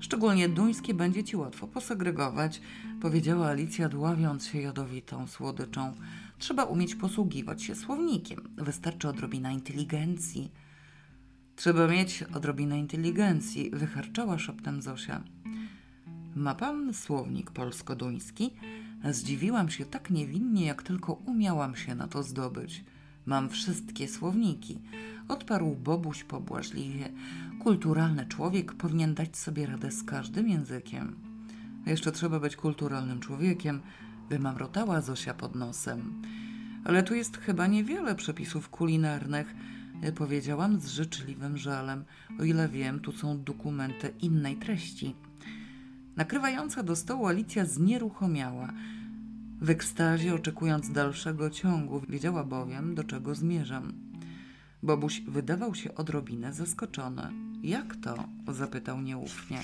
Szczególnie 0.00 0.48
duńskie 0.48 0.94
będzie 0.94 1.24
ci 1.24 1.36
łatwo 1.36 1.66
posegregować, 1.66 2.60
powiedziała 3.00 3.46
Alicja, 3.46 3.88
dławiąc 3.88 4.46
się 4.46 4.60
jadowitą 4.60 5.26
słodyczą. 5.26 5.92
Trzeba 6.40 6.64
umieć 6.64 6.94
posługiwać 6.94 7.62
się 7.62 7.74
słownikiem. 7.74 8.48
Wystarczy 8.56 9.08
odrobina 9.08 9.52
inteligencji. 9.52 10.52
Trzeba 11.56 11.88
mieć 11.88 12.22
odrobinę 12.22 12.78
inteligencji, 12.78 13.70
wycharczała 13.70 14.38
szeptem 14.38 14.82
Zosia. 14.82 15.22
Ma 16.36 16.54
pan 16.54 16.94
słownik 16.94 17.50
polsko-duński? 17.50 18.50
Zdziwiłam 19.10 19.70
się 19.70 19.84
tak 19.84 20.10
niewinnie, 20.10 20.66
jak 20.66 20.82
tylko 20.82 21.12
umiałam 21.12 21.76
się 21.76 21.94
na 21.94 22.08
to 22.08 22.22
zdobyć. 22.22 22.84
Mam 23.26 23.48
wszystkie 23.48 24.08
słowniki, 24.08 24.78
odparł 25.28 25.76
Bobuś 25.76 26.24
pobłażliwie. 26.24 27.08
Kulturalny 27.62 28.26
człowiek 28.26 28.72
powinien 28.72 29.14
dać 29.14 29.36
sobie 29.36 29.66
radę 29.66 29.90
z 29.90 30.04
każdym 30.04 30.48
językiem. 30.48 31.16
Jeszcze 31.86 32.12
trzeba 32.12 32.40
być 32.40 32.56
kulturalnym 32.56 33.20
człowiekiem, 33.20 33.80
wymamrotała 34.30 35.00
Zosia 35.00 35.34
pod 35.34 35.54
nosem. 35.54 36.22
Ale 36.84 37.02
tu 37.02 37.14
jest 37.14 37.36
chyba 37.36 37.66
niewiele 37.66 38.14
przepisów 38.14 38.68
kulinarnych, 38.68 39.54
powiedziałam 40.14 40.80
z 40.80 40.88
życzliwym 40.88 41.56
żalem. 41.56 42.04
O 42.40 42.44
ile 42.44 42.68
wiem, 42.68 43.00
tu 43.00 43.12
są 43.12 43.42
dokumenty 43.42 44.12
innej 44.22 44.56
treści. 44.56 45.14
Nakrywająca 46.16 46.82
do 46.82 46.96
stołu 46.96 47.26
Alicja 47.26 47.64
znieruchomiała. 47.64 48.72
W 49.60 49.70
ekstazie 49.70 50.34
oczekując 50.34 50.92
dalszego 50.92 51.50
ciągu, 51.50 52.00
wiedziała 52.08 52.44
bowiem, 52.44 52.94
do 52.94 53.04
czego 53.04 53.34
zmierzam. 53.34 53.92
Bobuś 54.82 55.20
wydawał 55.20 55.74
się 55.74 55.94
odrobinę 55.94 56.52
zaskoczony. 56.52 57.22
Jak 57.62 57.96
to? 57.96 58.24
zapytał 58.48 59.00
nieufnie. 59.00 59.58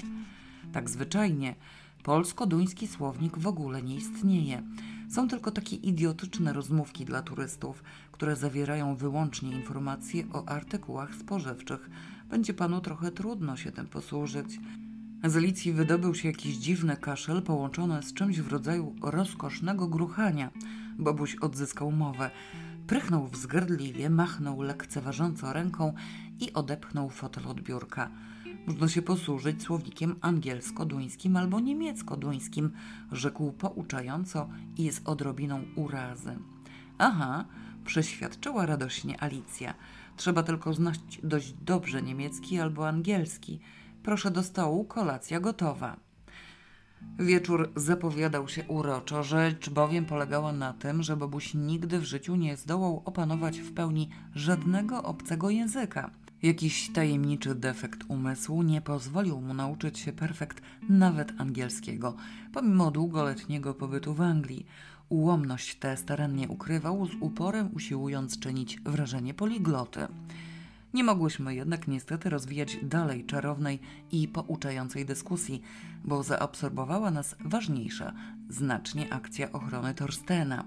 Tak 0.73 0.91
zwyczajnie. 0.91 1.55
Polsko-duński 2.07 2.87
słownik 2.87 3.39
w 3.39 3.47
ogóle 3.47 3.83
nie 3.83 3.97
istnieje. 3.97 4.63
Są 5.09 5.29
tylko 5.29 5.51
takie 5.51 5.77
idiotyczne 5.77 6.53
rozmówki 6.53 7.05
dla 7.05 7.23
turystów, 7.23 7.85
które 8.13 8.37
zawierają 8.37 8.97
wyłącznie 8.97 9.53
informacje 9.53 10.25
o 10.33 10.49
artykułach 10.49 11.15
spożywczych. 11.15 11.91
Będzie 12.31 12.55
panu 12.55 12.81
trochę 12.81 13.11
trudno 13.11 13.57
się 13.57 13.73
tym 13.73 13.87
posłużyć. 13.87 14.59
Z 15.25 15.37
Alicji 15.37 15.73
wydobył 15.73 16.15
się 16.15 16.29
jakiś 16.29 16.57
dziwny 16.57 16.97
kaszel 16.97 17.43
połączony 17.43 18.03
z 18.03 18.15
czymś 18.15 18.41
w 18.41 18.53
rodzaju 18.53 18.95
rozkosznego 19.03 19.89
gruchania. 19.89 20.51
Bobuś 20.99 21.37
odzyskał 21.37 21.93
mowę. 21.93 22.31
Prychnął 22.87 23.27
wzgardliwie, 23.27 24.11
machnął 24.11 24.63
lekceważąco 24.63 25.53
ręką 25.53 25.95
i 26.41 26.53
odepchnął 26.53 27.11
fotel 27.11 27.47
od 27.49 27.61
biurka. 27.61 28.11
Można 28.67 28.89
się 28.89 29.03
posłużyć 29.03 29.63
słownikiem 29.63 30.17
angielsko-duńskim 30.21 31.37
albo 31.37 31.61
niemiecko-duńskim, 31.61 32.71
rzekł 33.13 33.53
pouczająco 33.53 34.49
i 34.77 34.91
z 34.91 35.01
odrobiną 35.05 35.63
urazy. 35.77 36.39
Aha, 36.99 37.45
przeświadczyła 37.85 38.67
radośnie 38.67 39.23
Alicja. 39.23 39.75
Trzeba 40.17 40.43
tylko 40.43 40.73
znać 40.73 40.99
dość 41.23 41.53
dobrze 41.53 42.03
niemiecki 42.03 42.61
albo 42.61 42.89
angielski. 42.89 43.61
Proszę 44.03 44.31
do 44.31 44.43
stołu, 44.43 44.85
kolacja 44.85 45.41
gotowa. 45.41 45.97
Wieczór 47.19 47.73
zapowiadał 47.77 48.49
się 48.49 48.65
uroczo, 48.65 49.23
rzecz 49.23 49.71
bowiem 49.71 50.05
polegała 50.05 50.53
na 50.53 50.73
tym, 50.73 51.03
że 51.03 51.17
Bobuś 51.17 51.55
nigdy 51.55 51.99
w 51.99 52.05
życiu 52.05 52.37
nie 52.37 52.57
zdołał 52.57 53.03
opanować 53.05 53.61
w 53.61 53.75
pełni 53.75 54.11
żadnego 54.35 55.03
obcego 55.03 55.51
języka. 55.51 56.11
Jakiś 56.47 56.89
tajemniczy 56.89 57.55
defekt 57.55 58.05
umysłu 58.09 58.63
nie 58.63 58.81
pozwolił 58.81 59.41
mu 59.41 59.55
nauczyć 59.55 59.99
się 59.99 60.13
perfekt 60.13 60.63
nawet 60.89 61.33
angielskiego, 61.39 62.17
pomimo 62.53 62.91
długoletniego 62.91 63.75
pobytu 63.75 64.15
w 64.15 64.21
Anglii. 64.21 64.67
Ułomność 65.09 65.75
tę 65.75 65.97
starannie 65.97 66.49
ukrywał, 66.49 67.07
z 67.07 67.11
uporem 67.21 67.71
usiłując 67.75 68.39
czynić 68.39 68.81
wrażenie 68.81 69.35
poligloty. 69.35 70.01
Nie 70.95 71.05
mogłyśmy 71.05 71.55
jednak 71.55 71.89
niestety 71.89 72.31
rozwijać 72.31 72.79
dalej 72.83 73.25
czarownej 73.25 73.81
i 74.13 74.29
pouczającej 74.29 75.07
dyskusji, 75.07 75.63
bo 76.05 76.23
zaabsorbowała 76.23 77.11
nas 77.11 77.37
ważniejsza, 77.45 78.13
znacznie 78.49 79.13
akcja 79.13 79.53
ochrony 79.53 79.95
Torstena. 79.95 80.65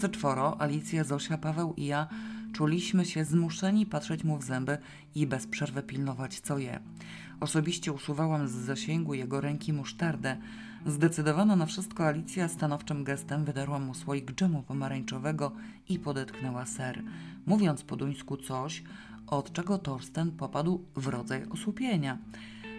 Te 0.00 0.08
czworo, 0.08 0.60
Alicja, 0.60 1.04
Zosia, 1.04 1.38
Paweł 1.38 1.74
i 1.76 1.86
ja, 1.86 2.06
czuliśmy 2.56 3.04
się 3.04 3.24
zmuszeni 3.24 3.86
patrzeć 3.86 4.24
mu 4.24 4.38
w 4.38 4.44
zęby 4.44 4.78
i 5.14 5.26
bez 5.26 5.46
przerwy 5.46 5.82
pilnować, 5.82 6.40
co 6.40 6.58
je. 6.58 6.80
Osobiście 7.40 7.92
usuwałam 7.92 8.48
z 8.48 8.52
zasięgu 8.52 9.14
jego 9.14 9.40
ręki 9.40 9.72
musztardę. 9.72 10.36
Zdecydowana 10.86 11.56
na 11.56 11.66
wszystko 11.66 12.06
Alicja 12.06 12.48
stanowczym 12.48 13.04
gestem 13.04 13.44
wydarła 13.44 13.78
mu 13.78 13.94
słoik 13.94 14.32
dżemu 14.32 14.62
pomarańczowego 14.62 15.52
i 15.88 15.98
podetknęła 15.98 16.66
ser, 16.66 17.02
mówiąc 17.46 17.82
po 17.82 17.96
duńsku 17.96 18.36
coś, 18.36 18.82
od 19.26 19.52
czego 19.52 19.78
Torsten 19.78 20.30
popadł 20.30 20.84
w 20.94 21.06
rodzaj 21.06 21.44
osłupienia. 21.50 22.18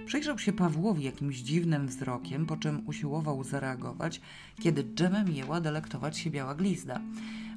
Przyjrzał 0.08 0.39
się 0.39 0.53
Pawłowi 0.53 1.03
jakimś 1.03 1.38
dziwnym 1.38 1.88
wzrokiem, 1.88 2.45
po 2.45 2.58
czym 2.58 2.88
usiłował 2.88 3.43
zareagować, 3.43 4.22
kiedy 4.60 4.84
dżemem 4.84 5.32
jęła 5.32 5.62
delektować 5.62 6.18
się 6.18 6.30
biała 6.30 6.55
glizda. 6.55 7.01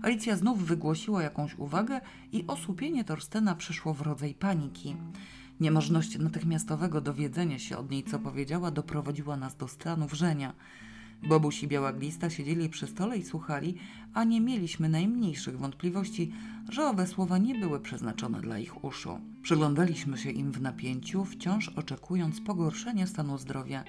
Alicja 0.03 0.36
znów 0.36 0.66
wygłosiła 0.66 1.22
jakąś 1.22 1.59
uwagę 1.59 2.01
i 2.32 2.44
osłupienie 2.46 3.05
Torstena 3.05 3.55
przeszło 3.55 3.94
w 3.94 4.01
rodzaj 4.01 4.34
paniki. 4.34 4.96
Niemożność 5.61 6.18
natychmiastowego 6.18 7.01
dowiedzenia 7.01 7.59
się 7.59 7.76
od 7.78 7.90
niej, 7.90 8.05
co 8.05 8.18
powiedziała, 8.18 8.70
doprowadziła 8.70 9.36
nas 9.36 9.57
do 9.57 9.68
stanu 9.68 10.07
wrzenia. 10.07 10.53
Bobuś 11.22 11.62
i 11.62 11.68
Biała 11.68 11.92
Glista 11.92 12.30
siedzieli 12.30 12.68
przy 12.68 12.86
stole 12.86 13.18
i 13.18 13.24
słuchali, 13.24 13.74
a 14.14 14.24
nie 14.24 14.40
mieliśmy 14.40 14.88
najmniejszych 14.88 15.58
wątpliwości, 15.58 16.32
że 16.68 16.86
owe 16.86 17.06
słowa 17.06 17.38
nie 17.38 17.54
były 17.54 17.80
przeznaczone 17.80 18.40
dla 18.40 18.58
ich 18.58 18.84
uszu. 18.84 19.20
Przyglądaliśmy 19.42 20.18
się 20.18 20.30
im 20.30 20.52
w 20.52 20.60
napięciu, 20.60 21.24
wciąż 21.24 21.68
oczekując 21.68 22.40
pogorszenia 22.40 23.06
stanu 23.06 23.38
zdrowia. 23.38 23.84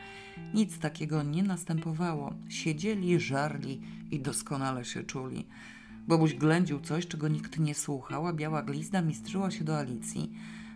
Nic 0.54 0.80
takiego 0.80 1.24
nie 1.24 1.44
następowało. 1.44 2.34
Siedzieli, 2.50 3.20
żarli 3.20 3.82
i 4.12 4.20
doskonale 4.20 4.86
się 4.86 5.04
czuli. 5.04 5.48
Bobuś 6.08 6.34
ględził 6.34 6.80
coś, 6.80 7.08
czego 7.08 7.28
nikt 7.28 7.60
nie 7.60 7.76
słuchał, 7.76 8.28
a 8.28 8.34
Biała 8.34 8.64
Glizda 8.64 9.02
mistrzyła 9.02 9.52
się 9.52 9.64
do 9.64 9.78
Alicji. 9.78 10.32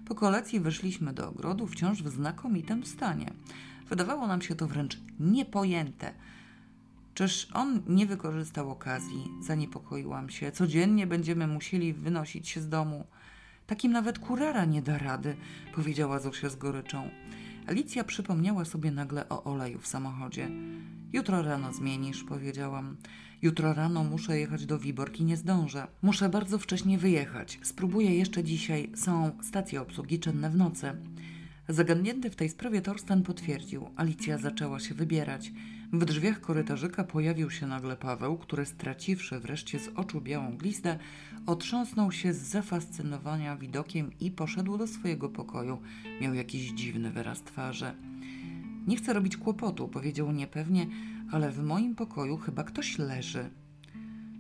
Po 0.06 0.16
kolacji 0.16 0.60
wyszliśmy 0.60 1.14
do 1.14 1.30
ogrodu 1.30 1.68
wciąż 1.68 2.04
w 2.04 2.10
znakomitym 2.10 2.86
stanie. 2.86 3.34
Wydawało 3.90 4.28
nam 4.28 4.42
się 4.42 4.56
to 4.56 4.68
wręcz 4.68 5.00
niepojęte– 5.20 6.14
Czyż 7.16 7.48
on 7.54 7.82
nie 7.88 8.06
wykorzystał 8.06 8.72
okazji? 8.72 9.32
Zaniepokoiłam 9.42 10.30
się. 10.30 10.52
Codziennie 10.52 11.08
będziemy 11.08 11.48
musieli 11.48 11.94
wynosić 11.94 12.50
się 12.50 12.62
z 12.62 12.70
domu. 12.70 13.06
Takim 13.68 13.92
nawet 13.92 14.20
kurara 14.20 14.66
nie 14.66 14.82
da 14.82 14.98
rady, 14.98 15.36
powiedziała 15.76 16.20
Zosia 16.20 16.50
z 16.50 16.56
goryczą. 16.56 17.10
Alicja 17.68 18.04
przypomniała 18.04 18.66
sobie 18.66 18.92
nagle 18.92 19.30
o 19.30 19.44
oleju 19.44 19.80
w 19.80 19.88
samochodzie. 19.88 20.50
Jutro 21.14 21.42
rano 21.42 21.74
zmienisz, 21.74 22.24
powiedziałam. 22.24 22.98
Jutro 23.42 23.74
rano 23.74 24.04
muszę 24.04 24.40
jechać 24.40 24.66
do 24.66 24.80
Wiborki, 24.80 25.24
nie 25.24 25.38
zdążę. 25.38 25.88
Muszę 26.02 26.30
bardzo 26.30 26.60
wcześnie 26.60 26.98
wyjechać. 26.98 27.60
Spróbuję 27.64 28.16
jeszcze 28.16 28.44
dzisiaj. 28.44 28.92
Są 28.96 29.32
stacje 29.44 29.82
obsługi 29.82 30.20
czynne 30.20 30.50
w 30.50 30.56
nocy. 30.56 30.94
Zagadnięty 31.70 32.30
w 32.30 32.36
tej 32.36 32.50
sprawie 32.50 32.82
Torsten 32.82 33.24
potwierdził. 33.24 33.90
Alicja 33.96 34.38
zaczęła 34.38 34.80
się 34.80 34.96
wybierać. 34.96 35.52
W 35.94 36.06
drzwiach 36.06 36.42
korytarzyka 36.42 37.04
pojawił 37.04 37.52
się 37.52 37.68
nagle 37.68 37.98
Paweł, 37.98 38.38
który 38.38 38.66
straciwszy 38.66 39.40
wreszcie 39.40 39.80
z 39.80 39.88
oczu 39.96 40.22
białą 40.22 40.58
glizdę, 40.58 41.00
otrząsnął 41.46 42.12
się 42.12 42.34
z 42.34 42.38
zafascynowania 42.38 43.58
widokiem 43.58 44.12
i 44.20 44.32
poszedł 44.32 44.78
do 44.78 44.88
swojego 44.88 45.30
pokoju. 45.30 45.82
Miał 46.22 46.34
jakiś 46.34 46.72
dziwny 46.72 47.12
wyraz 47.12 47.42
twarzy. 47.42 47.94
Nie 48.88 48.98
chcę 48.98 49.14
robić 49.14 49.38
kłopotu, 49.38 49.88
powiedział 49.88 50.32
niepewnie, 50.32 50.88
ale 51.32 51.52
w 51.52 51.64
moim 51.64 51.96
pokoju 51.96 52.38
chyba 52.38 52.64
ktoś 52.64 52.98
leży. 52.98 53.50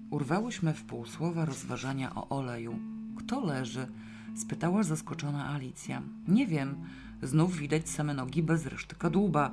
Urwałyśmy 0.09 0.73
w 0.73 0.83
pół 0.83 1.05
słowa 1.05 1.45
rozważania 1.45 2.15
o 2.15 2.29
oleju. 2.29 2.79
Kto 3.17 3.45
leży? 3.45 3.87
spytała 4.35 4.83
zaskoczona 4.83 5.49
Alicja. 5.49 6.01
Nie 6.27 6.47
wiem, 6.47 6.75
znów 7.23 7.57
widać 7.57 7.89
same 7.89 8.13
nogi 8.13 8.43
bez 8.43 8.65
reszty 8.65 8.95
kadłuba. 8.95 9.51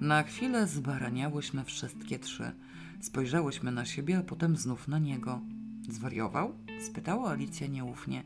Na 0.00 0.22
chwilę 0.22 0.66
zbaraniałyśmy 0.66 1.64
wszystkie 1.64 2.18
trzy. 2.18 2.52
Spojrzałyśmy 3.00 3.72
na 3.72 3.84
siebie, 3.84 4.18
a 4.18 4.22
potem 4.22 4.56
znów 4.56 4.88
na 4.88 4.98
niego. 4.98 5.40
Zwariował? 5.88 6.54
spytała 6.86 7.30
Alicja 7.30 7.66
nieufnie. 7.66 8.24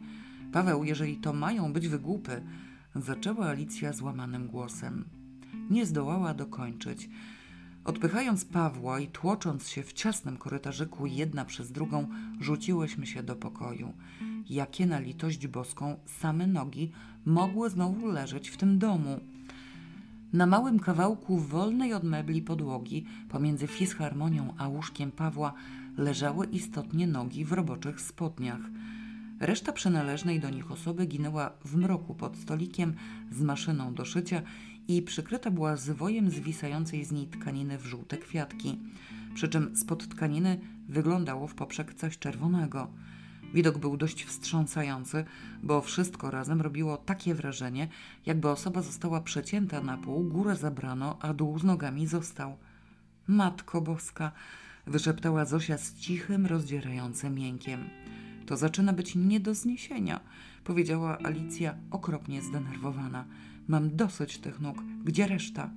Paweł, 0.52 0.84
jeżeli 0.84 1.16
to 1.16 1.32
mają 1.32 1.72
być 1.72 1.88
wygłupy, 1.88 2.42
zaczęła 2.94 3.46
Alicja 3.46 3.92
złamanym 3.92 4.46
głosem. 4.46 5.04
Nie 5.70 5.86
zdołała 5.86 6.34
dokończyć. 6.34 7.08
Odpychając 7.84 8.44
Pawła 8.44 9.00
i 9.00 9.08
tłocząc 9.08 9.68
się 9.68 9.82
w 9.82 9.92
ciasnym 9.92 10.36
korytarzyku 10.36 11.06
jedna 11.06 11.44
przez 11.44 11.72
drugą, 11.72 12.08
rzuciłyśmy 12.40 13.06
się 13.06 13.22
do 13.22 13.36
pokoju. 13.36 13.92
Jakie 14.50 14.86
na 14.86 14.98
litość 14.98 15.46
boską 15.46 15.96
same 16.06 16.46
nogi 16.46 16.92
mogły 17.24 17.70
znowu 17.70 18.06
leżeć 18.06 18.48
w 18.48 18.56
tym 18.56 18.78
domu? 18.78 19.20
Na 20.32 20.46
małym 20.46 20.78
kawałku 20.78 21.38
wolnej 21.38 21.92
od 21.92 22.04
mebli 22.04 22.42
podłogi, 22.42 23.04
pomiędzy 23.28 23.66
fisharmonią 23.66 24.54
a 24.58 24.68
łóżkiem 24.68 25.12
Pawła, 25.12 25.52
leżały 25.96 26.46
istotnie 26.46 27.06
nogi 27.06 27.44
w 27.44 27.52
roboczych 27.52 28.00
spodniach. 28.00 28.60
Reszta 29.40 29.72
przynależnej 29.72 30.40
do 30.40 30.50
nich 30.50 30.70
osoby 30.72 31.06
ginęła 31.06 31.50
w 31.64 31.76
mroku 31.76 32.14
pod 32.14 32.36
stolikiem 32.36 32.94
z 33.30 33.42
maszyną 33.42 33.94
do 33.94 34.04
szycia 34.04 34.42
i 34.88 35.02
przykryta 35.02 35.50
była 35.50 35.76
zwojem 35.76 36.30
zwisającej 36.30 37.04
z 37.04 37.12
niej 37.12 37.26
tkaniny 37.26 37.78
w 37.78 37.86
żółte 37.86 38.16
kwiatki, 38.16 38.78
przy 39.34 39.48
czym 39.48 39.76
spod 39.76 40.08
tkaniny 40.08 40.60
wyglądało 40.88 41.46
w 41.46 41.54
poprzek 41.54 41.94
coś 41.94 42.18
czerwonego– 42.18 42.86
Widok 43.54 43.78
był 43.78 43.96
dość 43.96 44.24
wstrząsający, 44.24 45.24
bo 45.62 45.80
wszystko 45.80 46.30
razem 46.30 46.60
robiło 46.60 46.96
takie 46.96 47.34
wrażenie, 47.34 47.88
jakby 48.26 48.48
osoba 48.48 48.82
została 48.82 49.20
przecięta 49.20 49.80
na 49.80 49.98
pół, 49.98 50.24
górę 50.24 50.56
zabrano, 50.56 51.18
a 51.20 51.34
dół 51.34 51.58
z 51.58 51.64
nogami 51.64 52.06
został. 52.06 52.56
Matko 53.26 53.80
Boska! 53.80 54.32
wyszeptała 54.86 55.44
Zosia 55.44 55.78
z 55.78 55.94
cichym, 55.94 56.46
rozdzierającym 56.46 57.34
miękiem. 57.34 57.90
To 58.46 58.56
zaczyna 58.56 58.92
być 58.92 59.14
nie 59.14 59.40
do 59.40 59.54
zniesienia, 59.54 60.20
powiedziała 60.64 61.18
Alicja 61.18 61.74
okropnie 61.90 62.42
zdenerwowana. 62.42 63.24
Mam 63.68 63.96
dosyć 63.96 64.38
tych 64.38 64.60
nóg. 64.60 64.82
Gdzie 65.04 65.26
reszta? 65.26 65.70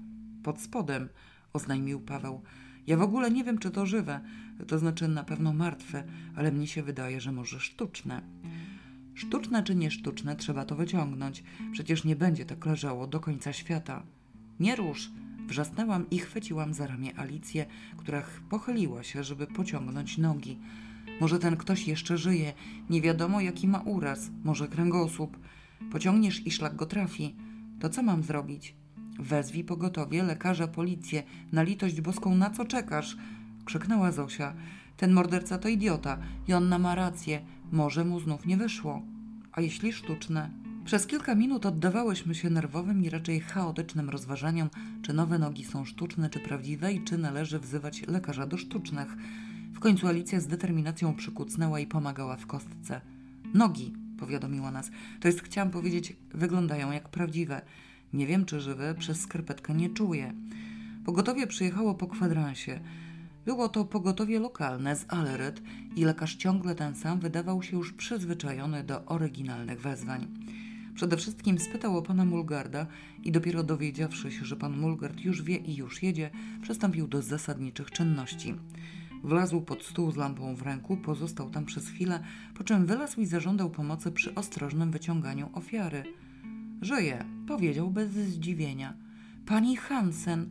Pod 0.43 0.61
spodem, 0.61 1.09
oznajmił 1.53 1.99
Paweł. 1.99 2.41
Ja 2.89 2.97
w 2.97 3.01
ogóle 3.01 3.31
nie 3.31 3.43
wiem, 3.43 3.57
czy 3.57 3.71
to 3.71 3.85
żywe, 3.85 4.19
to 4.67 4.79
znaczy 4.79 5.07
na 5.07 5.23
pewno 5.23 5.53
martwe, 5.53 6.03
ale 6.35 6.51
mnie 6.51 6.67
się 6.67 6.83
wydaje, 6.83 7.21
że 7.21 7.31
może 7.31 7.59
sztuczne. 7.59 8.21
Sztuczne 9.15 9.63
czy 9.63 9.75
nie 9.75 9.91
sztuczne, 9.91 10.35
trzeba 10.35 10.65
to 10.65 10.75
wyciągnąć. 10.75 11.43
Przecież 11.71 12.03
nie 12.03 12.15
będzie 12.15 12.45
tak 12.45 12.65
leżało 12.65 13.07
do 13.07 13.19
końca 13.19 13.53
świata. 13.53 14.03
Nie 14.59 14.75
rusz! 14.75 15.11
Wrzasnęłam 15.47 16.09
i 16.09 16.19
chwyciłam 16.19 16.73
za 16.73 16.87
ramię 16.87 17.19
Alicję, 17.19 17.65
która 17.97 18.23
pochyliła 18.49 19.03
się, 19.03 19.23
żeby 19.23 19.47
pociągnąć 19.47 20.17
nogi. 20.17 20.59
Może 21.21 21.39
ten 21.39 21.57
ktoś 21.57 21.87
jeszcze 21.87 22.17
żyje, 22.17 22.53
nie 22.89 23.01
wiadomo 23.01 23.41
jaki 23.41 23.67
ma 23.67 23.79
uraz, 23.79 24.31
może 24.43 24.67
kręgosłup. 24.67 25.37
Pociągniesz 25.91 26.47
i 26.47 26.51
szlak 26.51 26.75
go 26.75 26.85
trafi. 26.85 27.35
To 27.79 27.89
co 27.89 28.03
mam 28.03 28.23
zrobić? 28.23 28.78
Wezwij 29.19 29.63
pogotowie, 29.63 30.23
lekarza, 30.23 30.67
policję. 30.67 31.23
Na 31.51 31.63
litość 31.63 32.01
boską, 32.01 32.35
na 32.35 32.49
co 32.49 32.65
czekasz? 32.65 33.17
Krzyknęła 33.65 34.11
Zosia. 34.11 34.53
Ten 34.97 35.13
morderca 35.13 35.57
to 35.57 35.69
idiota 35.69 36.17
on 36.55 36.79
ma 36.79 36.95
rację. 36.95 37.41
Może 37.71 38.05
mu 38.05 38.19
znów 38.19 38.45
nie 38.45 38.57
wyszło. 38.57 39.01
A 39.51 39.61
jeśli 39.61 39.93
sztuczne? 39.93 40.49
Przez 40.85 41.07
kilka 41.07 41.35
minut 41.35 41.65
oddawałyśmy 41.65 42.35
się 42.35 42.49
nerwowym 42.49 43.03
i 43.03 43.09
raczej 43.09 43.39
chaotycznym 43.39 44.09
rozważaniom, 44.09 44.69
czy 45.01 45.13
nowe 45.13 45.39
nogi 45.39 45.65
są 45.65 45.85
sztuczne, 45.85 46.29
czy 46.29 46.39
prawdziwe 46.39 46.93
i 46.93 47.03
czy 47.03 47.17
należy 47.17 47.59
wzywać 47.59 48.07
lekarza 48.07 48.47
do 48.47 48.57
sztucznych. 48.57 49.15
W 49.73 49.79
końcu 49.79 50.07
Alicja 50.07 50.39
z 50.39 50.47
determinacją 50.47 51.15
przykucnęła 51.15 51.79
i 51.79 51.87
pomagała 51.87 52.37
w 52.37 52.45
kostce. 52.45 53.01
Nogi, 53.53 53.93
powiadomiła 54.19 54.71
nas. 54.71 54.91
To 55.19 55.27
jest, 55.27 55.41
chciałam 55.41 55.71
powiedzieć, 55.71 56.15
wyglądają 56.33 56.91
jak 56.91 57.09
prawdziwe. 57.09 57.61
Nie 58.13 58.27
wiem, 58.27 58.45
czy 58.45 58.59
żywy, 58.59 58.95
przez 58.99 59.21
skarpetkę 59.21 59.73
nie 59.73 59.89
czuję. 59.89 60.33
Pogotowie 61.05 61.47
przyjechało 61.47 61.95
po 61.95 62.07
kwadransie. 62.07 62.79
Było 63.45 63.69
to 63.69 63.85
pogotowie 63.85 64.39
lokalne 64.39 64.95
z 64.95 65.05
Aleret 65.07 65.61
i 65.95 66.05
lekarz 66.05 66.35
ciągle 66.35 66.75
ten 66.75 66.95
sam 66.95 67.19
wydawał 67.19 67.63
się 67.63 67.77
już 67.77 67.93
przyzwyczajony 67.93 68.83
do 68.83 69.05
oryginalnych 69.05 69.81
wezwań. 69.81 70.27
Przede 70.95 71.17
wszystkim 71.17 71.59
spytał 71.59 71.97
o 71.97 72.01
pana 72.01 72.25
Mulgarda 72.25 72.87
i 73.23 73.31
dopiero 73.31 73.63
dowiedziawszy 73.63 74.31
się, 74.31 74.45
że 74.45 74.55
pan 74.55 74.77
Mulgard 74.77 75.19
już 75.19 75.41
wie 75.41 75.55
i 75.57 75.75
już 75.75 76.03
jedzie, 76.03 76.29
przystąpił 76.61 77.07
do 77.07 77.21
zasadniczych 77.21 77.91
czynności. 77.91 78.55
Wlazł 79.23 79.61
pod 79.61 79.83
stół 79.83 80.11
z 80.11 80.15
lampą 80.15 80.55
w 80.55 80.61
ręku, 80.61 80.97
pozostał 80.97 81.49
tam 81.49 81.65
przez 81.65 81.89
chwilę, 81.89 82.23
po 82.57 82.63
czym 82.63 82.85
wylazł 82.85 83.21
i 83.21 83.25
zażądał 83.25 83.69
pomocy 83.69 84.11
przy 84.11 84.35
ostrożnym 84.35 84.91
wyciąganiu 84.91 85.49
ofiary– 85.53 86.03
Żyje, 86.81 87.25
powiedział 87.47 87.91
bez 87.91 88.11
zdziwienia. 88.11 88.93
Pani 89.45 89.75
Hansen, 89.75 90.49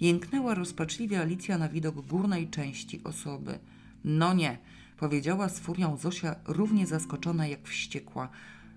jęknęła 0.00 0.54
rozpaczliwie 0.54 1.20
Alicja 1.20 1.58
na 1.58 1.68
widok 1.68 2.06
górnej 2.06 2.48
części 2.48 3.00
osoby. 3.04 3.58
No 4.04 4.34
nie, 4.34 4.58
powiedziała 4.96 5.48
z 5.48 5.58
furią 5.58 5.96
Zosia, 5.96 6.34
równie 6.44 6.86
zaskoczona 6.86 7.46
jak 7.46 7.68
wściekła. 7.68 8.28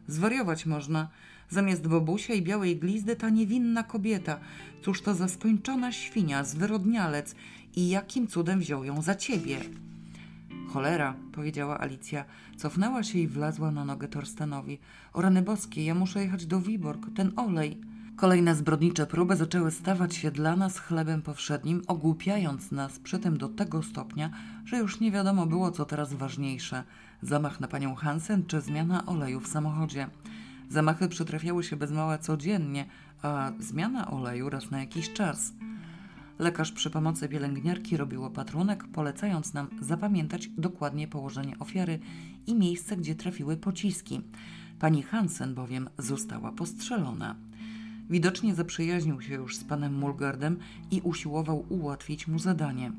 Zwariować 0.07 0.65
można. 0.65 1.09
Zamiast 1.49 1.87
bobusia 1.87 2.33
i 2.33 2.41
białej 2.41 2.77
glizdy 2.77 3.15
ta 3.15 3.29
niewinna 3.29 3.83
kobieta. 3.83 4.39
Cóż 4.81 5.01
to 5.01 5.15
za 5.15 5.27
skończona 5.27 5.91
świnia, 5.91 6.43
zwyrodnialec 6.43 7.35
i 7.75 7.89
jakim 7.89 8.27
cudem 8.27 8.59
wziął 8.59 8.83
ją 8.83 9.01
za 9.01 9.15
ciebie? 9.15 9.59
Cholera, 10.69 11.15
powiedziała 11.31 11.79
Alicja. 11.79 12.25
Cofnęła 12.57 13.03
się 13.03 13.19
i 13.19 13.27
wlazła 13.27 13.71
na 13.71 13.85
nogę 13.85 14.07
Torstenowi. 14.07 14.79
O 15.13 15.21
rany 15.21 15.41
boskie, 15.41 15.85
ja 15.85 15.95
muszę 15.95 16.21
jechać 16.21 16.45
do 16.45 16.61
Wiborg. 16.61 17.07
Ten 17.15 17.31
olej. 17.35 17.81
Kolejne 18.15 18.55
zbrodnicze 18.55 19.07
próby 19.07 19.35
zaczęły 19.35 19.71
stawać 19.71 20.15
się 20.15 20.31
dla 20.31 20.55
nas 20.55 20.79
chlebem 20.79 21.21
powszednim, 21.21 21.81
ogłupiając 21.87 22.71
nas 22.71 22.99
przy 22.99 23.19
tym 23.19 23.37
do 23.37 23.49
tego 23.49 23.83
stopnia, 23.83 24.29
że 24.65 24.77
już 24.77 24.99
nie 24.99 25.11
wiadomo 25.11 25.45
było, 25.45 25.71
co 25.71 25.85
teraz 25.85 26.13
ważniejsze 26.13 26.83
zamach 27.21 27.59
na 27.59 27.67
panią 27.67 27.95
Hansen 27.95 28.45
czy 28.45 28.61
zmiana 28.61 29.05
oleju 29.05 29.39
w 29.39 29.47
samochodzie. 29.47 30.07
Zamachy 30.69 31.09
przytrafiały 31.09 31.63
się 31.63 31.75
bez 31.75 31.91
mała 31.91 32.17
codziennie, 32.17 32.85
a 33.21 33.51
zmiana 33.59 34.11
oleju 34.11 34.49
raz 34.49 34.71
na 34.71 34.79
jakiś 34.79 35.13
czas. 35.13 35.53
Lekarz 36.39 36.71
przy 36.71 36.89
pomocy 36.89 37.29
pielęgniarki 37.29 37.97
robił 37.97 38.23
opatrunek, 38.23 38.87
polecając 38.93 39.53
nam 39.53 39.67
zapamiętać 39.81 40.47
dokładnie 40.47 41.07
położenie 41.07 41.59
ofiary 41.59 41.99
i 42.47 42.55
miejsce, 42.55 42.97
gdzie 42.97 43.15
trafiły 43.15 43.57
pociski. 43.57 44.21
Pani 44.79 45.03
Hansen 45.03 45.55
bowiem 45.55 45.89
została 45.97 46.51
postrzelona. 46.51 47.35
Widocznie 48.09 48.55
zaprzyjaźnił 48.55 49.21
się 49.21 49.33
już 49.33 49.57
z 49.57 49.63
panem 49.63 49.93
Mulgardem 49.93 50.57
i 50.91 51.01
usiłował 51.01 51.65
ułatwić 51.69 52.27
mu 52.27 52.39
zadanie. 52.39 52.91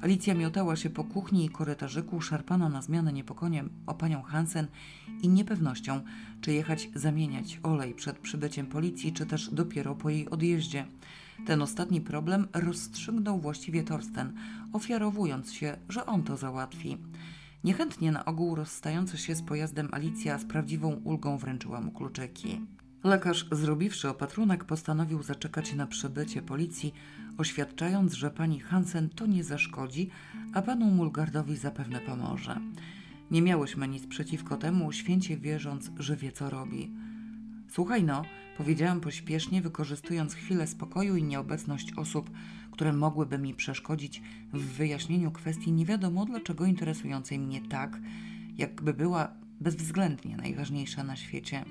Alicja 0.00 0.34
miotała 0.34 0.76
się 0.76 0.90
po 0.90 1.04
kuchni 1.04 1.44
i 1.44 1.48
korytarzyku, 1.48 2.20
szarpana 2.20 2.68
na 2.68 2.82
zmianę 2.82 3.12
niepokojem 3.12 3.70
o 3.86 3.94
panią 3.94 4.22
Hansen 4.22 4.66
i 5.22 5.28
niepewnością, 5.28 6.00
czy 6.40 6.52
jechać 6.52 6.88
zamieniać 6.94 7.60
olej 7.62 7.94
przed 7.94 8.18
przybyciem 8.18 8.66
policji, 8.66 9.12
czy 9.12 9.26
też 9.26 9.50
dopiero 9.50 9.94
po 9.94 10.10
jej 10.10 10.28
odjeździe. 10.30 10.86
Ten 11.46 11.62
ostatni 11.62 12.00
problem 12.00 12.48
rozstrzygnął 12.52 13.40
właściwie 13.40 13.82
Torsten, 13.82 14.32
ofiarowując 14.72 15.52
się, 15.52 15.76
że 15.88 16.06
on 16.06 16.22
to 16.22 16.36
załatwi. 16.36 16.98
Niechętnie 17.64 18.12
na 18.12 18.24
ogół 18.24 18.54
rozstająca 18.54 19.16
się 19.16 19.34
z 19.34 19.42
pojazdem 19.42 19.88
Alicja 19.92 20.38
z 20.38 20.44
prawdziwą 20.44 21.00
ulgą 21.04 21.38
wręczyła 21.38 21.80
mu 21.80 21.90
kluczyki. 21.90 22.60
Lekarz, 23.04 23.46
zrobiwszy 23.52 24.08
opatrunek, 24.08 24.64
postanowił 24.64 25.22
zaczekać 25.22 25.74
na 25.74 25.86
przybycie 25.86 26.42
policji, 26.42 26.94
oświadczając, 27.38 28.12
że 28.12 28.30
pani 28.30 28.60
Hansen 28.60 29.08
to 29.08 29.26
nie 29.26 29.44
zaszkodzi, 29.44 30.10
a 30.52 30.62
panu 30.62 30.86
Mulgardowi 30.86 31.56
zapewne 31.56 32.00
pomoże. 32.00 32.60
Nie 33.30 33.42
miałyśmy 33.42 33.88
nic 33.88 34.06
przeciwko 34.06 34.56
temu, 34.56 34.92
święcie 34.92 35.36
wierząc, 35.36 35.90
że 35.98 36.16
wie 36.16 36.32
co 36.32 36.50
robi. 36.50 36.92
Słuchaj 37.72 38.04
no, 38.04 38.24
powiedziałam 38.58 39.00
pośpiesznie, 39.00 39.62
wykorzystując 39.62 40.34
chwilę 40.34 40.66
spokoju 40.66 41.16
i 41.16 41.22
nieobecność 41.22 41.92
osób, 41.96 42.30
które 42.70 42.92
mogłyby 42.92 43.38
mi 43.38 43.54
przeszkodzić 43.54 44.22
w 44.52 44.64
wyjaśnieniu 44.64 45.30
kwestii 45.30 45.72
nie 45.72 45.86
wiadomo 45.86 46.26
dlaczego 46.26 46.64
interesującej 46.64 47.38
mnie 47.38 47.60
tak, 47.68 47.98
jakby 48.56 48.94
była 48.94 49.28
bezwzględnie 49.60 50.36
najważniejsza 50.36 51.04
na 51.04 51.16
świecie. 51.16 51.64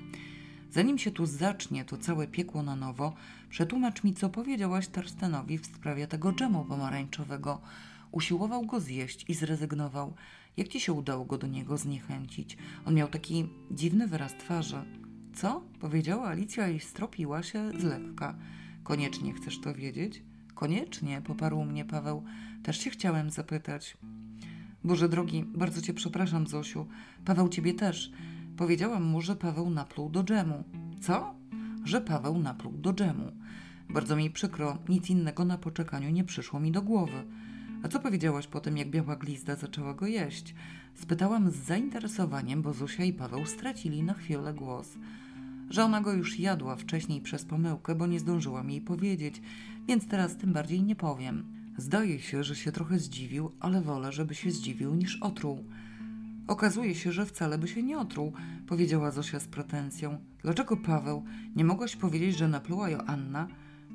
Zanim 0.70 0.98
się 0.98 1.10
tu 1.10 1.26
zacznie 1.26 1.84
to 1.84 1.96
całe 1.96 2.26
piekło 2.26 2.62
na 2.62 2.76
nowo, 2.76 3.14
przetłumacz 3.50 4.04
mi, 4.04 4.14
co 4.14 4.28
powiedziałaś 4.28 4.88
Tarstenowi 4.88 5.58
w 5.58 5.66
sprawie 5.66 6.06
tego 6.06 6.32
dżemu 6.32 6.64
pomarańczowego. 6.64 7.60
Usiłował 8.12 8.66
go 8.66 8.80
zjeść 8.80 9.24
i 9.28 9.34
zrezygnował. 9.34 10.14
Jak 10.56 10.68
ci 10.68 10.80
się 10.80 10.92
udało 10.92 11.24
go 11.24 11.38
do 11.38 11.46
niego 11.46 11.76
zniechęcić? 11.76 12.56
On 12.86 12.94
miał 12.94 13.08
taki 13.08 13.48
dziwny 13.70 14.06
wyraz 14.06 14.32
twarzy. 14.32 15.01
Co? 15.34 15.62
Powiedziała 15.80 16.28
Alicja 16.28 16.68
i 16.68 16.80
stropiła 16.80 17.42
się 17.42 17.70
z 17.78 17.84
lekka. 17.84 18.34
Koniecznie 18.82 19.32
chcesz 19.32 19.60
to 19.60 19.74
wiedzieć? 19.74 20.22
Koniecznie, 20.54 21.22
poparł 21.24 21.64
mnie 21.64 21.84
Paweł. 21.84 22.24
Też 22.62 22.80
się 22.80 22.90
chciałem 22.90 23.30
zapytać. 23.30 23.96
Boże 24.84 25.08
drogi, 25.08 25.44
bardzo 25.44 25.82
cię 25.82 25.94
przepraszam, 25.94 26.46
Zosiu. 26.46 26.86
Paweł 27.24 27.48
ciebie 27.48 27.74
też. 27.74 28.12
Powiedziałam 28.56 29.04
mu, 29.04 29.20
że 29.20 29.36
Paweł 29.36 29.70
napluł 29.70 30.10
do 30.10 30.24
dżemu. 30.24 30.64
Co? 31.00 31.34
Że 31.84 32.00
Paweł 32.00 32.38
napluł 32.38 32.72
do 32.72 32.92
dżemu. 32.92 33.32
Bardzo 33.88 34.16
mi 34.16 34.30
przykro, 34.30 34.78
nic 34.88 35.10
innego 35.10 35.44
na 35.44 35.58
poczekaniu 35.58 36.10
nie 36.10 36.24
przyszło 36.24 36.60
mi 36.60 36.72
do 36.72 36.82
głowy. 36.82 37.24
A 37.82 37.88
co 37.88 38.00
powiedziałaś 38.00 38.46
po 38.46 38.60
tym, 38.60 38.76
jak 38.76 38.90
biała 38.90 39.16
glizda 39.16 39.56
zaczęła 39.56 39.94
go 39.94 40.06
jeść? 40.06 40.54
Spytałam 40.94 41.50
z 41.50 41.56
zainteresowaniem, 41.56 42.62
bo 42.62 42.72
Zuzia 42.72 43.04
i 43.04 43.12
Paweł 43.12 43.46
stracili 43.46 44.02
na 44.02 44.14
chwilę 44.14 44.54
głos. 44.54 44.88
Że 45.70 45.84
ona 45.84 46.00
go 46.00 46.12
już 46.12 46.38
jadła 46.38 46.76
wcześniej 46.76 47.20
przez 47.20 47.44
pomyłkę, 47.44 47.94
bo 47.94 48.06
nie 48.06 48.20
zdążyłam 48.20 48.70
jej 48.70 48.80
powiedzieć, 48.80 49.42
więc 49.88 50.06
teraz 50.06 50.36
tym 50.36 50.52
bardziej 50.52 50.82
nie 50.82 50.96
powiem. 50.96 51.44
Zdaje 51.76 52.20
się, 52.20 52.44
że 52.44 52.56
się 52.56 52.72
trochę 52.72 52.98
zdziwił, 52.98 53.52
ale 53.60 53.80
wolę, 53.80 54.12
żeby 54.12 54.34
się 54.34 54.50
zdziwił 54.50 54.94
niż 54.94 55.16
otruł. 55.16 55.64
Okazuje 56.48 56.94
się, 56.94 57.12
że 57.12 57.26
wcale 57.26 57.58
by 57.58 57.68
się 57.68 57.82
nie 57.82 57.98
otruł, 57.98 58.32
powiedziała 58.66 59.10
Zosia 59.10 59.40
z 59.40 59.46
pretensją. 59.46 60.18
Dlaczego 60.42 60.76
Paweł? 60.76 61.24
Nie 61.56 61.64
mogłaś 61.64 61.96
powiedzieć, 61.96 62.36
że 62.36 62.48
napluła 62.48 62.90
Joanna? 62.90 63.48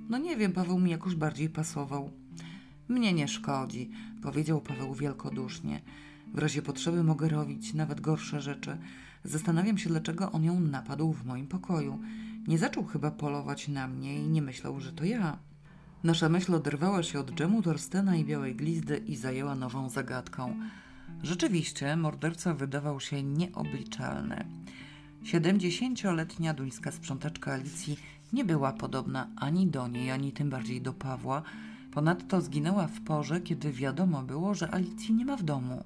No 0.10 0.18
nie 0.18 0.38
wiem, 0.38 0.52
Paweł 0.52 0.80
mi 0.80 0.92
jakoś 0.92 1.16
bardziej 1.16 1.50
pasował. 1.50 2.12
Mnie 2.88 3.14
nie 3.14 3.28
szkodzi, 3.28 3.90
powiedział 4.22 4.62
Paweł 4.62 4.94
wielkodusznie. 4.94 5.82
W 6.38 6.40
razie 6.40 6.62
potrzeby 6.62 7.04
mogę 7.04 7.30
robić 7.30 7.74
nawet 7.74 8.02
gorsze 8.02 8.42
rzeczy. 8.42 8.78
Zastanawiam 9.24 9.78
się, 9.78 9.90
dlaczego 9.90 10.32
on 10.32 10.44
ją 10.44 10.60
napadł 10.60 11.14
w 11.14 11.26
moim 11.26 11.48
pokoju. 11.48 12.00
Nie 12.48 12.58
zaczął 12.58 12.86
chyba 12.86 13.12
polować 13.12 13.68
na 13.68 13.88
mnie 13.88 14.20
i 14.20 14.28
nie 14.28 14.42
myślał, 14.42 14.80
że 14.80 14.94
to 14.94 15.06
ja. 15.06 15.38
Nasza 16.04 16.30
myśl 16.30 16.56
oderwała 16.56 17.04
się 17.04 17.20
od 17.20 17.32
dżemu 17.32 17.62
Torstena 17.62 18.16
i 18.16 18.26
białej 18.26 18.56
glizdy 18.56 18.98
i 18.98 19.16
zajęła 19.16 19.56
nową 19.56 19.90
zagadką– 19.90 20.56
Rzeczywiście 21.24 21.96
morderca 21.96 22.54
wydawał 22.54 23.00
się 23.00 23.24
nieobliczalny. 23.24 24.46
Siedemdziesięcioletnia 25.24 26.54
duńska 26.54 26.92
sprzątaczka 26.92 27.54
Alicji 27.54 27.98
nie 28.34 28.46
była 28.46 28.74
podobna 28.74 29.28
ani 29.36 29.68
do 29.68 29.88
niej, 29.88 30.12
ani 30.12 30.32
tym 30.32 30.50
bardziej 30.50 30.82
do 30.82 30.94
Pawła. 30.94 31.44
Ponadto 31.92 32.42
zginęła 32.42 32.88
w 32.88 33.02
porze, 33.02 33.42
kiedy 33.42 33.72
wiadomo 33.72 34.24
było, 34.24 34.56
że 34.56 34.74
Alicji 34.74 35.14
nie 35.14 35.26
ma 35.26 35.38
w 35.38 35.44
domu. 35.44 35.84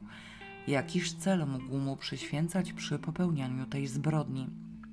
Jakiż 0.68 1.14
cel 1.14 1.48
mógł 1.48 1.78
mu 1.78 1.98
przyświęcać 1.98 2.74
przy 2.74 3.00
popełnianiu 3.00 3.66
tej 3.66 3.88
zbrodni? 3.88 4.48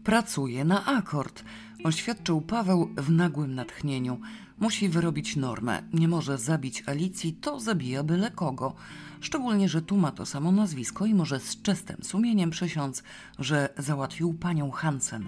Pracuje 0.04 0.64
na 0.64 0.86
akord, 0.86 1.44
oświadczył 1.84 2.40
Paweł 2.40 2.90
w 2.96 3.10
nagłym 3.10 3.54
natchnieniu. 3.54 4.20
Musi 4.58 4.88
wyrobić 4.88 5.36
normę. 5.36 5.82
Nie 5.92 6.08
może 6.08 6.38
zabić 6.38 6.82
Alicji, 6.86 7.32
to 7.32 7.60
zabija 7.60 8.02
byle 8.02 8.30
kogo. 8.30 8.74
Szczególnie, 9.20 9.68
że 9.68 9.82
tu 9.82 9.96
ma 9.96 10.12
to 10.12 10.26
samo 10.26 10.52
nazwisko 10.52 11.06
i 11.06 11.14
może 11.14 11.40
z 11.40 11.62
czystym 11.62 11.96
sumieniem 12.02 12.50
przysiąc, 12.50 13.02
że 13.38 13.68
załatwił 13.78 14.34
panią 14.34 14.70
Hansen. 14.70 15.24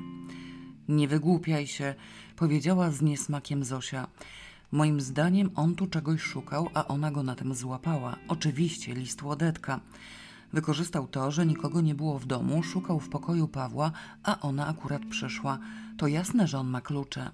Nie 0.88 1.08
wygłupiaj 1.08 1.66
się, 1.66 1.94
powiedziała 2.36 2.90
z 2.90 3.02
niesmakiem 3.02 3.64
Zosia. 3.64 4.06
Moim 4.72 5.00
zdaniem 5.00 5.50
on 5.54 5.74
tu 5.74 5.86
czegoś 5.86 6.20
szukał, 6.20 6.68
a 6.74 6.88
ona 6.88 7.10
go 7.10 7.22
na 7.22 7.34
tym 7.34 7.54
złapała. 7.54 8.16
Oczywiście 8.28 8.94
list 8.94 9.22
łodetka. 9.22 9.80
Wykorzystał 10.52 11.08
to, 11.08 11.30
że 11.30 11.46
nikogo 11.46 11.80
nie 11.80 11.94
było 11.94 12.18
w 12.18 12.26
domu, 12.26 12.62
szukał 12.62 13.00
w 13.00 13.08
pokoju 13.08 13.48
Pawła, 13.48 13.92
a 14.22 14.40
ona 14.40 14.66
akurat 14.66 15.02
przyszła. 15.10 15.58
To 15.96 16.06
jasne, 16.06 16.46
że 16.46 16.58
on 16.58 16.68
ma 16.68 16.80
klucze. 16.80 17.30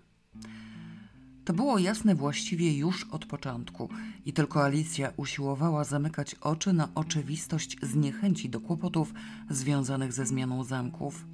To 1.45 1.53
było 1.53 1.79
jasne 1.79 2.15
właściwie 2.15 2.79
już 2.79 3.05
od 3.05 3.27
początku 3.27 3.89
i 4.25 4.33
tylko 4.33 4.65
Alicja 4.65 5.13
usiłowała 5.17 5.85
zamykać 5.85 6.35
oczy 6.35 6.73
na 6.73 6.89
oczywistość 6.95 7.77
zniechęci 7.83 8.51
do 8.51 8.61
kłopotów 8.61 9.15
związanych 9.51 10.13
ze 10.13 10.27
zmianą 10.27 10.65
zamków. 10.65 11.25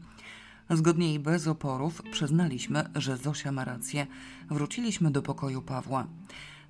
Zgodnie 0.71 1.15
i 1.15 1.19
bez 1.19 1.47
oporów 1.47 2.03
przyznaliśmy, 2.13 2.85
że 2.95 3.17
Zosia 3.17 3.53
ma 3.53 3.65
rację. 3.65 4.07
Wróciliśmy 4.51 5.11
do 5.11 5.23
pokoju 5.23 5.63
Pawła. 5.63 6.07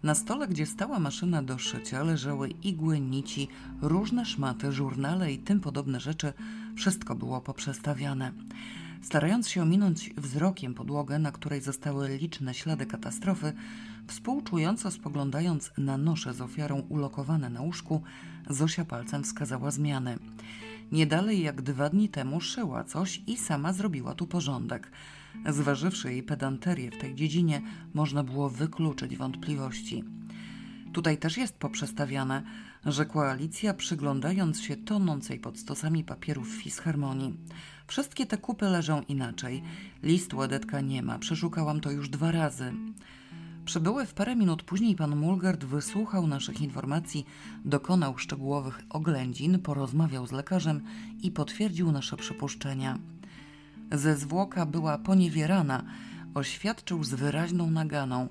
Na 0.03 0.15
stole, 0.15 0.49
gdzie 0.49 0.67
stała 0.67 0.99
maszyna 0.99 1.43
do 1.43 1.59
szycia, 1.59 2.03
leżały 2.03 2.49
igły, 2.49 3.01
nici, 3.01 3.49
różne 3.83 4.25
szmaty, 4.25 4.73
żurnale 4.73 5.33
i 5.33 5.39
tym 5.39 5.61
podobne 5.61 6.01
rzeczy. 6.01 6.33
Wszystko 6.77 7.15
było 7.15 7.41
poprzestawiane. 7.41 8.33
Starając 9.03 9.49
się 9.49 9.63
ominąć 9.63 10.11
wzrokiem 10.17 10.75
podłogę, 10.75 11.19
na 11.19 11.33
której 11.33 11.61
zostały 11.61 12.09
liczne 12.09 12.55
ślady 12.55 12.87
katastrofy, 12.87 13.53
współczująco 14.07 14.91
spoglądając 14.91 15.71
na 15.79 15.99
nosze 15.99 16.35
z 16.35 16.41
ofiarą 16.41 16.83
ulokowane 16.89 17.51
na 17.51 17.61
łóżku, 17.61 18.03
Zosia 18.51 18.85
palcem 18.85 19.25
wskazała 19.25 19.71
zmiany. 19.71 20.19
Nie 20.93 21.07
dalej 21.07 21.43
jak 21.43 21.63
dwa 21.63 21.89
dni 21.89 22.09
temu 22.09 22.41
szyła 22.41 22.85
coś 22.85 23.23
i 23.27 23.37
sama 23.37 23.73
zrobiła 23.73 24.15
tu 24.15 24.27
porządek. 24.27 24.91
Zważywszy 25.49 26.13
jej 26.13 26.23
pedanterię 26.23 26.91
w 26.91 26.99
tej 26.99 27.15
dziedzinie, 27.15 27.63
można 27.95 28.25
było 28.25 28.51
wykluczyć 28.51 29.17
wątpliwości. 29.17 30.05
Tutaj 30.93 31.19
też 31.19 31.37
jest 31.37 31.55
poprzestawiane, 31.55 32.43
rzekła 32.87 33.31
Alicja, 33.31 33.75
przyglądając 33.75 34.61
się 34.61 34.77
tonącej 34.77 35.39
pod 35.39 35.59
stosami 35.59 36.05
papierów 36.05 36.49
fisharmonii. 36.49 37.35
Wszystkie 37.87 38.27
te 38.27 38.39
kupy 38.39 38.65
leżą 38.65 39.03
inaczej. 39.09 39.63
List 40.03 40.35
ładetka 40.35 40.81
nie 40.81 41.03
ma. 41.03 41.19
Przeszukałam 41.19 41.81
to 41.81 41.91
już 41.91 42.09
dwa 42.09 42.33
razy. 42.33 42.73
Przybyły 43.65 44.07
w 44.07 44.15
parę 44.15 44.37
minut 44.37 44.63
później 44.63 44.97
pan 44.97 45.17
Mulgard 45.17 45.65
wysłuchał 45.65 46.27
naszych 46.27 46.61
informacji, 46.61 47.27
dokonał 47.65 48.19
szczegółowych 48.19 48.83
oględzin, 48.91 49.59
porozmawiał 49.59 50.27
z 50.27 50.33
lekarzem 50.33 50.81
i 51.23 51.31
potwierdził 51.31 51.93
nasze 51.93 52.17
przypuszczenia. 52.17 52.99
Ze 53.93 54.17
zwłoka 54.17 54.67
była 54.67 54.99
poniewierana, 54.99 55.85
oświadczył 56.35 57.05
z 57.05 57.15
wyraźną 57.15 57.71
naganą. 57.71 58.29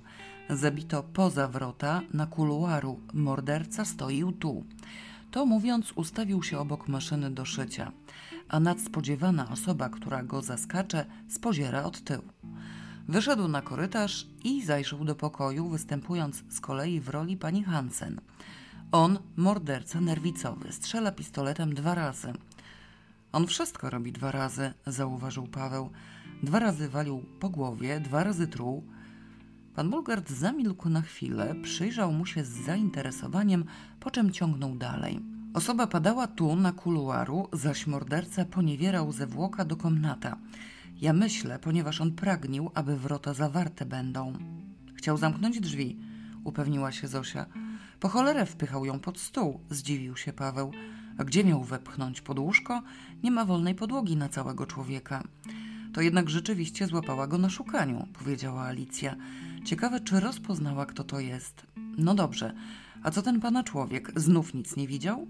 Zabito 0.50 1.04
poza 1.04 1.48
wrota 1.48 2.02
na 2.14 2.26
kuluaru. 2.26 3.00
Morderca 3.14 3.86
stoił 3.86 4.32
tu. 4.32 4.66
To 5.32 5.46
mówiąc, 5.46 5.92
ustawił 5.96 6.44
się 6.44 6.60
obok 6.60 6.88
maszyny 6.88 7.32
do 7.32 7.46
szycia, 7.46 7.92
a 8.50 8.60
nadspodziewana 8.60 9.50
osoba, 9.50 9.90
która 9.90 10.24
go 10.24 10.42
zaskacze, 10.42 11.06
spoziera 11.30 11.84
od 11.84 12.02
tyłu. 12.04 12.24
Wyszedł 13.08 13.48
na 13.48 13.62
korytarz 13.62 14.28
i 14.44 14.64
zajrzał 14.66 15.06
do 15.06 15.16
pokoju, 15.16 15.70
występując 15.70 16.44
z 16.50 16.62
kolei 16.62 17.00
w 17.00 17.10
roli 17.10 17.38
pani 17.38 17.64
Hansen. 17.64 18.22
On, 18.92 19.20
morderca 19.36 20.02
nerwicowy, 20.02 20.72
strzela 20.72 21.12
pistoletem 21.12 21.74
dwa 21.74 21.96
razy. 21.96 22.34
On 23.32 23.48
wszystko 23.48 23.90
robi 23.90 24.12
dwa 24.12 24.32
razy, 24.32 24.74
zauważył 24.88 25.48
Paweł. 25.48 25.90
Dwa 26.44 26.60
razy 26.60 26.90
walił 26.90 27.26
po 27.40 27.50
głowie, 27.50 28.00
dwa 28.00 28.24
razy 28.24 28.48
truł. 28.48 28.84
Pan 29.76 29.90
Bulgard 29.90 30.30
zamilkł 30.30 30.90
na 30.90 31.02
chwilę, 31.02 31.56
przyjrzał 31.64 32.14
mu 32.14 32.26
się 32.26 32.44
z 32.44 32.50
zainteresowaniem, 32.50 33.66
po 34.00 34.12
czym 34.12 34.32
ciągnął 34.32 34.76
dalej. 34.76 35.20
Osoba 35.54 35.88
padała 35.88 36.28
tu, 36.28 36.56
na 36.56 36.72
kuluaru, 36.72 37.48
zaś 37.54 37.88
morderca 37.88 38.46
poniewierał 38.46 39.12
ze 39.12 39.28
włoka 39.28 39.66
do 39.66 39.76
komnata. 39.78 40.38
Ja 41.02 41.14
myślę, 41.14 41.60
ponieważ 41.60 42.02
on 42.02 42.12
pragnił, 42.12 42.72
aby 42.74 42.98
wrota 42.98 43.34
zawarte 43.34 43.86
będą. 43.86 44.34
Chciał 44.96 45.18
zamknąć 45.18 45.60
drzwi, 45.60 46.00
upewniła 46.44 46.92
się 46.92 47.08
Zosia. 47.08 47.46
Po 48.00 48.10
cholerę 48.10 48.46
wpychał 48.46 48.86
ją 48.86 49.00
pod 49.00 49.20
stół, 49.20 49.60
zdziwił 49.70 50.18
się 50.18 50.34
Paweł. 50.34 50.72
A 51.18 51.24
gdzie 51.24 51.44
miał 51.44 51.64
wepchnąć 51.64 52.22
pod 52.22 52.40
łóżko? 52.40 52.82
Nie 53.24 53.32
ma 53.32 53.46
wolnej 53.46 53.76
podłogi 53.76 54.18
na 54.18 54.30
całego 54.30 54.66
człowieka. 54.66 55.24
To 55.94 56.02
jednak 56.02 56.30
rzeczywiście 56.30 56.88
złapała 56.88 57.28
go 57.28 57.38
na 57.38 57.50
szukaniu, 57.50 58.08
powiedziała 58.14 58.62
Alicja. 58.62 59.16
Ciekawe, 59.66 60.00
czy 60.00 60.20
rozpoznała, 60.20 60.86
kto 60.86 61.04
to 61.04 61.20
jest. 61.20 61.66
No 61.98 62.16
dobrze, 62.16 62.54
a 63.04 63.12
co 63.12 63.22
ten 63.22 63.40
pana 63.40 63.64
człowiek? 63.64 64.12
Znów 64.16 64.54
nic 64.54 64.76
nie 64.76 64.88
widział? 64.88 65.28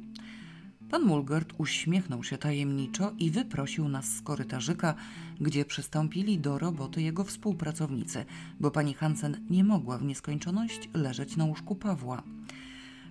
Pan 0.91 1.03
Mulgert 1.03 1.53
uśmiechnął 1.57 2.23
się 2.23 2.37
tajemniczo 2.37 3.11
i 3.19 3.31
wyprosił 3.31 3.89
nas 3.89 4.05
z 4.05 4.21
korytarzyka, 4.21 4.95
gdzie 5.41 5.65
przystąpili 5.65 6.39
do 6.39 6.59
roboty 6.59 7.01
jego 7.01 7.23
współpracownicy, 7.23 8.25
bo 8.59 8.71
pani 8.71 8.93
Hansen 8.93 9.37
nie 9.49 9.63
mogła 9.63 9.97
w 9.97 10.03
nieskończoność 10.03 10.89
leżeć 10.93 11.37
na 11.37 11.45
łóżku 11.45 11.75
Pawła. 11.75 12.23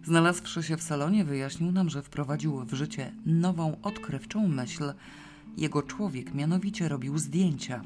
Znalazłszy 0.05 0.63
się 0.63 0.77
w 0.77 0.83
salonie, 0.83 1.25
wyjaśnił 1.25 1.73
nam, 1.73 1.91
że 1.91 2.03
wprowadził 2.03 2.65
w 2.65 2.73
życie 2.73 3.13
nową, 3.27 3.77
odkrywczą 3.83 4.49
myśl. 4.49 4.93
Jego 5.57 5.83
człowiek 5.83 6.35
mianowicie 6.35 6.89
robił 6.89 7.19
zdjęcia. 7.19 7.85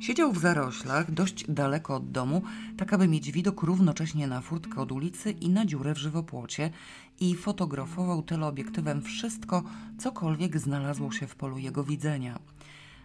Siedział 0.00 0.32
w 0.32 0.38
zaroślach, 0.38 1.10
dość 1.10 1.44
daleko 1.48 1.96
od 1.96 2.10
domu, 2.10 2.42
tak 2.76 2.92
aby 2.92 3.08
mieć 3.08 3.32
widok 3.32 3.62
równocześnie 3.62 4.26
na 4.26 4.40
furtkę 4.40 4.80
od 4.80 4.92
ulicy 4.92 5.30
i 5.30 5.48
na 5.48 5.66
dziurę 5.66 5.94
w 5.94 5.98
żywopłocie 5.98 6.70
i 7.20 7.34
fotografował 7.34 8.22
teleobiektywem 8.22 9.02
wszystko, 9.02 9.62
cokolwiek 9.98 10.58
znalazło 10.58 11.12
się 11.12 11.26
w 11.26 11.34
polu 11.34 11.58
jego 11.58 11.84
widzenia. 11.84 12.38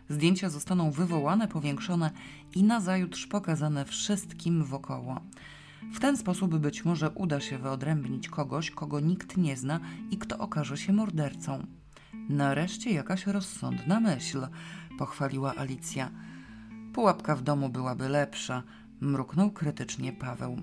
Zdjęcia 0.09 0.49
zostaną 0.49 0.91
wywołane, 0.91 1.47
powiększone 1.47 2.11
i 2.55 2.63
nazajutrz 2.63 3.27
pokazane 3.27 3.85
wszystkim 3.85 4.63
wokoło. 4.63 5.21
W 5.93 5.99
ten 5.99 6.17
sposób 6.17 6.57
być 6.57 6.85
może 6.85 7.09
uda 7.09 7.39
się 7.39 7.57
wyodrębnić 7.57 8.29
kogoś, 8.29 8.71
kogo 8.71 8.99
nikt 8.99 9.37
nie 9.37 9.57
zna 9.57 9.79
i 10.11 10.17
kto 10.17 10.37
okaże 10.37 10.77
się 10.77 10.93
mordercą. 10.93 11.65
Nareszcie 12.29 12.91
jakaś 12.91 13.27
rozsądna 13.27 13.99
myśl, 13.99 14.47
pochwaliła 14.97 15.55
Alicja. 15.55 16.11
Pułapka 16.93 17.35
w 17.35 17.41
domu 17.41 17.69
byłaby 17.69 18.09
lepsza, 18.09 18.63
mruknął 19.01 19.51
krytycznie 19.51 20.13
Paweł. 20.13 20.61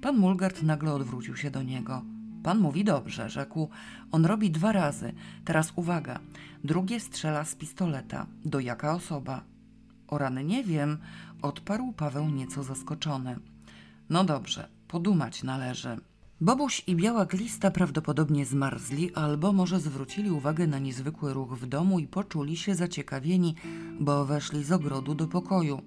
Pan 0.00 0.16
Mulgard 0.18 0.62
nagle 0.62 0.92
odwrócił 0.92 1.36
się 1.36 1.50
do 1.50 1.62
niego. 1.62 2.02
Pan 2.42 2.58
mówi 2.58 2.84
dobrze, 2.84 3.30
rzekł. 3.30 3.68
On 4.12 4.26
robi 4.26 4.50
dwa 4.50 4.72
razy. 4.72 5.12
Teraz 5.44 5.72
uwaga. 5.76 6.20
Drugie 6.64 7.00
strzela 7.00 7.44
z 7.44 7.54
pistoleta. 7.54 8.26
Do 8.44 8.60
jaka 8.60 8.94
osoba? 8.94 9.44
O 10.08 10.18
rany 10.18 10.44
nie 10.44 10.64
wiem, 10.64 10.98
odparł 11.42 11.92
Paweł 11.92 12.28
nieco 12.28 12.62
zaskoczony. 12.62 13.36
No 14.10 14.24
dobrze, 14.24 14.68
podumać 14.88 15.42
należy. 15.42 15.96
Bobuś 16.40 16.82
i 16.86 16.96
biała 16.96 17.26
glista 17.26 17.70
prawdopodobnie 17.70 18.46
zmarzli, 18.46 19.14
albo 19.14 19.52
może 19.52 19.80
zwrócili 19.80 20.30
uwagę 20.30 20.66
na 20.66 20.78
niezwykły 20.78 21.34
ruch 21.34 21.58
w 21.58 21.66
domu 21.66 21.98
i 21.98 22.06
poczuli 22.06 22.56
się 22.56 22.74
zaciekawieni, 22.74 23.54
bo 24.00 24.24
weszli 24.24 24.64
z 24.64 24.72
ogrodu 24.72 25.14
do 25.14 25.26
pokoju. 25.26 25.82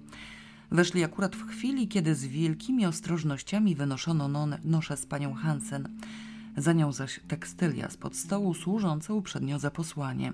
Weszli 0.70 1.04
akurat 1.04 1.36
w 1.36 1.46
chwili, 1.46 1.88
kiedy 1.88 2.14
z 2.14 2.24
wielkimi 2.24 2.86
ostrożnościami 2.86 3.74
wynoszono 3.74 4.28
non, 4.28 4.56
noszę 4.64 4.96
z 4.96 5.06
panią 5.06 5.34
Hansen. 5.34 5.88
Za 6.56 6.72
nią 6.72 6.92
zaś 6.92 7.20
tekstylia 7.28 7.90
spod 7.90 8.16
stołu 8.16 8.54
służąca 8.54 9.14
uprzednio 9.14 9.58
za 9.58 9.70
posłanie. 9.70 10.32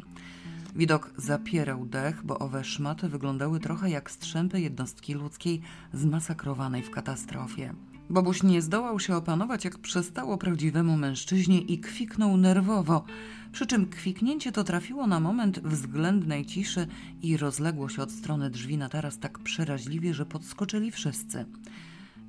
Widok 0.76 1.10
zapierał 1.16 1.86
dech, 1.86 2.24
bo 2.24 2.38
owe 2.38 2.64
szmaty 2.64 3.08
wyglądały 3.08 3.60
trochę 3.60 3.90
jak 3.90 4.10
strzępy 4.10 4.60
jednostki 4.60 5.14
ludzkiej 5.14 5.60
zmasakrowanej 5.92 6.82
w 6.82 6.90
katastrofie. 6.90 7.74
Bobuś 8.10 8.42
nie 8.42 8.62
zdołał 8.62 9.00
się 9.00 9.16
opanować, 9.16 9.64
jak 9.64 9.78
przestało 9.78 10.38
prawdziwemu 10.38 10.96
mężczyźnie 10.96 11.60
i 11.60 11.78
kwiknął 11.78 12.36
nerwowo. 12.36 13.04
Przy 13.52 13.66
czym 13.66 13.86
kwiknięcie 13.86 14.52
to 14.52 14.64
trafiło 14.64 15.06
na 15.06 15.20
moment 15.20 15.60
względnej 15.60 16.46
ciszy 16.46 16.86
i 17.22 17.36
rozległo 17.36 17.88
się 17.88 18.02
od 18.02 18.12
strony 18.12 18.50
drzwi 18.50 18.78
na 18.78 18.88
taras 18.88 19.18
tak 19.18 19.38
przeraźliwie, 19.38 20.14
że 20.14 20.26
podskoczyli 20.26 20.90
wszyscy. 20.90 21.46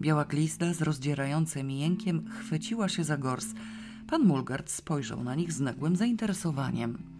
Biała 0.02 0.26
glista 0.26 0.74
z 0.74 0.82
rozdzierającym 0.82 1.72
jękiem 1.72 2.30
chwyciła 2.30 2.90
się 2.90 3.04
za 3.04 3.18
gors. 3.18 3.48
Pan 4.08 4.26
Mulgard 4.26 4.70
spojrzał 4.70 5.24
na 5.24 5.36
nich 5.36 5.54
z 5.54 5.60
nagłym 5.60 5.96
zainteresowaniem. 5.96 7.19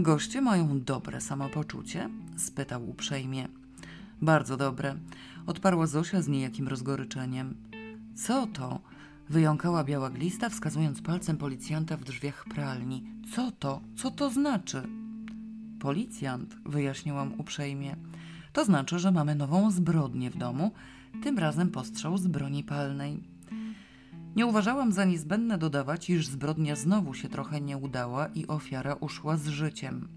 Goście 0.00 0.40
mają 0.40 0.80
dobre 0.80 1.20
samopoczucie? 1.20 2.10
spytał 2.36 2.90
uprzejmie. 2.90 3.48
Bardzo 4.22 4.56
dobre, 4.56 4.96
odparła 5.46 5.86
Zosia 5.86 6.22
z 6.22 6.28
niejakim 6.28 6.68
rozgoryczeniem. 6.68 7.54
Co 8.14 8.46
to? 8.46 8.80
Wyjąkała 9.28 9.84
biała 9.84 10.10
glista, 10.10 10.48
wskazując 10.48 11.02
palcem 11.02 11.36
policjanta 11.36 11.96
w 11.96 12.04
drzwiach 12.04 12.44
pralni. 12.44 13.04
Co 13.34 13.50
to? 13.50 13.80
Co 13.96 14.10
to 14.10 14.30
znaczy? 14.30 14.82
Policjant, 15.80 16.56
wyjaśniłam 16.64 17.40
uprzejmie. 17.40 17.96
To 18.52 18.64
znaczy, 18.64 18.98
że 18.98 19.12
mamy 19.12 19.34
nową 19.34 19.70
zbrodnię 19.70 20.30
w 20.30 20.36
domu, 20.36 20.72
tym 21.22 21.38
razem 21.38 21.70
postrzał 21.70 22.18
z 22.18 22.26
broni 22.26 22.64
palnej. 22.64 23.35
Nie 24.36 24.46
uważałam 24.46 24.92
za 24.92 25.04
niezbędne 25.04 25.58
dodawać, 25.58 26.10
iż 26.10 26.26
zbrodnia 26.26 26.76
znowu 26.76 27.14
się 27.14 27.28
trochę 27.28 27.60
nie 27.60 27.76
udała 27.76 28.26
i 28.26 28.46
ofiara 28.46 28.94
uszła 28.94 29.36
z 29.36 29.48
życiem. 29.48 30.08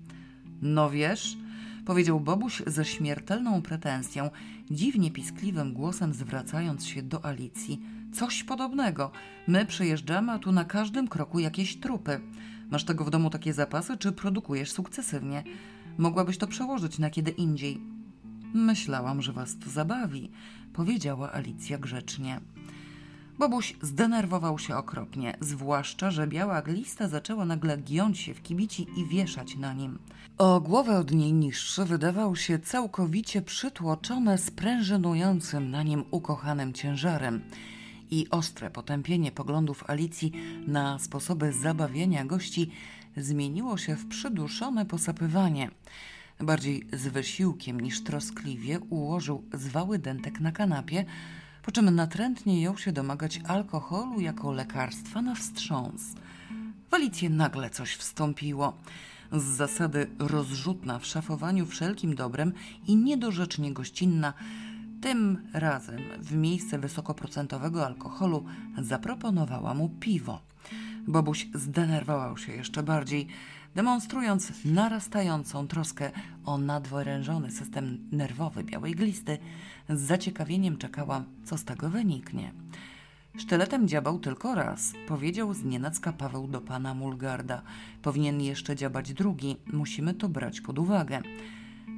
No 0.62 0.90
wiesz, 0.90 1.38
powiedział 1.86 2.20
Bobuś 2.20 2.64
ze 2.68 2.86
śmiertelną 2.86 3.62
pretensją, 3.62 4.30
dziwnie 4.72 5.12
piskliwym 5.12 5.74
głosem 5.74 6.14
zwracając 6.14 6.86
się 6.86 7.02
do 7.02 7.26
Alicji. 7.26 7.82
Coś 8.14 8.44
podobnego. 8.44 9.12
My 9.48 9.66
przyjeżdżamy, 9.66 10.32
a 10.32 10.40
tu 10.40 10.52
na 10.52 10.66
każdym 10.66 11.08
kroku 11.08 11.40
jakieś 11.40 11.78
trupy. 11.78 12.22
Masz 12.72 12.84
tego 12.84 13.06
w 13.06 13.10
domu 13.10 13.30
takie 13.30 13.54
zapasy, 13.54 13.98
czy 13.98 14.12
produkujesz 14.12 14.72
sukcesywnie? 14.72 15.44
Mogłabyś 15.98 16.38
to 16.38 16.48
przełożyć 16.48 17.00
na 17.00 17.10
kiedy 17.10 17.32
indziej. 17.32 17.82
Myślałam, 18.54 19.22
że 19.22 19.34
was 19.34 19.60
to 19.60 19.70
zabawi, 19.70 20.32
powiedziała 20.74 21.34
Alicja 21.34 21.78
grzecznie. 21.78 22.42
Bobuś 23.40 23.76
zdenerwował 23.82 24.60
się 24.60 24.76
okropnie, 24.76 25.38
zwłaszcza, 25.42 26.12
że 26.12 26.28
biała 26.28 26.62
glista 26.62 27.08
zaczęła 27.08 27.46
nagle 27.46 27.78
giąć 27.78 28.20
się 28.20 28.34
w 28.34 28.42
kibici 28.42 28.88
i 28.98 29.06
wieszać 29.06 29.56
na 29.56 29.74
nim. 29.74 30.00
O 30.38 30.62
głowę 30.62 30.98
od 30.98 31.12
niej 31.12 31.34
niższy 31.34 31.86
wydawał 31.86 32.36
się 32.36 32.60
całkowicie 32.60 33.42
przytłoczone 33.42 34.38
sprężynującym 34.38 35.72
na 35.72 35.84
nim 35.84 36.04
ukochanym 36.12 36.74
ciężarem 36.74 37.42
i 38.12 38.28
ostre 38.30 38.72
potępienie 38.72 39.32
poglądów 39.32 39.90
Alicji 39.90 40.32
na 40.68 41.00
sposoby 41.00 41.54
zabawienia 41.54 42.26
gości 42.26 42.72
zmieniło 43.18 43.78
się 43.78 43.96
w 43.96 44.08
przyduszone 44.08 44.86
posapywanie. 44.86 45.72
Bardziej 46.40 46.88
z 46.94 47.08
wysiłkiem 47.08 47.80
niż 47.80 48.04
troskliwie 48.04 48.80
ułożył 48.80 49.44
zwały 49.54 50.00
dętek 50.00 50.40
na 50.40 50.52
kanapie, 50.52 51.06
po 51.70 51.74
czym 51.74 51.96
natrętnie 51.96 52.62
jął 52.62 52.78
się 52.78 52.92
domagać 52.92 53.42
alkoholu 53.48 54.20
jako 54.20 54.52
lekarstwa 54.52 55.22
na 55.22 55.36
wstrząs. 55.36 56.16
W 56.90 56.94
Alicję 56.94 57.30
nagle 57.30 57.70
coś 57.70 57.96
wstąpiło. 57.96 58.78
Z 59.32 59.44
zasady 59.44 60.08
rozrzutna 60.20 61.00
w 61.00 61.06
szafowaniu 61.06 61.66
wszelkim 61.66 62.16
dobrem 62.16 62.54
i 62.88 62.96
niedorzecznie 62.96 63.74
gościnna, 63.74 64.34
tym 65.02 65.48
razem 65.54 66.00
w 66.20 66.36
miejsce 66.36 66.80
wysokoprocentowego 66.80 67.86
alkoholu 67.86 68.46
zaproponowała 68.78 69.74
mu 69.74 69.90
piwo. 69.90 70.40
Bobuś 71.08 71.48
zdenerwował 71.54 72.38
się 72.38 72.52
jeszcze 72.52 72.84
bardziej, 72.84 73.28
demonstrując 73.76 74.52
narastającą 74.66 75.68
troskę 75.68 76.12
o 76.46 76.58
nadwyrężony 76.58 77.52
system 77.52 78.10
nerwowy 78.12 78.64
białej 78.64 78.96
glisty. 78.96 79.38
Z 79.90 80.02
zaciekawieniem 80.02 80.78
czekałam, 80.78 81.24
co 81.44 81.58
z 81.58 81.66
tego 81.66 81.90
wyniknie. 81.90 82.54
Sztyletem 83.38 83.88
dziabał 83.88 84.20
tylko 84.20 84.56
raz, 84.56 84.94
powiedział 85.08 85.54
znienacka 85.54 86.14
Paweł 86.14 86.48
do 86.48 86.62
pana 86.62 86.94
Mulgarda. 86.94 87.62
Powinien 88.02 88.42
jeszcze 88.42 88.76
dziabać 88.76 89.14
drugi, 89.14 89.58
musimy 89.74 90.14
to 90.14 90.30
brać 90.30 90.62
pod 90.62 90.80
uwagę. 90.80 91.22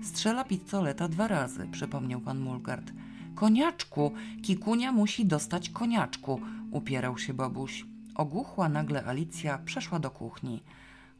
Strzela 0.04 0.44
pistoleta 0.44 1.08
dwa 1.08 1.28
razy, 1.28 1.68
przypomniał 1.72 2.22
pan 2.22 2.40
Mulgard. 2.40 2.92
Koniaczku, 3.36 4.12
Kikunia 4.42 4.92
musi 4.92 5.26
dostać 5.26 5.70
koniaczku, 5.70 6.42
upierał 6.72 7.18
się 7.18 7.34
Bobuś. 7.34 7.86
Ogłuchła 8.16 8.70
nagle 8.70 9.06
Alicja, 9.06 9.58
przeszła 9.58 10.00
do 10.00 10.12
kuchni. 10.12 10.64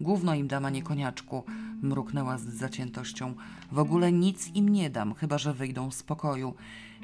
Gówno 0.02 0.36
im 0.36 0.48
dama 0.48 0.70
nie 0.70 0.84
koniaczku, 0.84 1.44
mruknęła 1.82 2.38
z 2.38 2.44
zaciętością. 2.44 3.34
W 3.72 3.80
ogóle 3.80 4.12
nic 4.12 4.56
im 4.56 4.70
nie 4.70 4.90
dam, 4.90 5.14
chyba 5.14 5.38
że 5.38 5.54
wyjdą 5.54 5.92
z 5.92 6.04
pokoju. 6.04 6.54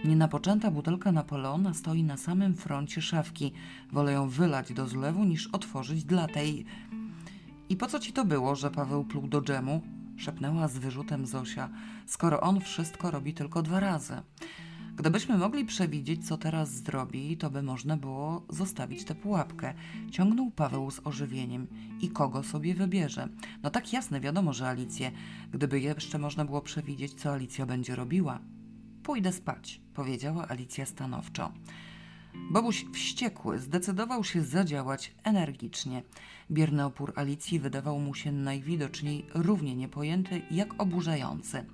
Nienapoczęta 0.06 0.72
butelka 0.72 1.12
Napoleona 1.12 1.74
stoi 1.74 2.04
na 2.04 2.18
samym 2.18 2.56
froncie 2.56 3.02
szafki. 3.02 3.52
Wolę 3.92 4.12
ją 4.12 4.30
wylać 4.30 4.74
do 4.74 4.88
zlewu, 4.88 5.24
niż 5.24 5.48
otworzyć 5.48 6.04
dla 6.04 6.28
tej... 6.28 6.66
I 7.70 7.76
po 7.76 7.88
co 7.88 8.00
ci 8.00 8.14
to 8.14 8.26
było, 8.26 8.56
że 8.56 8.72
Paweł 8.72 9.04
pluł 9.04 9.28
do 9.28 9.42
dżemu? 9.42 9.82
Szepnęła 10.18 10.68
z 10.68 10.78
wyrzutem 10.78 11.26
Zosia, 11.26 11.70
skoro 12.06 12.42
on 12.42 12.62
wszystko 12.62 13.12
robi 13.12 13.34
tylko 13.34 13.62
dwa 13.62 13.80
razy. 13.80 14.22
Gdybyśmy 14.98 15.38
mogli 15.38 15.66
przewidzieć, 15.66 16.28
co 16.28 16.38
teraz 16.38 16.70
zrobi, 16.70 17.38
to 17.38 17.50
by 17.50 17.64
można 17.64 17.98
było 17.98 18.46
zostawić 18.50 19.04
tę 19.04 19.16
pułapkę. 19.16 19.74
Ciągnął 20.12 20.52
Paweł 20.52 20.92
z 20.92 21.00
ożywieniem. 21.04 21.68
I 22.02 22.10
kogo 22.10 22.44
sobie 22.44 22.74
wybierze? 22.74 23.30
No 23.64 23.70
tak 23.70 23.94
jasne, 23.94 24.20
wiadomo, 24.20 24.54
że 24.54 24.68
Alicję. 24.68 25.12
Gdyby 25.52 25.80
jeszcze 25.80 26.18
można 26.18 26.46
było 26.46 26.62
przewidzieć, 26.62 27.14
co 27.14 27.34
Alicja 27.34 27.66
będzie 27.66 27.96
robiła. 27.96 28.40
Pójdę 29.04 29.34
spać, 29.34 29.82
powiedziała 29.94 30.48
Alicja 30.48 30.86
stanowczo. 30.86 31.52
Bobuś 32.52 32.86
wściekły 32.94 33.60
zdecydował 33.60 34.24
się 34.24 34.42
zadziałać 34.44 35.16
energicznie. 35.24 36.04
Bierny 36.52 36.86
opór 36.86 37.14
Alicji 37.16 37.60
wydawał 37.60 38.00
mu 38.00 38.14
się 38.14 38.32
najwidoczniej 38.32 39.26
równie 39.34 39.76
niepojęty 39.76 40.42
jak 40.52 40.82
oburzający. 40.82 41.66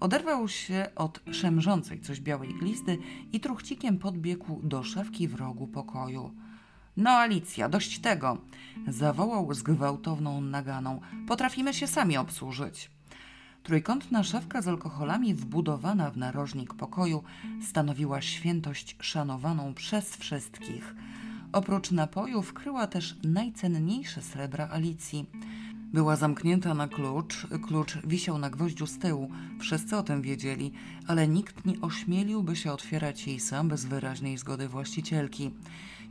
Oderwał 0.00 0.48
się 0.48 0.86
od 0.96 1.20
szemrzącej 1.32 2.00
coś 2.00 2.20
białej 2.20 2.54
glisty 2.54 2.98
i 3.32 3.40
truchcikiem 3.40 3.98
podbiegł 3.98 4.60
do 4.62 4.82
szafki 4.82 5.28
w 5.28 5.34
rogu 5.34 5.66
pokoju. 5.66 6.30
No, 6.96 7.10
Alicja, 7.10 7.68
dość 7.68 7.98
tego! 7.98 8.38
zawołał 8.88 9.54
z 9.54 9.62
gwałtowną 9.62 10.40
naganą. 10.40 11.00
Potrafimy 11.28 11.74
się 11.74 11.86
sami 11.86 12.16
obsłużyć. 12.16 12.90
Trójkątna 13.62 14.24
szafka 14.24 14.62
z 14.62 14.68
alkoholami 14.68 15.34
wbudowana 15.34 16.10
w 16.10 16.16
narożnik 16.16 16.74
pokoju 16.74 17.22
stanowiła 17.62 18.20
świętość 18.20 18.96
szanowaną 19.00 19.74
przez 19.74 20.16
wszystkich. 20.16 20.94
Oprócz 21.52 21.90
napojów 21.90 22.52
kryła 22.52 22.86
też 22.86 23.16
najcenniejsze 23.22 24.22
srebra 24.22 24.68
Alicji. 24.68 25.26
Była 25.94 26.16
zamknięta 26.16 26.74
na 26.74 26.88
klucz, 26.88 27.46
klucz 27.66 27.98
wisiał 28.06 28.38
na 28.38 28.50
gwoździu 28.50 28.86
z 28.86 28.98
tyłu. 28.98 29.30
Wszyscy 29.60 29.96
o 29.96 30.02
tym 30.02 30.22
wiedzieli, 30.22 30.72
ale 31.06 31.28
nikt 31.28 31.64
nie 31.64 31.80
ośmieliłby 31.80 32.56
się 32.56 32.72
otwierać 32.72 33.26
jej 33.26 33.40
sam 33.40 33.68
bez 33.68 33.84
wyraźnej 33.84 34.38
zgody 34.38 34.68
właścicielki. 34.68 35.50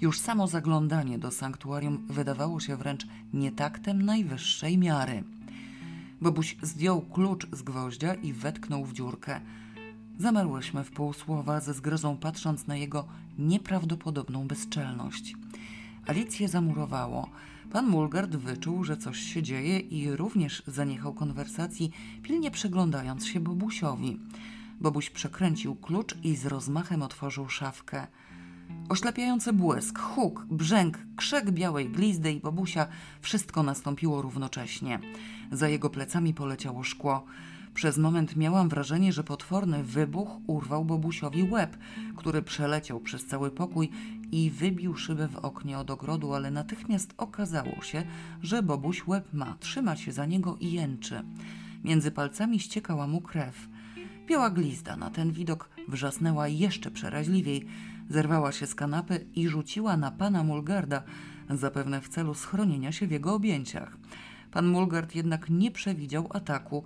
Już 0.02 0.20
samo 0.20 0.48
zaglądanie 0.48 1.20
do 1.20 1.32
sanktuarium 1.32 2.08
wydawało 2.10 2.60
się 2.60 2.78
wręcz 2.78 3.08
nietaktem 3.34 4.02
najwyższej 4.02 4.78
miary. 4.78 5.24
Bobuś 6.22 6.58
zdjął 6.62 7.02
klucz 7.02 7.48
z 7.52 7.62
gwoździa 7.62 8.14
i 8.14 8.34
wetknął 8.34 8.86
w 8.86 8.94
dziurkę. 8.94 9.42
Zamarłyśmy 10.20 10.84
w 10.84 10.92
półsłowa, 10.92 11.62
ze 11.62 11.74
zgrozą 11.74 12.18
patrząc 12.18 12.68
na 12.68 12.76
jego 12.76 13.06
nieprawdopodobną 13.38 14.48
bezczelność. 14.48 15.34
Alicję 16.08 16.48
zamurowało. 16.48 17.30
Pan 17.74 17.88
Mulgard 17.88 18.36
wyczuł, 18.36 18.84
że 18.84 18.98
coś 18.98 19.20
się 19.20 19.44
dzieje 19.44 19.80
i 19.80 20.12
również 20.12 20.64
zaniechał 20.68 21.14
konwersacji, 21.14 21.92
pilnie 22.24 22.52
przyglądając 22.52 23.28
się 23.28 23.40
Bobusiowi. 23.40 24.20
Bobuś 24.82 25.10
przekręcił 25.10 25.76
klucz 25.76 26.16
i 26.24 26.36
z 26.36 26.46
rozmachem 26.46 27.02
otworzył 27.02 27.50
szafkę. 27.50 28.08
Oślepiający 28.90 29.54
błysk, 29.54 30.00
huk, 30.00 30.46
brzęk, 30.50 30.98
krzek 31.16 31.52
białej 31.52 31.90
glizdy 31.90 32.32
i 32.32 32.40
Bobusia 32.40 32.88
wszystko 33.22 33.64
nastąpiło 33.64 34.22
równocześnie. 34.22 35.00
Za 35.52 35.68
jego 35.68 35.90
plecami 35.90 36.34
poleciało 36.34 36.84
szkło. 36.84 37.26
Przez 37.74 37.98
moment 37.98 38.36
miałam 38.36 38.70
wrażenie, 38.70 39.14
że 39.14 39.24
potworny 39.24 39.84
wybuch 39.84 40.30
urwał 40.48 40.86
Bobusiowi 40.86 41.44
łeb, 41.44 41.78
który 42.16 42.42
przeleciał 42.42 43.00
przez 43.00 43.26
cały 43.26 43.52
pokój 43.52 43.90
i 44.32 44.52
wybił 44.52 44.96
szybę 44.96 45.28
w 45.28 45.36
oknie 45.36 45.78
od 45.80 45.92
ogrodu, 45.92 46.34
ale 46.34 46.52
natychmiast 46.52 47.14
okazało 47.18 47.82
się, 47.82 48.04
że 48.42 48.64
Bobuś 48.64 49.08
łeb 49.08 49.34
ma, 49.34 49.56
trzyma 49.60 49.96
się 49.96 50.12
za 50.12 50.26
niego 50.26 50.58
i 50.60 50.72
jęczy. 50.72 51.24
Między 51.84 52.12
palcami 52.12 52.60
ściekała 52.60 53.08
mu 53.08 53.22
krew. 53.22 53.68
Biała 54.28 54.50
glizda 54.50 54.98
na 54.98 55.10
ten 55.10 55.32
widok 55.32 55.70
wrzasnęła 55.88 56.48
jeszcze 56.48 56.92
przeraźliwiej. 56.92 57.66
Zerwała 58.10 58.52
się 58.52 58.68
z 58.68 58.76
kanapy 58.76 59.26
i 59.36 59.48
rzuciła 59.48 59.98
na 59.98 60.12
pana 60.12 60.44
Mulgarda, 60.44 61.04
zapewne 61.50 62.02
w 62.02 62.10
celu 62.10 62.34
schronienia 62.34 62.92
się 62.92 63.08
w 63.08 63.12
jego 63.12 63.34
objęciach. 63.34 63.98
Pan 64.52 64.68
Mulgard 64.68 65.16
jednak 65.16 65.50
nie 65.50 65.72
przewidział 65.72 66.30
ataku. 66.34 66.84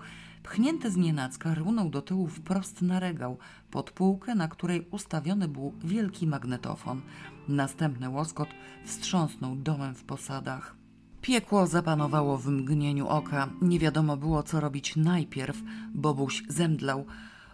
Pchnięty 0.49 0.91
z 0.91 0.97
nienacka 0.97 1.53
runął 1.53 1.89
do 1.89 2.01
tyłu 2.01 2.27
wprost 2.27 2.81
na 2.81 2.99
regał, 2.99 3.37
pod 3.71 3.91
półkę, 3.91 4.35
na 4.35 4.47
której 4.47 4.87
ustawiony 4.91 5.47
był 5.47 5.73
wielki 5.83 6.27
magnetofon. 6.27 7.01
Następny 7.47 8.09
łoskot 8.09 8.49
wstrząsnął 8.85 9.55
domem 9.55 9.95
w 9.95 10.03
posadach. 10.03 10.75
Piekło 11.21 11.67
zapanowało 11.67 12.37
w 12.37 12.47
mgnieniu 12.47 13.07
oka. 13.07 13.49
Nie 13.61 13.79
wiadomo 13.79 14.17
było, 14.17 14.43
co 14.43 14.59
robić 14.59 14.95
najpierw. 14.95 15.61
Bobuś 15.93 16.43
zemdlał. 16.49 17.05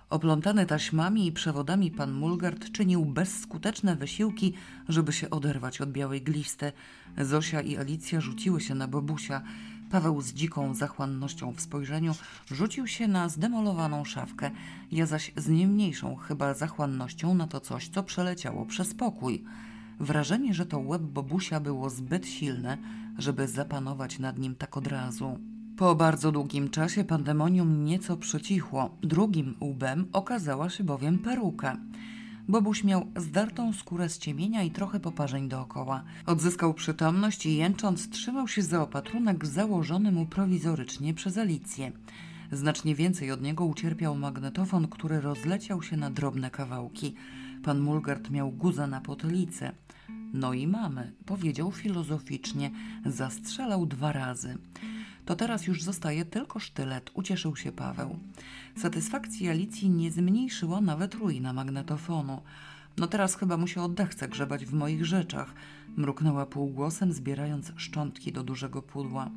Oplątany 0.10 0.66
taśmami 0.66 1.28
i 1.28 1.32
przewodami 1.32 1.92
pan 1.92 2.12
Mulgard 2.12 2.72
czynił 2.72 3.06
bezskuteczne 3.06 3.96
wysiłki, 3.96 4.54
żeby 4.90 5.14
się 5.14 5.30
oderwać 5.30 5.82
od 5.82 5.92
białej 5.92 6.22
glisty. 6.22 6.72
Zosia 7.18 7.62
i 7.62 7.78
Alicja 7.78 8.22
rzuciły 8.22 8.62
się 8.62 8.76
na 8.76 8.88
Bobusia. 8.88 9.42
Paweł 9.94 10.22
z 10.22 10.34
dziką 10.34 10.74
zachłannością 10.74 11.54
w 11.54 11.62
spojrzeniu 11.62 12.16
rzucił 12.52 12.88
się 12.88 13.08
na 13.08 13.30
zdemolowaną 13.30 14.06
szafkę, 14.06 14.52
ja 14.92 15.06
zaś 15.06 15.32
z 15.36 15.50
nie 15.50 15.68
mniejszą 15.68 16.16
chyba 16.16 16.54
zachłannością 16.54 17.36
na 17.36 17.48
to 17.48 17.60
coś, 17.60 17.88
co 17.88 18.04
przeleciało 18.04 18.66
przez 18.66 18.94
pokój. 18.94 19.44
Wrażenie, 20.00 20.54
że 20.54 20.66
to 20.66 20.80
łeb 20.80 21.02
Bobusia 21.02 21.60
było 21.60 21.90
zbyt 21.90 22.28
silne, 22.28 22.78
żeby 23.18 23.48
zapanować 23.48 24.20
nad 24.20 24.38
nim 24.38 24.56
tak 24.56 24.78
od 24.78 24.88
razu. 24.88 25.40
Po 25.78 25.96
bardzo 25.96 26.32
długim 26.32 26.70
czasie 26.70 27.04
pandemonium 27.04 27.86
nieco 27.86 28.18
przycichło. 28.18 28.98
Drugim 29.02 29.56
łbem 29.62 30.08
okazała 30.14 30.70
się 30.70 30.84
bowiem 30.84 31.20
peruka. 31.20 31.78
Bobuś 32.48 32.84
miał 32.84 33.08
zdartą 33.18 33.74
skórę 33.74 34.10
z 34.10 34.18
ciemienia 34.18 34.64
i 34.64 34.72
trochę 34.72 35.00
poparzeń 35.00 35.50
dookoła. 35.50 36.04
Odzyskał 36.26 36.74
przytomność 36.74 37.46
i 37.46 37.56
jęcząc 37.56 38.10
trzymał 38.10 38.48
się 38.48 38.62
za 38.62 38.82
opatrunek 38.82 39.46
założony 39.46 40.12
mu 40.12 40.26
prowizorycznie 40.26 41.14
przez 41.14 41.38
Alicję. 41.38 41.92
Znacznie 42.52 42.96
więcej 42.96 43.32
od 43.32 43.42
niego 43.42 43.66
ucierpiał 43.66 44.16
magnetofon, 44.16 44.88
który 44.88 45.22
rozleciał 45.22 45.84
się 45.84 45.98
na 45.98 46.10
drobne 46.10 46.52
kawałki. 46.52 47.16
Pan 47.64 47.80
Mulgard 47.80 48.30
miał 48.30 48.52
guza 48.52 48.88
na 48.88 49.02
potylicę. 49.02 49.72
No 50.34 50.54
i 50.54 50.68
mamy, 50.68 51.12
powiedział 51.26 51.72
filozoficznie, 51.72 52.72
zastrzelał 53.06 53.86
dwa 53.86 54.12
razy. 54.12 54.58
To 55.26 55.36
teraz 55.36 55.68
już 55.68 55.84
zostaje 55.84 56.26
tylko 56.26 56.60
sztylet, 56.60 57.12
ucieszył 57.14 57.56
się 57.56 57.72
Paweł. 57.72 58.20
Satysfakcji 58.78 59.50
Alicji 59.50 59.90
nie 59.90 60.12
zmniejszyła 60.12 60.82
nawet 60.82 61.14
ruina 61.14 61.54
magnetofonu. 61.54 62.42
No 62.98 63.08
teraz 63.08 63.36
chyba 63.36 63.58
mu 63.58 63.68
się 63.68 63.82
oddechce 63.82 64.28
grzebać 64.28 64.66
w 64.66 64.74
moich 64.74 65.06
rzeczach, 65.06 65.54
mruknęła 65.98 66.46
półgłosem, 66.46 67.14
zbierając 67.14 67.72
szczątki 67.76 68.32
do 68.32 68.44
dużego 68.44 68.82
pudła. 68.82 69.30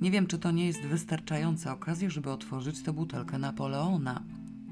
Nie 0.00 0.10
wiem, 0.10 0.26
czy 0.26 0.38
to 0.38 0.50
nie 0.50 0.66
jest 0.66 0.80
wystarczająca 0.80 1.72
okazja, 1.72 2.10
żeby 2.10 2.30
otworzyć 2.30 2.82
tę 2.82 2.92
butelkę 2.92 3.38
Napoleona. 3.38 4.22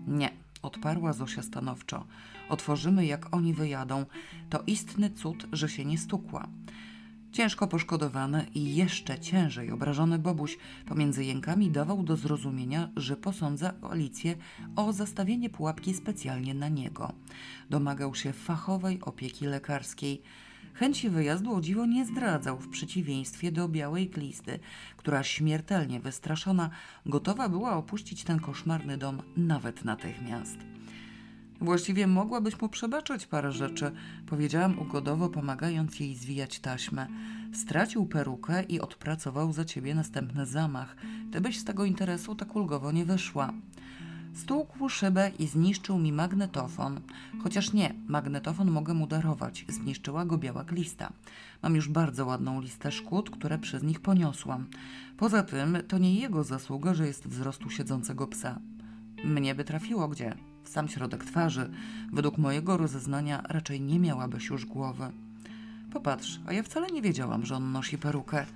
Nie, 0.06 0.30
odparła 0.62 1.12
Zosia 1.12 1.42
stanowczo. 1.42 2.04
Otworzymy, 2.48 3.06
jak 3.06 3.34
oni 3.34 3.54
wyjadą. 3.54 4.06
To 4.50 4.62
istny 4.66 5.10
cud, 5.10 5.46
że 5.52 5.68
się 5.68 5.84
nie 5.84 5.98
stukła. 5.98 6.48
Ciężko 7.34 7.66
poszkodowany 7.66 8.46
i 8.54 8.74
jeszcze 8.74 9.18
ciężej 9.18 9.70
obrażony 9.70 10.18
Bobuś 10.18 10.58
pomiędzy 10.86 11.24
jękami 11.24 11.70
dawał 11.70 12.02
do 12.02 12.16
zrozumienia, 12.16 12.88
że 12.96 13.16
posądza 13.16 13.72
Alicję 13.90 14.36
o 14.76 14.92
zastawienie 14.92 15.50
pułapki 15.50 15.94
specjalnie 15.94 16.54
na 16.54 16.68
niego. 16.68 17.12
Domagał 17.70 18.14
się 18.14 18.32
fachowej 18.32 19.00
opieki 19.02 19.46
lekarskiej. 19.46 20.22
Chęci 20.74 21.10
wyjazdu 21.10 21.54
o 21.54 21.60
dziwo 21.60 21.86
nie 21.86 22.06
zdradzał, 22.06 22.58
w 22.58 22.68
przeciwieństwie 22.68 23.52
do 23.52 23.68
białej 23.68 24.08
glisty, 24.08 24.58
która 24.96 25.22
śmiertelnie 25.22 26.00
wystraszona 26.00 26.70
gotowa 27.06 27.48
była 27.48 27.76
opuścić 27.76 28.24
ten 28.24 28.40
koszmarny 28.40 28.98
dom 28.98 29.22
nawet 29.36 29.84
natychmiast. 29.84 30.73
Właściwie 31.64 32.06
mogłabyś 32.06 32.60
mu 32.60 32.68
przebaczyć 32.68 33.26
parę 33.26 33.52
rzeczy, 33.52 33.92
powiedziałam 34.26 34.78
ugodowo, 34.78 35.28
pomagając 35.28 36.00
jej 36.00 36.14
zwijać 36.14 36.60
taśmę. 36.60 37.06
Stracił 37.52 38.06
perukę 38.06 38.62
i 38.62 38.80
odpracował 38.80 39.52
za 39.52 39.64
ciebie 39.64 39.94
następny 39.94 40.46
zamach. 40.46 40.96
Gdybyś 41.28 41.58
z 41.58 41.64
tego 41.64 41.84
interesu 41.84 42.34
tak 42.34 42.56
ulgowo 42.56 42.92
nie 42.92 43.04
wyszła. 43.04 43.52
Stłukł 44.34 44.88
szybę 44.88 45.30
i 45.38 45.46
zniszczył 45.46 45.98
mi 45.98 46.12
magnetofon. 46.12 47.00
Chociaż 47.42 47.72
nie, 47.72 47.94
magnetofon 48.06 48.70
mogę 48.70 48.94
mu 48.94 49.06
darować. 49.06 49.64
Zniszczyła 49.68 50.24
go 50.24 50.38
biała 50.38 50.64
glista. 50.64 51.12
Mam 51.62 51.76
już 51.76 51.88
bardzo 51.88 52.26
ładną 52.26 52.60
listę 52.60 52.92
szkód, 52.92 53.30
które 53.30 53.58
przez 53.58 53.82
nich 53.82 54.00
poniosłam. 54.00 54.66
Poza 55.16 55.42
tym 55.42 55.78
to 55.88 55.98
nie 55.98 56.14
jego 56.14 56.44
zasługa, 56.44 56.94
że 56.94 57.06
jest 57.06 57.28
wzrostu 57.28 57.70
siedzącego 57.70 58.26
psa. 58.26 58.58
Mnie 59.24 59.54
by 59.54 59.64
trafiło 59.64 60.08
gdzie? 60.08 60.53
Sam 60.64 60.88
środek 60.88 61.24
twarzy. 61.24 61.70
Według 62.12 62.38
mojego 62.38 62.76
rozeznania 62.76 63.42
raczej 63.48 63.80
nie 63.80 64.00
miałabyś 64.00 64.46
już 64.46 64.66
głowy. 64.66 65.10
Popatrz, 65.92 66.40
a 66.46 66.52
ja 66.52 66.62
wcale 66.62 66.86
nie 66.86 67.02
wiedziałam, 67.02 67.46
że 67.46 67.56
on 67.56 67.72
nosi 67.72 67.98
perukę. 67.98 68.46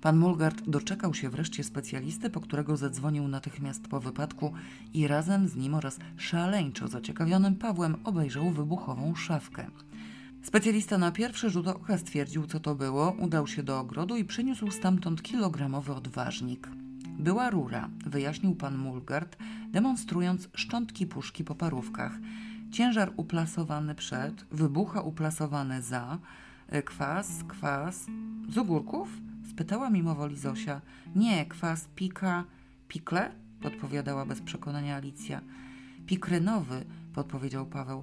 Pan 0.00 0.16
Mulgard 0.16 0.62
doczekał 0.66 1.14
się 1.14 1.30
wreszcie 1.30 1.64
specjalisty, 1.64 2.30
po 2.30 2.40
którego 2.40 2.76
zadzwonił 2.76 3.28
natychmiast 3.28 3.88
po 3.88 4.00
wypadku 4.00 4.52
i 4.94 5.06
razem 5.06 5.48
z 5.48 5.56
nim 5.56 5.74
oraz 5.74 5.98
szaleńczo 6.16 6.88
zaciekawionym 6.88 7.56
Pawłem 7.56 7.96
obejrzał 8.04 8.50
wybuchową 8.50 9.14
szafkę. 9.14 9.66
Specjalista 10.42 10.98
na 10.98 11.12
pierwszy 11.12 11.50
rzut 11.50 11.68
oka 11.68 11.98
stwierdził, 11.98 12.46
co 12.46 12.60
to 12.60 12.74
było, 12.74 13.10
udał 13.18 13.46
się 13.46 13.62
do 13.62 13.80
ogrodu 13.80 14.16
i 14.16 14.24
przyniósł 14.24 14.70
stamtąd 14.70 15.22
kilogramowy 15.22 15.94
odważnik. 15.94 16.68
Była 17.18 17.50
rura, 17.50 17.88
wyjaśnił 18.06 18.54
pan 18.54 18.78
Mulgard, 18.78 19.36
demonstrując 19.68 20.48
szczątki 20.54 21.06
puszki 21.06 21.44
po 21.44 21.54
parówkach. 21.54 22.12
Ciężar 22.70 23.12
uplasowany 23.16 23.94
przed, 23.94 24.44
wybucha 24.52 25.00
uplasowany 25.00 25.82
za, 25.82 26.18
e, 26.68 26.82
kwas, 26.82 27.44
kwas. 27.48 28.06
Z 28.48 28.58
ogórków? 28.58 29.08
spytała 29.50 29.90
mimowoli 29.90 30.36
Zosia. 30.36 30.80
Nie, 31.14 31.46
kwas 31.46 31.88
pika, 31.94 32.44
pikle? 32.88 33.30
podpowiadała 33.60 34.26
bez 34.26 34.40
przekonania 34.40 34.96
Alicja. 34.96 35.40
Pikrynowy, 36.06 36.84
podpowiedział 37.14 37.66
Paweł. 37.66 38.02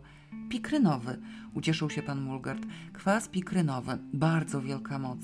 Pikrynowy, 0.49 1.19
ucieszył 1.53 1.89
się 1.89 2.01
pan 2.01 2.21
Mulgard. 2.21 2.65
Kwas 2.93 3.27
pikrynowy, 3.27 3.97
bardzo 4.13 4.61
wielka 4.61 4.99
moc. 4.99 5.19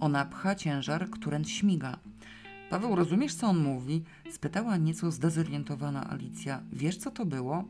Ona 0.00 0.24
pcha 0.24 0.54
ciężar, 0.54 1.10
któręd 1.10 1.48
śmiga. 1.48 1.98
Paweł, 2.70 2.94
rozumiesz, 2.96 3.34
co 3.34 3.46
on 3.46 3.58
mówi? 3.58 4.02
spytała 4.30 4.76
nieco 4.76 5.10
zdezorientowana 5.10 6.10
Alicja. 6.10 6.62
Wiesz, 6.72 6.96
co 6.96 7.10
to 7.10 7.26
było? 7.26 7.64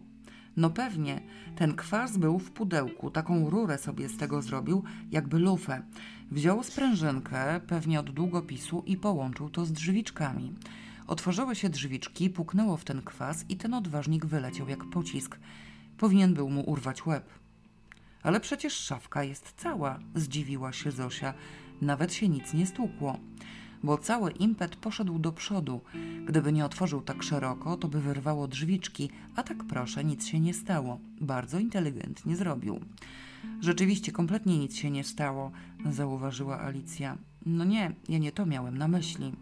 No 0.56 0.70
pewnie. 0.70 1.20
Ten 1.56 1.74
kwas 1.74 2.18
był 2.18 2.38
w 2.38 2.50
pudełku. 2.50 3.10
Taką 3.10 3.50
rurę 3.50 3.78
sobie 3.78 4.08
z 4.08 4.16
tego 4.16 4.42
zrobił, 4.42 4.84
jakby 5.10 5.38
lufę. 5.38 5.82
Wziął 6.30 6.62
sprężynkę, 6.62 7.60
pewnie 7.66 8.00
od 8.00 8.10
długopisu 8.10 8.82
i 8.86 8.96
połączył 8.96 9.50
to 9.50 9.66
z 9.66 9.72
drzwiczkami. 9.72 10.54
Otworzyły 11.06 11.56
się 11.56 11.68
drzwiczki, 11.68 12.30
puknęło 12.30 12.76
w 12.76 12.84
ten 12.84 13.02
kwas 13.02 13.44
i 13.48 13.56
ten 13.56 13.74
odważnik 13.74 14.26
wyleciał 14.26 14.68
jak 14.68 14.84
pocisk. 14.84 15.38
Powinien 15.98 16.34
był 16.34 16.50
mu 16.50 16.60
urwać 16.70 17.06
łeb. 17.06 17.28
Ale 18.22 18.40
przecież 18.40 18.72
szafka 18.72 19.24
jest 19.24 19.54
cała, 19.56 19.98
zdziwiła 20.14 20.72
się 20.72 20.90
Zosia. 20.90 21.34
Nawet 21.82 22.14
się 22.14 22.28
nic 22.28 22.54
nie 22.54 22.66
stłukło 22.66 23.18
bo 23.86 23.98
cały 23.98 24.30
impet 24.30 24.76
poszedł 24.76 25.18
do 25.18 25.32
przodu. 25.32 25.80
Gdyby 26.26 26.52
nie 26.52 26.64
otworzył 26.64 27.02
tak 27.02 27.22
szeroko, 27.22 27.76
to 27.76 27.88
by 27.88 28.00
wyrwało 28.00 28.48
drzwiczki, 28.48 29.10
a 29.36 29.42
tak 29.42 29.64
proszę, 29.64 30.04
nic 30.04 30.26
się 30.26 30.40
nie 30.40 30.54
stało. 30.54 30.98
Bardzo 31.20 31.58
inteligentnie 31.58 32.36
zrobił. 32.36 32.80
Rzeczywiście, 33.60 34.12
kompletnie 34.12 34.58
nic 34.58 34.76
się 34.76 34.90
nie 34.90 35.04
stało, 35.04 35.50
zauważyła 35.90 36.60
Alicja. 36.60 37.18
No 37.46 37.64
nie, 37.64 37.92
ja 38.08 38.18
nie 38.18 38.32
to 38.32 38.46
miałem 38.46 38.78
na 38.78 38.88
myśli. 38.88 39.32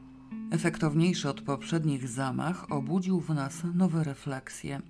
Efektowniejszy 0.50 1.28
od 1.28 1.40
poprzednich 1.40 2.08
zamach 2.08 2.72
obudził 2.72 3.20
w 3.20 3.28
nas 3.28 3.62
nowe 3.74 4.04
refleksje. 4.04 4.80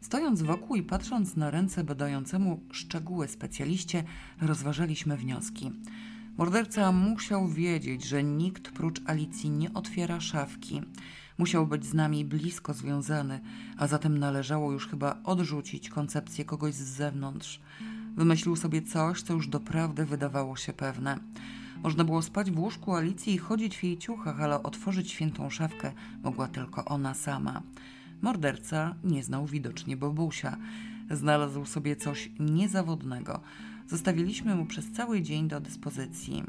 Stojąc 0.00 0.42
wokół 0.42 0.76
i 0.76 0.82
patrząc 0.82 1.36
na 1.36 1.50
ręce 1.50 1.84
badającemu 1.84 2.60
szczegóły 2.72 3.28
specjaliście, 3.28 4.04
rozważaliśmy 4.40 5.16
wnioski. 5.16 5.72
Morderca 6.36 6.92
musiał 6.92 7.48
wiedzieć, 7.48 8.04
że 8.04 8.24
nikt 8.24 8.70
prócz 8.70 9.00
Alicji 9.06 9.50
nie 9.50 9.74
otwiera 9.74 10.20
szafki. 10.20 10.82
Musiał 11.38 11.66
być 11.66 11.84
z 11.84 11.94
nami 11.94 12.24
blisko 12.24 12.74
związany, 12.74 13.40
a 13.76 13.86
zatem 13.86 14.18
należało 14.18 14.72
już 14.72 14.88
chyba 14.88 15.16
odrzucić 15.24 15.88
koncepcję 15.88 16.44
kogoś 16.44 16.74
z 16.74 16.96
zewnątrz. 16.96 17.60
Wymyślił 18.16 18.56
sobie 18.56 18.82
coś, 18.82 19.22
co 19.22 19.34
już 19.34 19.48
doprawdy 19.48 20.04
wydawało 20.04 20.56
się 20.56 20.72
pewne. 20.72 21.18
Można 21.82 22.04
było 22.04 22.22
spać 22.22 22.50
w 22.50 22.58
łóżku 22.58 22.94
Alicji 22.94 23.34
i 23.34 23.38
chodzić 23.38 23.76
w 23.76 23.84
jej 23.84 23.98
ciuchach, 23.98 24.40
ale 24.40 24.62
otworzyć 24.62 25.10
świętą 25.10 25.50
szafkę 25.50 25.92
mogła 26.22 26.48
tylko 26.48 26.84
ona 26.84 27.14
sama. 27.14 27.62
Morderca 28.22 28.94
nie 29.04 29.22
znał 29.22 29.46
widocznie 29.46 29.96
Bobusia. 29.96 30.56
Znalazł 31.10 31.64
sobie 31.64 31.96
coś 31.96 32.30
niezawodnego– 32.38 33.40
Zostawiliśmy 33.86 34.54
mu 34.56 34.66
przez 34.66 34.92
cały 34.92 35.22
dzień 35.22 35.48
do 35.48 35.60
dyspozycji. 35.60 36.44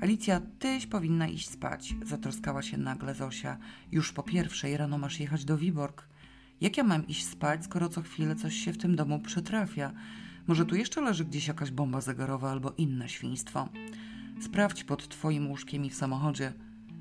Alicja, 0.00 0.40
tyś 0.58 0.86
powinna 0.86 1.28
iść 1.28 1.50
spać, 1.50 1.94
zatroskała 2.02 2.62
się 2.62 2.78
nagle 2.78 3.14
Zosia. 3.14 3.58
Już 3.92 4.12
po 4.12 4.22
pierwszej 4.22 4.76
rano 4.76 4.98
masz 4.98 5.20
jechać 5.20 5.44
do 5.44 5.58
Wiborg. 5.58 6.08
Jak 6.60 6.76
ja 6.76 6.84
mam 6.84 7.06
iść 7.06 7.26
spać, 7.26 7.64
skoro 7.64 7.88
co 7.88 8.02
chwilę 8.02 8.36
coś 8.36 8.54
się 8.54 8.72
w 8.72 8.78
tym 8.78 8.96
domu 8.96 9.18
przytrafia? 9.18 9.92
Może 10.46 10.66
tu 10.66 10.76
jeszcze 10.76 11.00
leży 11.00 11.24
gdzieś 11.24 11.48
jakaś 11.48 11.70
bomba 11.70 12.00
zegarowa 12.00 12.50
albo 12.50 12.72
inne 12.78 13.08
świństwo. 13.08 13.68
Sprawdź 14.42 14.84
pod 14.84 15.08
twoim 15.08 15.48
łóżkiem 15.48 15.84
i 15.84 15.90
w 15.90 15.94
samochodzie. 15.94 16.52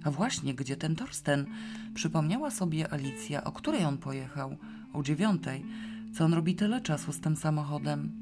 A 0.04 0.12
właśnie, 0.12 0.54
gdzie 0.54 0.76
ten 0.76 0.96
Torsten? 0.96 1.46
Przypomniała 1.94 2.52
sobie 2.52 2.94
Alicja, 2.94 3.44
o 3.44 3.52
której 3.52 3.86
on 3.86 3.98
pojechał. 3.98 4.58
O 4.94 5.04
dziewiątej. 5.04 5.66
Co 6.14 6.26
on 6.26 6.34
robi 6.34 6.56
tyle 6.56 6.82
czasu 6.82 7.12
z 7.12 7.20
tym 7.20 7.36
samochodem? 7.36 8.19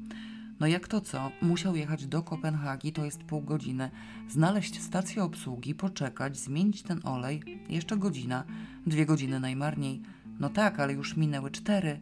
No 0.60 0.66
jak 0.66 0.88
to 0.88 1.00
co? 1.00 1.30
Musiał 1.42 1.76
jechać 1.76 2.06
do 2.06 2.22
Kopenhagi, 2.22 2.92
to 2.92 3.04
jest 3.04 3.24
pół 3.24 3.42
godziny, 3.42 3.90
znaleźć 4.28 4.82
stację 4.82 5.24
obsługi, 5.24 5.74
poczekać, 5.74 6.36
zmienić 6.36 6.82
ten 6.82 7.00
olej, 7.04 7.42
jeszcze 7.68 7.96
godzina, 7.96 8.44
dwie 8.86 9.06
godziny 9.06 9.40
najmarniej. 9.40 10.02
No 10.40 10.48
tak, 10.48 10.80
ale 10.80 10.92
już 10.92 11.16
minęły 11.16 11.50
cztery. 11.50 12.00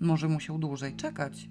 Może 0.00 0.28
musiał 0.28 0.58
dłużej 0.58 0.96
czekać. 0.96 1.48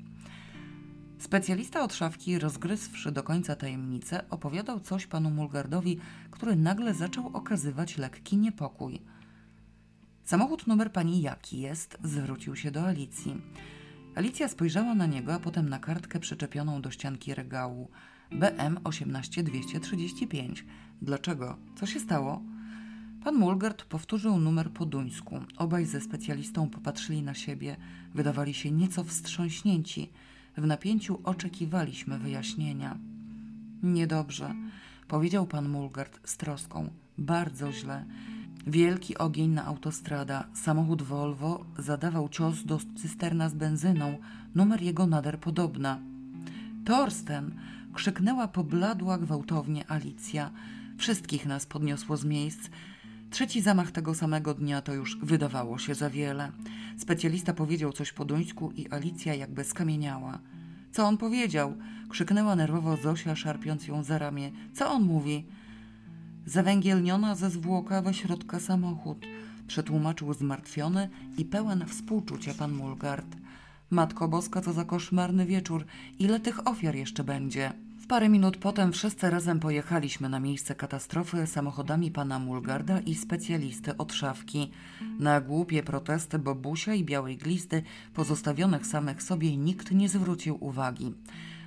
Specjalista 1.20 1.84
od 1.84 1.94
szafki, 1.94 2.40
rozgryzwszy 2.40 3.12
do 3.12 3.24
końca 3.24 3.56
tajemnicę, 3.56 4.30
opowiadał 4.30 4.80
coś 4.80 5.08
panu 5.08 5.30
Mulgardowi, 5.30 6.00
który 6.32 6.56
nagle 6.56 6.94
zaczął 6.94 7.28
okazywać 7.28 7.98
lekki 7.98 8.38
niepokój. 8.38 9.02
Samochód 10.24 10.68
numer 10.68 10.92
pani 10.92 11.22
jaki 11.22 11.60
jest? 11.60 11.98
Zwrócił 12.04 12.56
się 12.56 12.72
do 12.72 12.88
Alicji. 12.88 13.42
Alicja 14.16 14.48
spojrzała 14.48 14.96
na 14.96 15.06
niego, 15.06 15.34
a 15.34 15.40
potem 15.40 15.70
na 15.70 15.80
kartkę 15.80 16.20
przyczepioną 16.20 16.82
do 16.82 16.92
ścianki 16.92 17.34
regału. 17.34 17.90
BM 18.32 18.78
18235. 18.84 20.66
Dlaczego? 21.02 21.58
Co 21.76 21.86
się 21.86 22.00
stało? 22.00 22.42
Pan 23.24 23.36
Mulgard 23.36 23.84
powtórzył 23.84 24.40
numer 24.40 24.72
po 24.72 24.86
duńsku. 24.86 25.40
Obaj 25.58 25.86
ze 25.86 26.02
specjalistą 26.02 26.70
popatrzyli 26.70 27.24
na 27.24 27.34
siebie, 27.34 27.78
wydawali 28.14 28.54
się 28.54 28.72
nieco 28.72 29.04
wstrząśnięci. 29.04 30.10
W 30.58 30.66
napięciu 30.68 31.20
oczekiwaliśmy 31.24 32.20
wyjaśnienia. 32.20 32.98
Niedobrze, 33.84 34.56
powiedział 35.08 35.48
pan 35.48 35.70
Mulgard 35.70 36.20
z 36.30 36.38
troską. 36.38 36.90
Bardzo 37.18 37.72
źle. 37.72 38.06
Wielki 38.68 39.18
ogień 39.18 39.50
na 39.50 39.66
autostrada. 39.66 40.48
Samochód 40.54 41.02
Volvo 41.02 41.66
zadawał 41.78 42.30
cios 42.30 42.64
do 42.64 42.80
cysterna 42.96 43.50
z 43.50 43.54
benzyną. 43.54 44.18
Numer 44.56 44.82
jego 44.82 45.08
nader 45.08 45.40
podobna. 45.40 46.00
Torsten! 46.86 47.52
krzyknęła 47.94 48.48
pobladła 48.48 49.18
gwałtownie 49.18 49.92
Alicja. 49.92 50.52
Wszystkich 50.98 51.46
nas 51.46 51.66
podniosło 51.66 52.18
z 52.18 52.26
miejsc. 52.26 52.70
Trzeci 53.30 53.62
zamach 53.62 53.92
tego 53.92 54.16
samego 54.16 54.54
dnia 54.54 54.82
to 54.82 54.94
już 54.94 55.18
wydawało 55.18 55.78
się 55.78 55.96
za 55.96 56.10
wiele. 56.10 56.52
Specjalista 56.98 57.54
powiedział 57.54 57.94
coś 57.94 58.12
po 58.12 58.26
duńsku 58.26 58.72
i 58.72 58.92
Alicja 58.92 59.36
jakby 59.36 59.64
skamieniała. 59.64 60.40
Co 60.92 61.06
on 61.08 61.18
powiedział? 61.18 61.76
krzyknęła 62.10 62.56
nerwowo 62.56 62.98
Zosia, 62.98 63.36
szarpiąc 63.36 63.88
ją 63.88 64.04
za 64.04 64.18
ramię. 64.18 64.52
Co 64.74 64.92
on 64.92 65.04
mówi? 65.04 65.46
Zawęgielniona 66.46 67.36
ze 67.36 67.50
zwłoka 67.50 68.02
we 68.02 68.14
środka 68.14 68.60
samochód, 68.60 69.26
przetłumaczył 69.68 70.34
zmartwiony 70.34 71.10
i 71.38 71.46
pełen 71.46 71.86
współczucia 71.88 72.54
pan 72.54 72.74
Mulgard. 72.74 73.26
Matko 73.90 74.28
Boska, 74.28 74.62
co 74.62 74.74
za 74.74 74.86
koszmarny 74.86 75.46
wieczór, 75.46 75.86
ile 76.20 76.40
tych 76.40 76.68
ofiar 76.68 76.96
jeszcze 76.96 77.24
będzie? 77.24 77.74
W 78.00 78.08
parę 78.08 78.30
minut 78.30 78.58
potem 78.58 78.92
wszyscy 78.92 79.30
razem 79.30 79.60
pojechaliśmy 79.60 80.30
na 80.30 80.40
miejsce 80.40 80.76
katastrofy 80.76 81.48
samochodami 81.48 82.12
pana 82.12 82.40
Mulgarda 82.40 83.00
i 83.00 83.16
specjalisty 83.16 83.98
od 83.98 84.14
szafki. 84.14 84.72
Na 85.20 85.42
głupie 85.42 85.84
protesty 85.84 86.40
Bobusia 86.40 86.94
i 86.94 87.04
Białej 87.04 87.38
Glisty, 87.38 87.84
pozostawionych 88.14 88.86
samych 88.86 89.24
sobie, 89.24 89.58
nikt 89.58 89.92
nie 89.92 90.10
zwrócił 90.10 90.58
uwagi. 90.60 91.14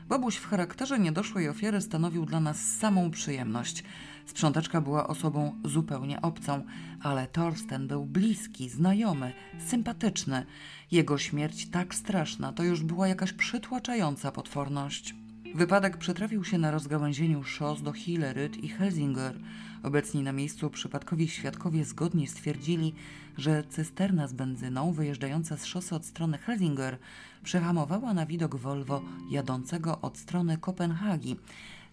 Bobuś 0.09 0.37
w 0.37 0.47
charakterze 0.47 0.99
niedoszłej 0.99 1.49
ofiary 1.49 1.81
stanowił 1.81 2.26
dla 2.26 2.41
nas 2.41 2.61
samą 2.61 3.11
przyjemność. 3.11 3.85
Sprzątaczka 4.29 4.81
była 4.81 5.07
osobą 5.07 5.61
zupełnie 5.64 6.22
obcą, 6.22 6.64
ale 7.03 7.26
Torsten 7.26 7.89
był 7.89 8.07
bliski, 8.07 8.68
znajomy, 8.68 9.33
sympatyczny. 9.66 10.47
Jego 10.91 11.18
śmierć 11.18 11.70
tak 11.70 11.95
straszna 11.95 12.53
to 12.53 12.62
już 12.62 12.83
była 12.83 13.09
jakaś 13.09 13.33
przytłaczająca 13.33 14.33
potworność. 14.33 15.14
Wypadek 15.55 15.97
przytrafił 15.97 16.45
się 16.45 16.59
na 16.59 16.70
rozgałęzieniu 16.70 17.45
szos 17.45 17.83
do 17.83 17.93
Hilleryd 17.93 18.57
i 18.57 18.68
Helsinger. 18.68 19.39
Obecni 19.83 20.22
na 20.22 20.33
miejscu 20.33 20.70
przypadkowi 20.70 21.29
świadkowie 21.29 21.85
zgodnie 21.85 22.29
stwierdzili, 22.29 22.95
że 23.39 23.64
cysterna 23.64 24.29
z 24.29 24.33
benzyną 24.33 24.93
wyjeżdżająca 24.93 25.57
z 25.57 25.64
szosy 25.64 25.95
od 25.95 26.05
strony 26.05 26.39
Helsinger 26.39 26.99
przehamowała 27.43 28.14
na 28.14 28.26
widok 28.26 28.57
Volvo 28.57 29.03
jadącego 29.31 30.01
od 30.01 30.18
strony 30.18 30.59
Kopenhagi, 30.59 31.37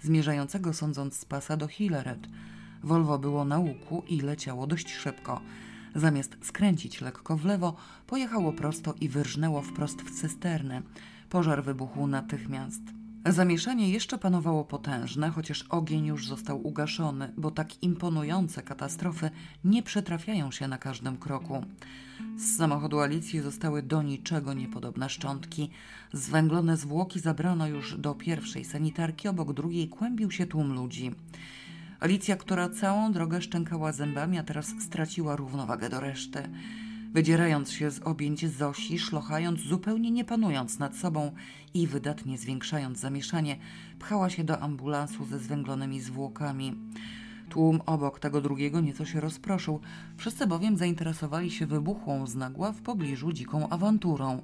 zmierzającego 0.06 0.74
sądząc 0.74 1.18
z 1.18 1.26
pasa 1.26 1.58
do 1.58 1.68
Hilleryd. 1.68 2.28
Volvo 2.84 3.20
było 3.20 3.46
na 3.46 3.60
łuku 3.60 4.04
i 4.08 4.22
leciało 4.22 4.68
dość 4.68 4.94
szybko. 4.94 5.42
Zamiast 5.96 6.38
skręcić 6.42 7.02
lekko 7.02 7.38
w 7.38 7.46
lewo, 7.46 7.76
pojechało 8.08 8.54
prosto 8.54 8.94
i 9.02 9.10
wyrżnęło 9.10 9.62
wprost 9.62 10.02
w 10.02 10.22
cysternę. 10.22 10.82
Pożar 11.30 11.64
wybuchł 11.64 12.08
natychmiast. 12.08 12.82
Zamieszanie 13.28 13.90
jeszcze 13.90 14.18
panowało 14.18 14.66
potężne, 14.66 15.30
chociaż 15.30 15.66
ogień 15.70 16.06
już 16.06 16.28
został 16.28 16.68
ugaszony, 16.68 17.34
bo 17.38 17.52
tak 17.52 17.84
imponujące 17.84 18.62
katastrofy 18.62 19.30
nie 19.64 19.84
przytrafiają 19.84 20.52
się 20.52 20.68
na 20.68 20.78
każdym 20.78 21.18
kroku. 21.18 21.66
Z 22.38 22.58
samochodu 22.58 23.00
Alicji 23.00 23.40
zostały 23.40 23.84
do 23.84 24.02
niczego 24.02 24.54
niepodobne 24.54 25.10
szczątki. 25.10 25.70
Zwęglone 26.14 26.78
zwłoki 26.78 27.20
zabrano 27.20 27.68
już 27.68 27.98
do 27.98 28.16
pierwszej 28.16 28.66
sanitarki, 28.66 29.28
obok 29.28 29.54
drugiej 29.54 29.90
kłębił 29.90 30.32
się 30.32 30.46
tłum 30.46 30.74
ludzi. 30.74 31.12
Alicja, 32.00 32.36
która 32.36 32.70
całą 32.70 33.12
drogę 33.12 33.42
szczękała 33.42 33.92
zębami, 33.92 34.38
a 34.38 34.44
teraz 34.44 34.74
straciła 34.80 35.36
równowagę 35.36 35.90
do 35.90 36.00
reszty 36.00 36.50
wydzierając 37.16 37.72
się 37.72 37.92
z 37.92 38.02
objęć 38.02 38.50
Zosi, 38.50 39.00
szlochając, 39.00 39.60
zupełnie 39.60 40.12
nie 40.12 40.26
panując 40.26 40.80
nad 40.80 40.96
sobą 40.96 41.32
i 41.74 41.88
wydatnie 41.88 42.38
zwiększając 42.38 43.00
zamieszanie, 43.00 43.58
pchała 44.00 44.30
się 44.30 44.44
do 44.44 44.60
ambulansu 44.60 45.26
ze 45.26 45.40
zwęglonymi 45.40 46.02
zwłokami. 46.02 46.76
Tłum 47.50 47.82
obok 47.86 48.20
tego 48.20 48.42
drugiego 48.42 48.82
nieco 48.82 49.06
się 49.06 49.20
rozproszył, 49.22 49.80
wszyscy 50.18 50.48
bowiem 50.48 50.78
zainteresowali 50.78 51.52
się 51.52 51.66
wybuchłą 51.66 52.28
z 52.28 52.36
nagła 52.36 52.72
w 52.72 52.82
pobliżu 52.82 53.34
dziką 53.34 53.70
awanturą. 53.70 54.42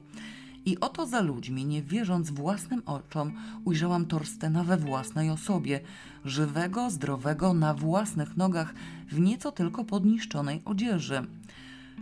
I 0.66 0.80
oto 0.80 1.06
za 1.06 1.22
ludźmi, 1.22 1.66
nie 1.66 1.84
wierząc 1.84 2.30
własnym 2.30 2.82
oczom, 2.86 3.34
ujrzałam 3.66 4.06
Torstena 4.06 4.64
we 4.64 4.78
własnej 4.78 5.30
osobie, 5.30 5.80
żywego, 6.26 6.90
zdrowego, 6.90 7.54
na 7.54 7.74
własnych 7.74 8.38
nogach, 8.38 8.74
w 9.08 9.20
nieco 9.20 9.52
tylko 9.52 9.84
podniszczonej 9.84 10.62
odzieży. 10.66 11.28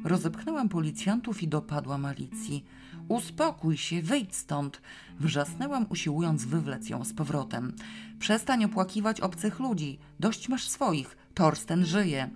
Rozepchnęłam 0.04 0.70
policjantów 0.70 1.43
i 1.43 1.47
dopadłam 1.47 2.06
Alicji. 2.06 2.66
Uspokój 3.08 3.78
się, 3.78 4.02
wyjdź 4.02 4.36
stąd! 4.36 4.82
Wrzasnęłam, 5.20 5.86
usiłując 5.89 6.45
wywlec 6.45 6.89
ją 6.89 7.06
z 7.06 7.14
powrotem. 7.14 7.74
Przestań 8.20 8.66
opłakiwać 8.66 9.22
obcych 9.22 9.60
ludzi. 9.60 10.00
Dość 10.20 10.50
masz 10.50 10.70
swoich. 10.70 11.18
Torsten 11.34 11.86
żyje. 11.86 12.30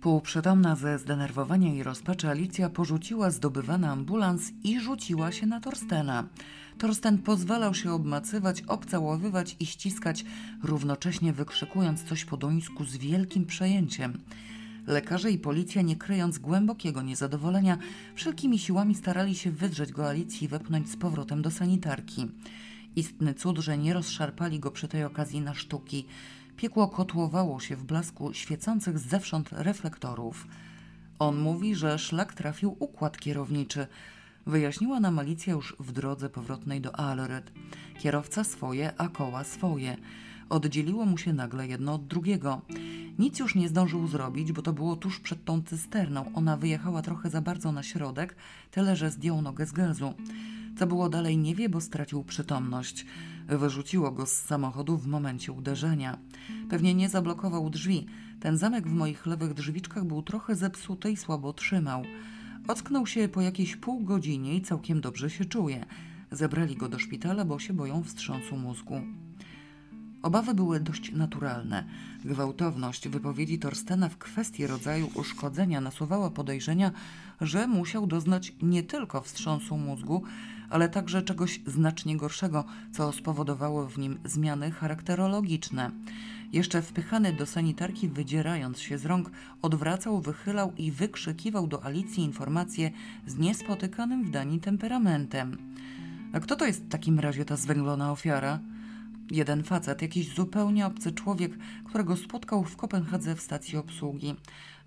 Półprzytomna 0.00 0.76
ze 0.76 0.98
zdenerwowania 0.98 1.74
i 1.74 1.82
rozpaczy 1.82 2.28
Alicja 2.28 2.70
porzuciła 2.70 3.30
zdobywany 3.30 3.88
ambulans 3.88 4.52
i 4.64 4.80
rzuciła 4.80 5.32
się 5.32 5.46
na 5.46 5.60
Torstena. 5.60 6.24
Torsten 6.78 7.18
pozwalał 7.18 7.74
się 7.74 7.92
obmacywać, 7.92 8.62
obcałowywać 8.62 9.56
i 9.60 9.66
ściskać, 9.66 10.24
równocześnie 10.62 11.32
wykrzykując 11.32 12.02
coś 12.02 12.24
po 12.24 12.36
duńsku 12.36 12.84
z 12.84 12.96
wielkim 12.96 13.46
przejęciem. 13.46 14.18
Lekarze 14.86 15.30
i 15.30 15.38
policja, 15.38 15.82
nie 15.82 15.96
kryjąc 15.96 16.38
głębokiego 16.38 17.02
niezadowolenia, 17.02 17.78
wszelkimi 18.14 18.58
siłami 18.58 18.94
starali 18.94 19.34
się 19.34 19.50
wydrzeć 19.50 19.92
go 19.92 20.08
Alicji 20.08 20.44
i 20.44 20.48
wepchnąć 20.48 20.90
z 20.90 20.96
powrotem 20.96 21.42
do 21.42 21.50
sanitarki. 21.50 22.26
Istny 22.96 23.34
cud, 23.34 23.58
że 23.58 23.78
nie 23.78 23.94
rozszarpali 23.94 24.60
go 24.60 24.70
przy 24.70 24.88
tej 24.88 25.04
okazji 25.04 25.40
na 25.40 25.54
sztuki. 25.54 26.06
Piekło 26.56 26.88
kotłowało 26.88 27.60
się 27.60 27.76
w 27.76 27.84
blasku 27.84 28.34
świecących 28.34 28.98
zewsząd 28.98 29.48
reflektorów. 29.52 30.46
On 31.18 31.38
mówi, 31.38 31.74
że 31.74 31.98
szlak 31.98 32.34
trafił 32.34 32.76
układ 32.78 33.18
kierowniczy. 33.18 33.86
Wyjaśniła 34.46 35.00
nam 35.00 35.18
Alicja 35.18 35.52
już 35.52 35.76
w 35.80 35.92
drodze 35.92 36.30
powrotnej 36.30 36.80
do 36.80 37.00
Alred. 37.00 37.52
Kierowca 37.98 38.44
swoje, 38.44 38.92
a 38.98 39.08
koła 39.08 39.44
swoje. 39.44 39.96
Oddzieliło 40.48 41.06
mu 41.06 41.18
się 41.18 41.32
nagle 41.32 41.68
jedno 41.68 41.94
od 41.94 42.06
drugiego. 42.06 42.62
Nic 43.18 43.38
już 43.38 43.54
nie 43.54 43.68
zdążył 43.68 44.06
zrobić, 44.06 44.52
bo 44.52 44.62
to 44.62 44.72
było 44.72 44.96
tuż 44.96 45.20
przed 45.20 45.44
tą 45.44 45.62
cysterną. 45.62 46.32
Ona 46.34 46.56
wyjechała 46.56 47.02
trochę 47.02 47.30
za 47.30 47.40
bardzo 47.40 47.72
na 47.72 47.82
środek, 47.82 48.36
tyle 48.70 48.96
że 48.96 49.10
zdjął 49.10 49.42
nogę 49.42 49.66
z 49.66 49.72
gazu. 49.72 50.14
Co 50.78 50.86
było 50.86 51.08
dalej 51.08 51.38
nie 51.38 51.54
wie, 51.54 51.68
bo 51.68 51.80
stracił 51.80 52.24
przytomność. 52.24 53.06
Wyrzuciło 53.48 54.10
go 54.10 54.26
z 54.26 54.32
samochodu 54.32 54.96
w 54.96 55.06
momencie 55.06 55.52
uderzenia. 55.52 56.18
Pewnie 56.70 56.94
nie 56.94 57.08
zablokował 57.08 57.70
drzwi. 57.70 58.06
Ten 58.40 58.58
zamek 58.58 58.88
w 58.88 58.92
moich 58.92 59.26
lewych 59.26 59.54
drzwiczkach 59.54 60.04
był 60.04 60.22
trochę 60.22 60.56
zepsuty 60.56 61.10
i 61.10 61.16
słabo 61.16 61.52
trzymał. 61.52 62.02
Ocknął 62.68 63.06
się 63.06 63.28
po 63.28 63.40
jakiejś 63.40 63.76
pół 63.76 64.04
godzinie 64.04 64.54
i 64.54 64.62
całkiem 64.62 65.00
dobrze 65.00 65.30
się 65.30 65.44
czuje. 65.44 65.86
Zebrali 66.30 66.76
go 66.76 66.88
do 66.88 66.98
szpitala, 66.98 67.44
bo 67.44 67.58
się 67.58 67.74
boją 67.74 68.02
wstrząsu 68.02 68.56
mózgu. 68.56 69.00
Obawy 70.26 70.54
były 70.54 70.80
dość 70.80 71.12
naturalne. 71.12 71.84
Gwałtowność 72.24 73.08
wypowiedzi 73.08 73.58
Torstena 73.58 74.08
w 74.08 74.18
kwestii 74.18 74.66
rodzaju 74.66 75.10
uszkodzenia 75.14 75.80
nasuwała 75.80 76.30
podejrzenia, 76.30 76.90
że 77.40 77.66
musiał 77.66 78.06
doznać 78.06 78.52
nie 78.62 78.82
tylko 78.82 79.20
wstrząsu 79.20 79.76
mózgu, 79.76 80.22
ale 80.70 80.88
także 80.88 81.22
czegoś 81.22 81.60
znacznie 81.66 82.16
gorszego, 82.16 82.64
co 82.92 83.12
spowodowało 83.12 83.86
w 83.86 83.98
nim 83.98 84.18
zmiany 84.24 84.70
charakterologiczne. 84.70 85.90
Jeszcze 86.52 86.82
wpychany 86.82 87.32
do 87.32 87.46
sanitarki, 87.46 88.08
wydzierając 88.08 88.80
się 88.80 88.98
z 88.98 89.06
rąk, 89.06 89.30
odwracał, 89.62 90.20
wychylał 90.20 90.72
i 90.78 90.92
wykrzykiwał 90.92 91.66
do 91.66 91.84
Alicji 91.84 92.24
informacje 92.24 92.90
z 93.26 93.38
niespotykanym 93.38 94.24
w 94.24 94.30
Danii 94.30 94.60
temperamentem. 94.60 95.58
A 96.32 96.40
kto 96.40 96.56
to 96.56 96.66
jest 96.66 96.84
w 96.84 96.88
takim 96.88 97.20
razie 97.20 97.44
ta 97.44 97.56
zwęglona 97.56 98.12
ofiara? 98.12 98.60
Jeden 99.30 99.62
facet, 99.62 100.02
jakiś 100.02 100.34
zupełnie 100.34 100.86
obcy 100.86 101.12
człowiek, 101.12 101.52
którego 101.84 102.16
spotkał 102.16 102.64
w 102.64 102.76
Kopenhadze 102.76 103.34
w 103.34 103.40
stacji 103.40 103.78
obsługi. 103.78 104.34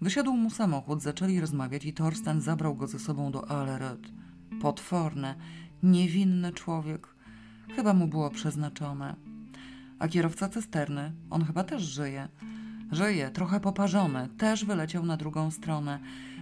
Wysiadł 0.02 0.34
mu 0.34 0.50
samochód, 0.50 1.02
zaczęli 1.02 1.40
rozmawiać 1.40 1.86
i 1.86 1.94
Torsten 1.94 2.42
zabrał 2.42 2.76
go 2.76 2.88
ze 2.88 3.00
sobą 3.00 3.32
do 3.32 3.52
Allerød. 3.52 4.12
Potworny, 4.62 5.36
niewinny 5.84 6.54
człowiek. 6.54 7.08
Chyba 7.76 7.94
mu 7.94 8.08
było 8.08 8.30
przeznaczone. 8.30 9.16
A 10.00 10.08
kierowca 10.08 10.50
cysterny, 10.50 11.12
on 11.30 11.46
chyba 11.46 11.64
też 11.64 11.84
żyje. 11.84 12.28
Żyje, 12.92 13.32
trochę 13.32 13.60
poparzony, 13.60 14.30
też 14.38 14.66
wyleciał 14.66 15.06
na 15.06 15.18
drugą 15.18 15.52
stronę. 15.52 16.00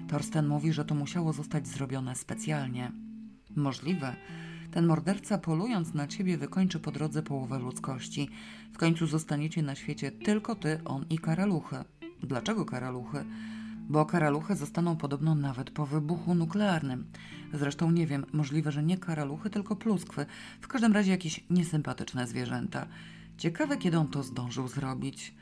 Torsten 0.08 0.48
mówi, 0.48 0.74
że 0.74 0.86
to 0.86 0.96
musiało 0.96 1.34
zostać 1.34 1.68
zrobione 1.68 2.16
specjalnie. 2.16 2.92
Możliwe 3.56 4.16
ten 4.78 4.86
morderca, 4.86 5.38
polując 5.38 5.94
na 5.94 6.08
ciebie, 6.08 6.38
wykończy 6.38 6.80
po 6.80 6.92
drodze 6.92 7.24
połowę 7.24 7.60
ludzkości. 7.60 8.30
W 8.74 8.78
końcu 8.78 9.08
zostaniecie 9.08 9.62
na 9.62 9.76
świecie 9.76 10.12
tylko 10.12 10.56
ty, 10.56 10.80
on 10.86 11.06
i 11.10 11.18
karaluchy. 11.18 11.76
Dlaczego 12.24 12.66
karaluchy? 12.66 13.26
Bo 13.90 14.06
karaluchy 14.06 14.56
zostaną 14.56 14.96
podobno 14.96 15.36
nawet 15.36 15.70
po 15.72 15.86
wybuchu 15.86 16.36
nuklearnym. 16.36 17.06
Zresztą 17.54 17.92
nie 17.92 18.08
wiem, 18.08 18.26
możliwe, 18.34 18.72
że 18.72 18.84
nie 18.84 18.98
karaluchy, 18.98 19.50
tylko 19.50 19.76
pluskwy. 19.76 20.26
W 20.62 20.68
każdym 20.68 20.94
razie 20.94 21.12
jakieś 21.12 21.44
niesympatyczne 21.50 22.28
zwierzęta. 22.28 22.88
Ciekawe, 23.38 23.78
kiedy 23.78 23.98
on 23.98 24.08
to 24.08 24.24
zdążył 24.24 24.68
zrobić. 24.68 25.34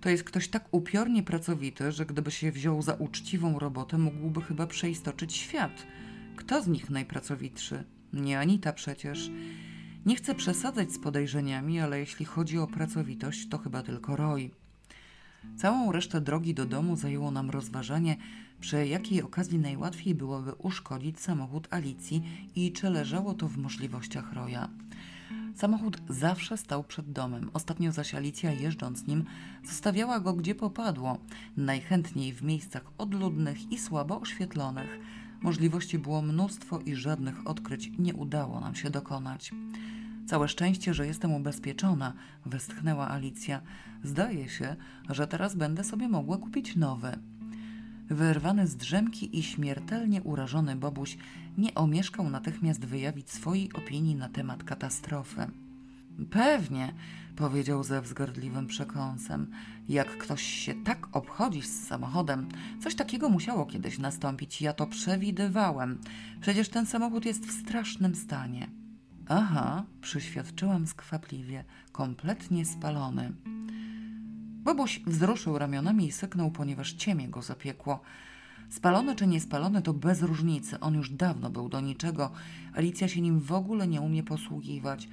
To 0.00 0.08
jest 0.08 0.24
ktoś 0.24 0.48
tak 0.48 0.68
upiornie 0.70 1.22
pracowity, 1.22 1.92
że 1.92 2.06
gdyby 2.06 2.30
się 2.30 2.52
wziął 2.52 2.82
za 2.82 2.94
uczciwą 2.94 3.58
robotę, 3.58 3.98
mógłby 3.98 4.42
chyba 4.42 4.66
przeistoczyć 4.66 5.36
świat. 5.36 5.86
Kto 6.36 6.62
z 6.62 6.66
nich 6.66 6.90
najpracowitszy? 6.90 7.84
Nie 8.12 8.40
Anita 8.40 8.72
przecież. 8.72 9.30
Nie 10.06 10.16
chcę 10.16 10.34
przesadzać 10.34 10.92
z 10.92 10.98
podejrzeniami, 10.98 11.80
ale 11.80 11.98
jeśli 11.98 12.24
chodzi 12.24 12.58
o 12.58 12.66
pracowitość, 12.66 13.48
to 13.48 13.58
chyba 13.58 13.82
tylko 13.82 14.16
Roy. 14.16 14.50
Całą 15.56 15.92
resztę 15.92 16.20
drogi 16.20 16.54
do 16.54 16.66
domu 16.66 16.96
zajęło 16.96 17.30
nam 17.30 17.50
rozważanie, 17.50 18.16
przy 18.60 18.86
jakiej 18.86 19.22
okazji 19.22 19.58
najłatwiej 19.58 20.14
byłoby 20.14 20.52
uszkodzić 20.52 21.20
samochód 21.20 21.68
Alicji 21.70 22.22
i 22.54 22.72
czy 22.72 22.90
leżało 22.90 23.34
to 23.34 23.48
w 23.48 23.58
możliwościach 23.58 24.32
Roya. 24.32 24.68
Samochód 25.54 25.98
zawsze 26.08 26.56
stał 26.56 26.84
przed 26.84 27.12
domem. 27.12 27.50
Ostatnio 27.52 27.92
zaś 27.92 28.14
Alicja, 28.14 28.52
jeżdżąc 28.52 29.06
nim, 29.06 29.24
zostawiała 29.64 30.20
go 30.20 30.32
gdzie 30.32 30.54
popadło, 30.54 31.18
najchętniej 31.56 32.32
w 32.32 32.42
miejscach 32.42 32.82
odludnych 32.98 33.72
i 33.72 33.78
słabo 33.78 34.20
oświetlonych. 34.20 34.98
Możliwości 35.42 35.98
było 35.98 36.22
mnóstwo 36.22 36.78
i 36.78 36.94
żadnych 36.94 37.46
odkryć 37.46 37.90
nie 37.98 38.14
udało 38.14 38.60
nam 38.60 38.74
się 38.74 38.90
dokonać. 38.90 39.50
Całe 40.26 40.48
szczęście, 40.48 40.94
że 40.94 41.06
jestem 41.06 41.32
ubezpieczona, 41.32 42.12
westchnęła 42.46 43.10
Alicja. 43.10 43.60
Zdaje 44.04 44.48
się, 44.48 44.76
że 45.10 45.26
teraz 45.26 45.54
będę 45.54 45.84
sobie 45.84 46.08
mogła 46.08 46.38
kupić 46.38 46.76
nowe. 46.76 47.18
Wyrwany 48.10 48.66
z 48.66 48.76
drzemki 48.76 49.38
i 49.38 49.42
śmiertelnie 49.42 50.22
urażony 50.22 50.76
Bobuś 50.76 51.16
nie 51.58 51.74
omieszkał 51.74 52.30
natychmiast 52.30 52.84
wyjawić 52.84 53.30
swojej 53.30 53.72
opinii 53.72 54.14
na 54.14 54.28
temat 54.28 54.64
katastrofy. 54.64 55.46
Pewnie, 56.30 56.92
powiedział 57.36 57.84
ze 57.84 58.02
wzgardliwym 58.02 58.66
przekąsem. 58.66 59.50
Jak 59.88 60.18
ktoś 60.18 60.42
się 60.42 60.74
tak 60.74 61.16
obchodzi 61.16 61.62
z 61.62 61.86
samochodem, 61.86 62.48
coś 62.80 62.94
takiego 62.94 63.28
musiało 63.28 63.66
kiedyś 63.66 63.98
nastąpić. 63.98 64.62
Ja 64.62 64.72
to 64.72 64.86
przewidywałem. 64.86 65.98
Przecież 66.40 66.68
ten 66.68 66.86
samochód 66.86 67.24
jest 67.24 67.46
w 67.46 67.60
strasznym 67.60 68.14
stanie. 68.14 68.68
Aha, 69.28 69.84
przyświadczyłam 70.00 70.86
skwapliwie, 70.86 71.64
kompletnie 71.92 72.66
spalony. 72.66 73.32
Bobuś 74.64 75.00
wzruszył 75.06 75.58
ramionami 75.58 76.06
i 76.06 76.12
syknął, 76.12 76.50
ponieważ 76.50 76.92
ciemię 76.92 77.28
go 77.28 77.42
zapiekło. 77.42 78.00
Spalony 78.68 79.16
czy 79.16 79.26
niespalony 79.26 79.82
to 79.82 79.92
bez 79.94 80.22
różnicy. 80.22 80.80
On 80.80 80.94
już 80.94 81.10
dawno 81.10 81.50
był 81.50 81.68
do 81.68 81.80
niczego. 81.80 82.30
Alicja 82.74 83.08
się 83.08 83.20
nim 83.20 83.40
w 83.40 83.52
ogóle 83.52 83.88
nie 83.88 84.00
umie 84.00 84.22
posługiwać. 84.22 85.08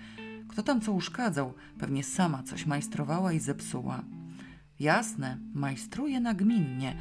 Kto 0.50 0.64
tam 0.64 0.82
co 0.82 0.92
uszkadzał? 0.92 1.54
Pewnie 1.80 2.04
sama 2.04 2.44
coś 2.44 2.66
majstrowała 2.66 3.34
i 3.34 3.40
zepsuła. 3.40 4.04
Jasne, 4.80 5.38
majstruje 5.54 6.20
nagminnie, 6.20 6.96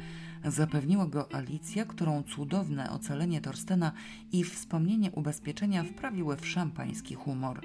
zapewniła 0.45 1.07
go 1.07 1.33
Alicja, 1.35 1.85
którą 1.85 2.23
cudowne 2.23 2.91
ocalenie 2.91 3.41
Torstena 3.41 3.91
i 4.31 4.43
wspomnienie 4.43 5.11
ubezpieczenia 5.11 5.83
wprawiły 5.83 6.37
w 6.37 6.47
szampański 6.47 7.15
humor. 7.15 7.61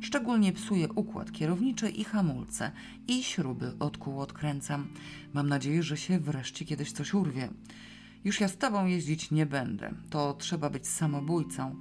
Szczególnie 0.00 0.52
psuje 0.52 0.88
układ 0.88 1.32
kierowniczy 1.32 1.88
i 1.90 2.04
hamulce 2.04 2.72
i 3.08 3.22
śruby 3.22 3.72
od 3.78 3.98
kół 3.98 4.20
odkręcam. 4.20 4.88
Mam 5.34 5.48
nadzieję, 5.48 5.82
że 5.82 5.96
się 5.96 6.20
wreszcie 6.20 6.64
kiedyś 6.64 6.92
coś 6.92 7.14
urwie. 7.14 7.48
Już 8.24 8.40
ja 8.40 8.48
z 8.48 8.56
tobą 8.56 8.86
jeździć 8.86 9.30
nie 9.30 9.46
będę. 9.46 9.94
To 10.10 10.34
trzeba 10.34 10.70
być 10.70 10.88
samobójcą. 10.88 11.80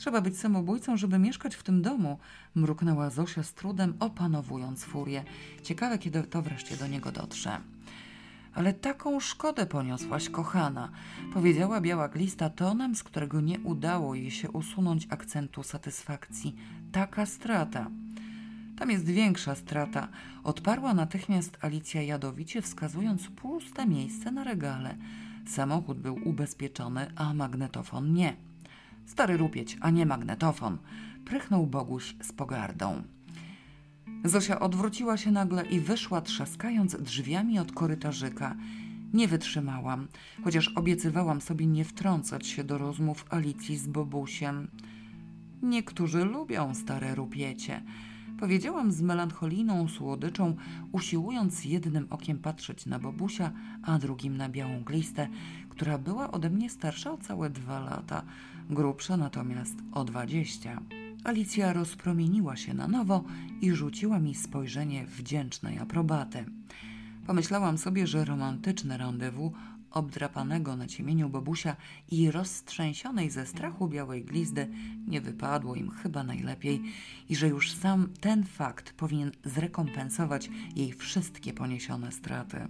Trzeba 0.00 0.20
być 0.20 0.38
samobójcą, 0.38 0.96
żeby 0.96 1.18
mieszkać 1.18 1.54
w 1.54 1.62
tym 1.62 1.82
domu, 1.82 2.18
mruknęła 2.54 3.10
Zosia 3.10 3.42
z 3.42 3.54
trudem, 3.54 3.94
opanowując 4.00 4.84
furię. 4.84 5.24
Ciekawe, 5.62 5.98
kiedy 5.98 6.22
to 6.22 6.42
wreszcie 6.42 6.76
do 6.76 6.86
niego 6.86 7.12
dotrze. 7.12 7.60
Ale 8.54 8.72
taką 8.72 9.20
szkodę 9.20 9.66
poniosłaś, 9.66 10.28
kochana, 10.28 10.90
powiedziała 11.34 11.80
biała 11.80 12.08
glista 12.08 12.50
tonem, 12.50 12.94
z 12.94 13.02
którego 13.02 13.40
nie 13.40 13.60
udało 13.60 14.14
jej 14.14 14.30
się 14.30 14.50
usunąć 14.50 15.06
akcentu 15.10 15.62
satysfakcji. 15.62 16.56
Taka 16.92 17.26
strata. 17.26 17.90
Tam 18.78 18.90
jest 18.90 19.04
większa 19.04 19.54
strata, 19.54 20.08
odparła 20.44 20.94
natychmiast 20.94 21.58
Alicja 21.60 22.02
jadowicie, 22.02 22.62
wskazując 22.62 23.28
puste 23.28 23.86
miejsce 23.86 24.32
na 24.32 24.44
regale. 24.44 24.96
Samochód 25.46 25.98
był 25.98 26.28
ubezpieczony, 26.28 27.12
a 27.16 27.34
magnetofon 27.34 28.12
nie. 28.12 28.49
Stary 29.10 29.36
rupieć, 29.36 29.76
a 29.80 29.90
nie 29.90 30.06
magnetofon, 30.06 30.78
prychnął 31.24 31.66
Boguś 31.66 32.16
z 32.22 32.32
pogardą. 32.32 33.02
Zosia 34.24 34.60
odwróciła 34.60 35.16
się 35.16 35.30
nagle 35.30 35.66
i 35.66 35.80
wyszła 35.80 36.20
trzaskając 36.20 36.96
drzwiami 36.96 37.58
od 37.58 37.72
korytarzyka. 37.72 38.56
Nie 39.12 39.28
wytrzymałam, 39.28 40.08
chociaż 40.44 40.68
obiecywałam 40.68 41.40
sobie 41.40 41.66
nie 41.66 41.84
wtrącać 41.84 42.46
się 42.46 42.64
do 42.64 42.78
rozmów 42.78 43.24
Alicji 43.30 43.76
z 43.76 43.86
Bobusiem. 43.86 44.68
Niektórzy 45.62 46.24
lubią 46.24 46.74
stare 46.74 47.14
rupiecie. 47.14 47.82
Powiedziałam 48.40 48.92
z 48.92 49.02
melancholijną 49.02 49.88
słodyczą, 49.88 50.56
usiłując 50.92 51.64
jednym 51.64 52.06
okiem 52.10 52.38
patrzeć 52.38 52.86
na 52.86 52.98
Bobusia, 52.98 53.52
a 53.82 53.98
drugim 53.98 54.36
na 54.36 54.48
białą 54.48 54.84
glistę, 54.84 55.28
która 55.68 55.98
była 55.98 56.30
ode 56.30 56.50
mnie 56.50 56.70
starsza 56.70 57.12
o 57.12 57.18
całe 57.18 57.50
dwa 57.50 57.80
lata, 57.80 58.22
grubsza 58.70 59.16
natomiast 59.16 59.74
o 59.92 60.04
dwadzieścia. 60.04 60.80
Alicja 61.24 61.72
rozpromieniła 61.72 62.56
się 62.56 62.74
na 62.74 62.88
nowo 62.88 63.24
i 63.60 63.72
rzuciła 63.72 64.18
mi 64.18 64.34
spojrzenie 64.34 65.06
wdzięcznej 65.06 65.78
aprobaty. 65.78 66.44
Pomyślałam 67.26 67.78
sobie, 67.78 68.06
że 68.06 68.24
romantyczne 68.24 68.98
rendezvous 68.98 69.52
obdrapanego 69.90 70.76
na 70.76 70.86
ciemieniu 70.86 71.28
babusia 71.28 71.76
i 72.10 72.30
roztrzęsionej 72.30 73.30
ze 73.30 73.46
strachu 73.46 73.88
białej 73.88 74.24
glizdy 74.24 74.68
nie 75.08 75.20
wypadło 75.20 75.74
im 75.74 75.90
chyba 75.90 76.22
najlepiej 76.22 76.82
i 77.28 77.36
że 77.36 77.48
już 77.48 77.72
sam 77.72 78.08
ten 78.20 78.44
fakt 78.44 78.92
powinien 78.92 79.32
zrekompensować 79.44 80.50
jej 80.76 80.92
wszystkie 80.92 81.52
poniesione 81.52 82.12
straty. 82.12 82.68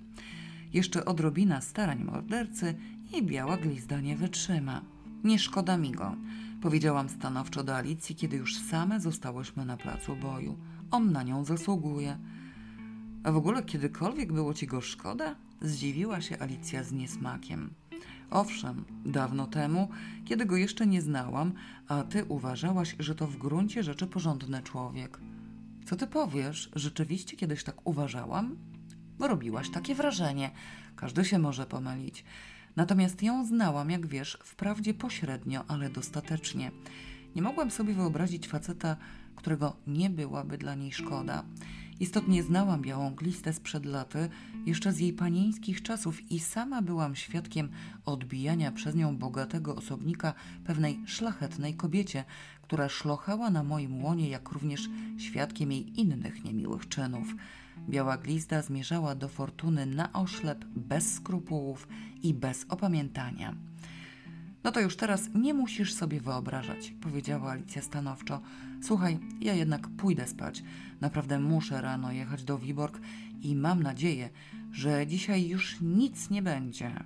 Jeszcze 0.73 1.05
odrobina 1.05 1.61
starań 1.61 2.05
mordercy 2.05 2.75
i 3.13 3.23
biała 3.23 3.57
glizda 3.57 4.01
nie 4.01 4.17
wytrzyma. 4.17 4.83
Nie 5.25 5.39
szkoda 5.39 5.77
mi 5.77 5.93
go, 5.93 6.17
powiedziałam 6.63 7.09
stanowczo 7.09 7.65
do 7.65 7.77
Alicji, 7.77 8.17
kiedy 8.17 8.37
już 8.37 8.59
same 8.59 9.01
zostałyśmy 9.01 9.65
na 9.65 9.77
placu 9.77 10.17
boju. 10.17 10.59
On 10.91 11.13
na 11.13 11.23
nią 11.23 11.45
zasługuje. 11.45 12.19
A 13.25 13.33
w 13.33 13.37
ogóle 13.37 13.63
kiedykolwiek 13.63 14.33
było 14.33 14.55
ci 14.55 14.67
go 14.67 14.81
szkoda? 14.81 15.37
Zdziwiła 15.61 16.21
się 16.21 16.39
Alicja 16.39 16.85
z 16.85 16.93
niesmakiem. 16.93 17.71
Owszem, 18.31 18.85
dawno 19.07 19.47
temu, 19.47 19.89
kiedy 20.25 20.47
go 20.47 20.57
jeszcze 20.57 20.87
nie 20.87 21.03
znałam, 21.03 21.53
a 21.89 22.03
ty 22.03 22.25
uważałaś, 22.25 22.97
że 22.99 23.15
to 23.15 23.27
w 23.27 23.37
gruncie 23.37 23.83
rzeczy 23.83 24.07
porządny 24.07 24.63
człowiek. 24.63 25.19
Co 25.87 25.97
ty 25.97 26.07
powiesz? 26.07 26.71
Rzeczywiście 26.77 27.37
kiedyś 27.37 27.65
tak 27.65 27.87
uważałam? 27.87 28.57
Robiłaś 29.19 29.71
takie 29.71 29.95
wrażenie. 29.95 30.51
Każdy 30.97 31.25
się 31.25 31.39
może 31.39 31.67
pomylić. 31.67 32.25
Natomiast 32.77 33.23
ją 33.23 33.47
znałam, 33.47 33.91
jak 33.91 34.07
wiesz, 34.07 34.39
wprawdzie 34.45 34.95
pośrednio, 34.95 35.65
ale 35.69 35.91
dostatecznie. 35.91 36.71
Nie 37.37 37.43
mogłam 37.43 37.71
sobie 37.71 37.95
wyobrazić 37.95 38.49
faceta, 38.49 38.97
którego 39.37 39.77
nie 39.87 40.11
byłaby 40.11 40.59
dla 40.59 40.75
niej 40.75 40.93
szkoda. 40.93 41.45
Istotnie 42.01 42.43
znałam 42.43 42.83
białą 42.83 43.15
glistę 43.15 43.53
sprzed 43.53 43.87
laty, 43.87 44.29
jeszcze 44.67 44.93
z 44.93 44.99
jej 44.99 45.13
panieńskich 45.13 45.83
czasów 45.83 46.31
i 46.31 46.41
sama 46.41 46.83
byłam 46.83 47.17
świadkiem 47.17 47.69
odbijania 48.05 48.73
przez 48.73 48.95
nią 48.95 49.17
bogatego 49.17 49.77
osobnika 49.77 50.35
pewnej 50.65 51.01
szlachetnej 51.07 51.75
kobiecie, 51.75 52.25
która 52.63 52.89
szlochała 52.89 53.51
na 53.51 53.63
moim 53.63 54.05
łonie, 54.05 54.29
jak 54.29 54.49
również 54.49 54.89
świadkiem 55.19 55.73
jej 55.73 56.01
innych 56.01 56.45
niemiłych 56.45 56.89
czynów. 56.89 57.35
Biała 57.89 58.17
glizda 58.17 58.63
zmierzała 58.63 59.15
do 59.15 59.29
fortuny 59.29 59.87
na 59.87 60.13
oślep, 60.13 60.65
bez 60.65 61.15
skrupułów 61.15 61.89
i 62.23 62.35
bez 62.35 62.67
opamiętania. 62.69 63.55
No 64.65 64.73
to 64.73 64.81
już 64.81 64.97
teraz 64.97 65.31
nie 65.35 65.55
musisz 65.55 65.95
sobie 65.95 66.21
wyobrażać, 66.21 66.95
powiedziała 67.01 67.51
Alicja 67.51 67.83
stanowczo. 67.83 68.41
Słuchaj, 68.83 69.19
ja 69.41 69.55
jednak 69.55 69.89
pójdę 69.89 70.27
spać. 70.27 70.63
Naprawdę 71.01 71.41
muszę 71.41 71.81
rano 71.81 72.13
jechać 72.13 72.45
do 72.45 72.59
Wiborg 72.59 73.01
i 73.43 73.57
mam 73.57 73.83
nadzieję, 73.83 74.31
że 74.73 75.07
dzisiaj 75.07 75.49
już 75.49 75.81
nic 75.81 76.31
nie 76.31 76.43
będzie. 76.43 77.05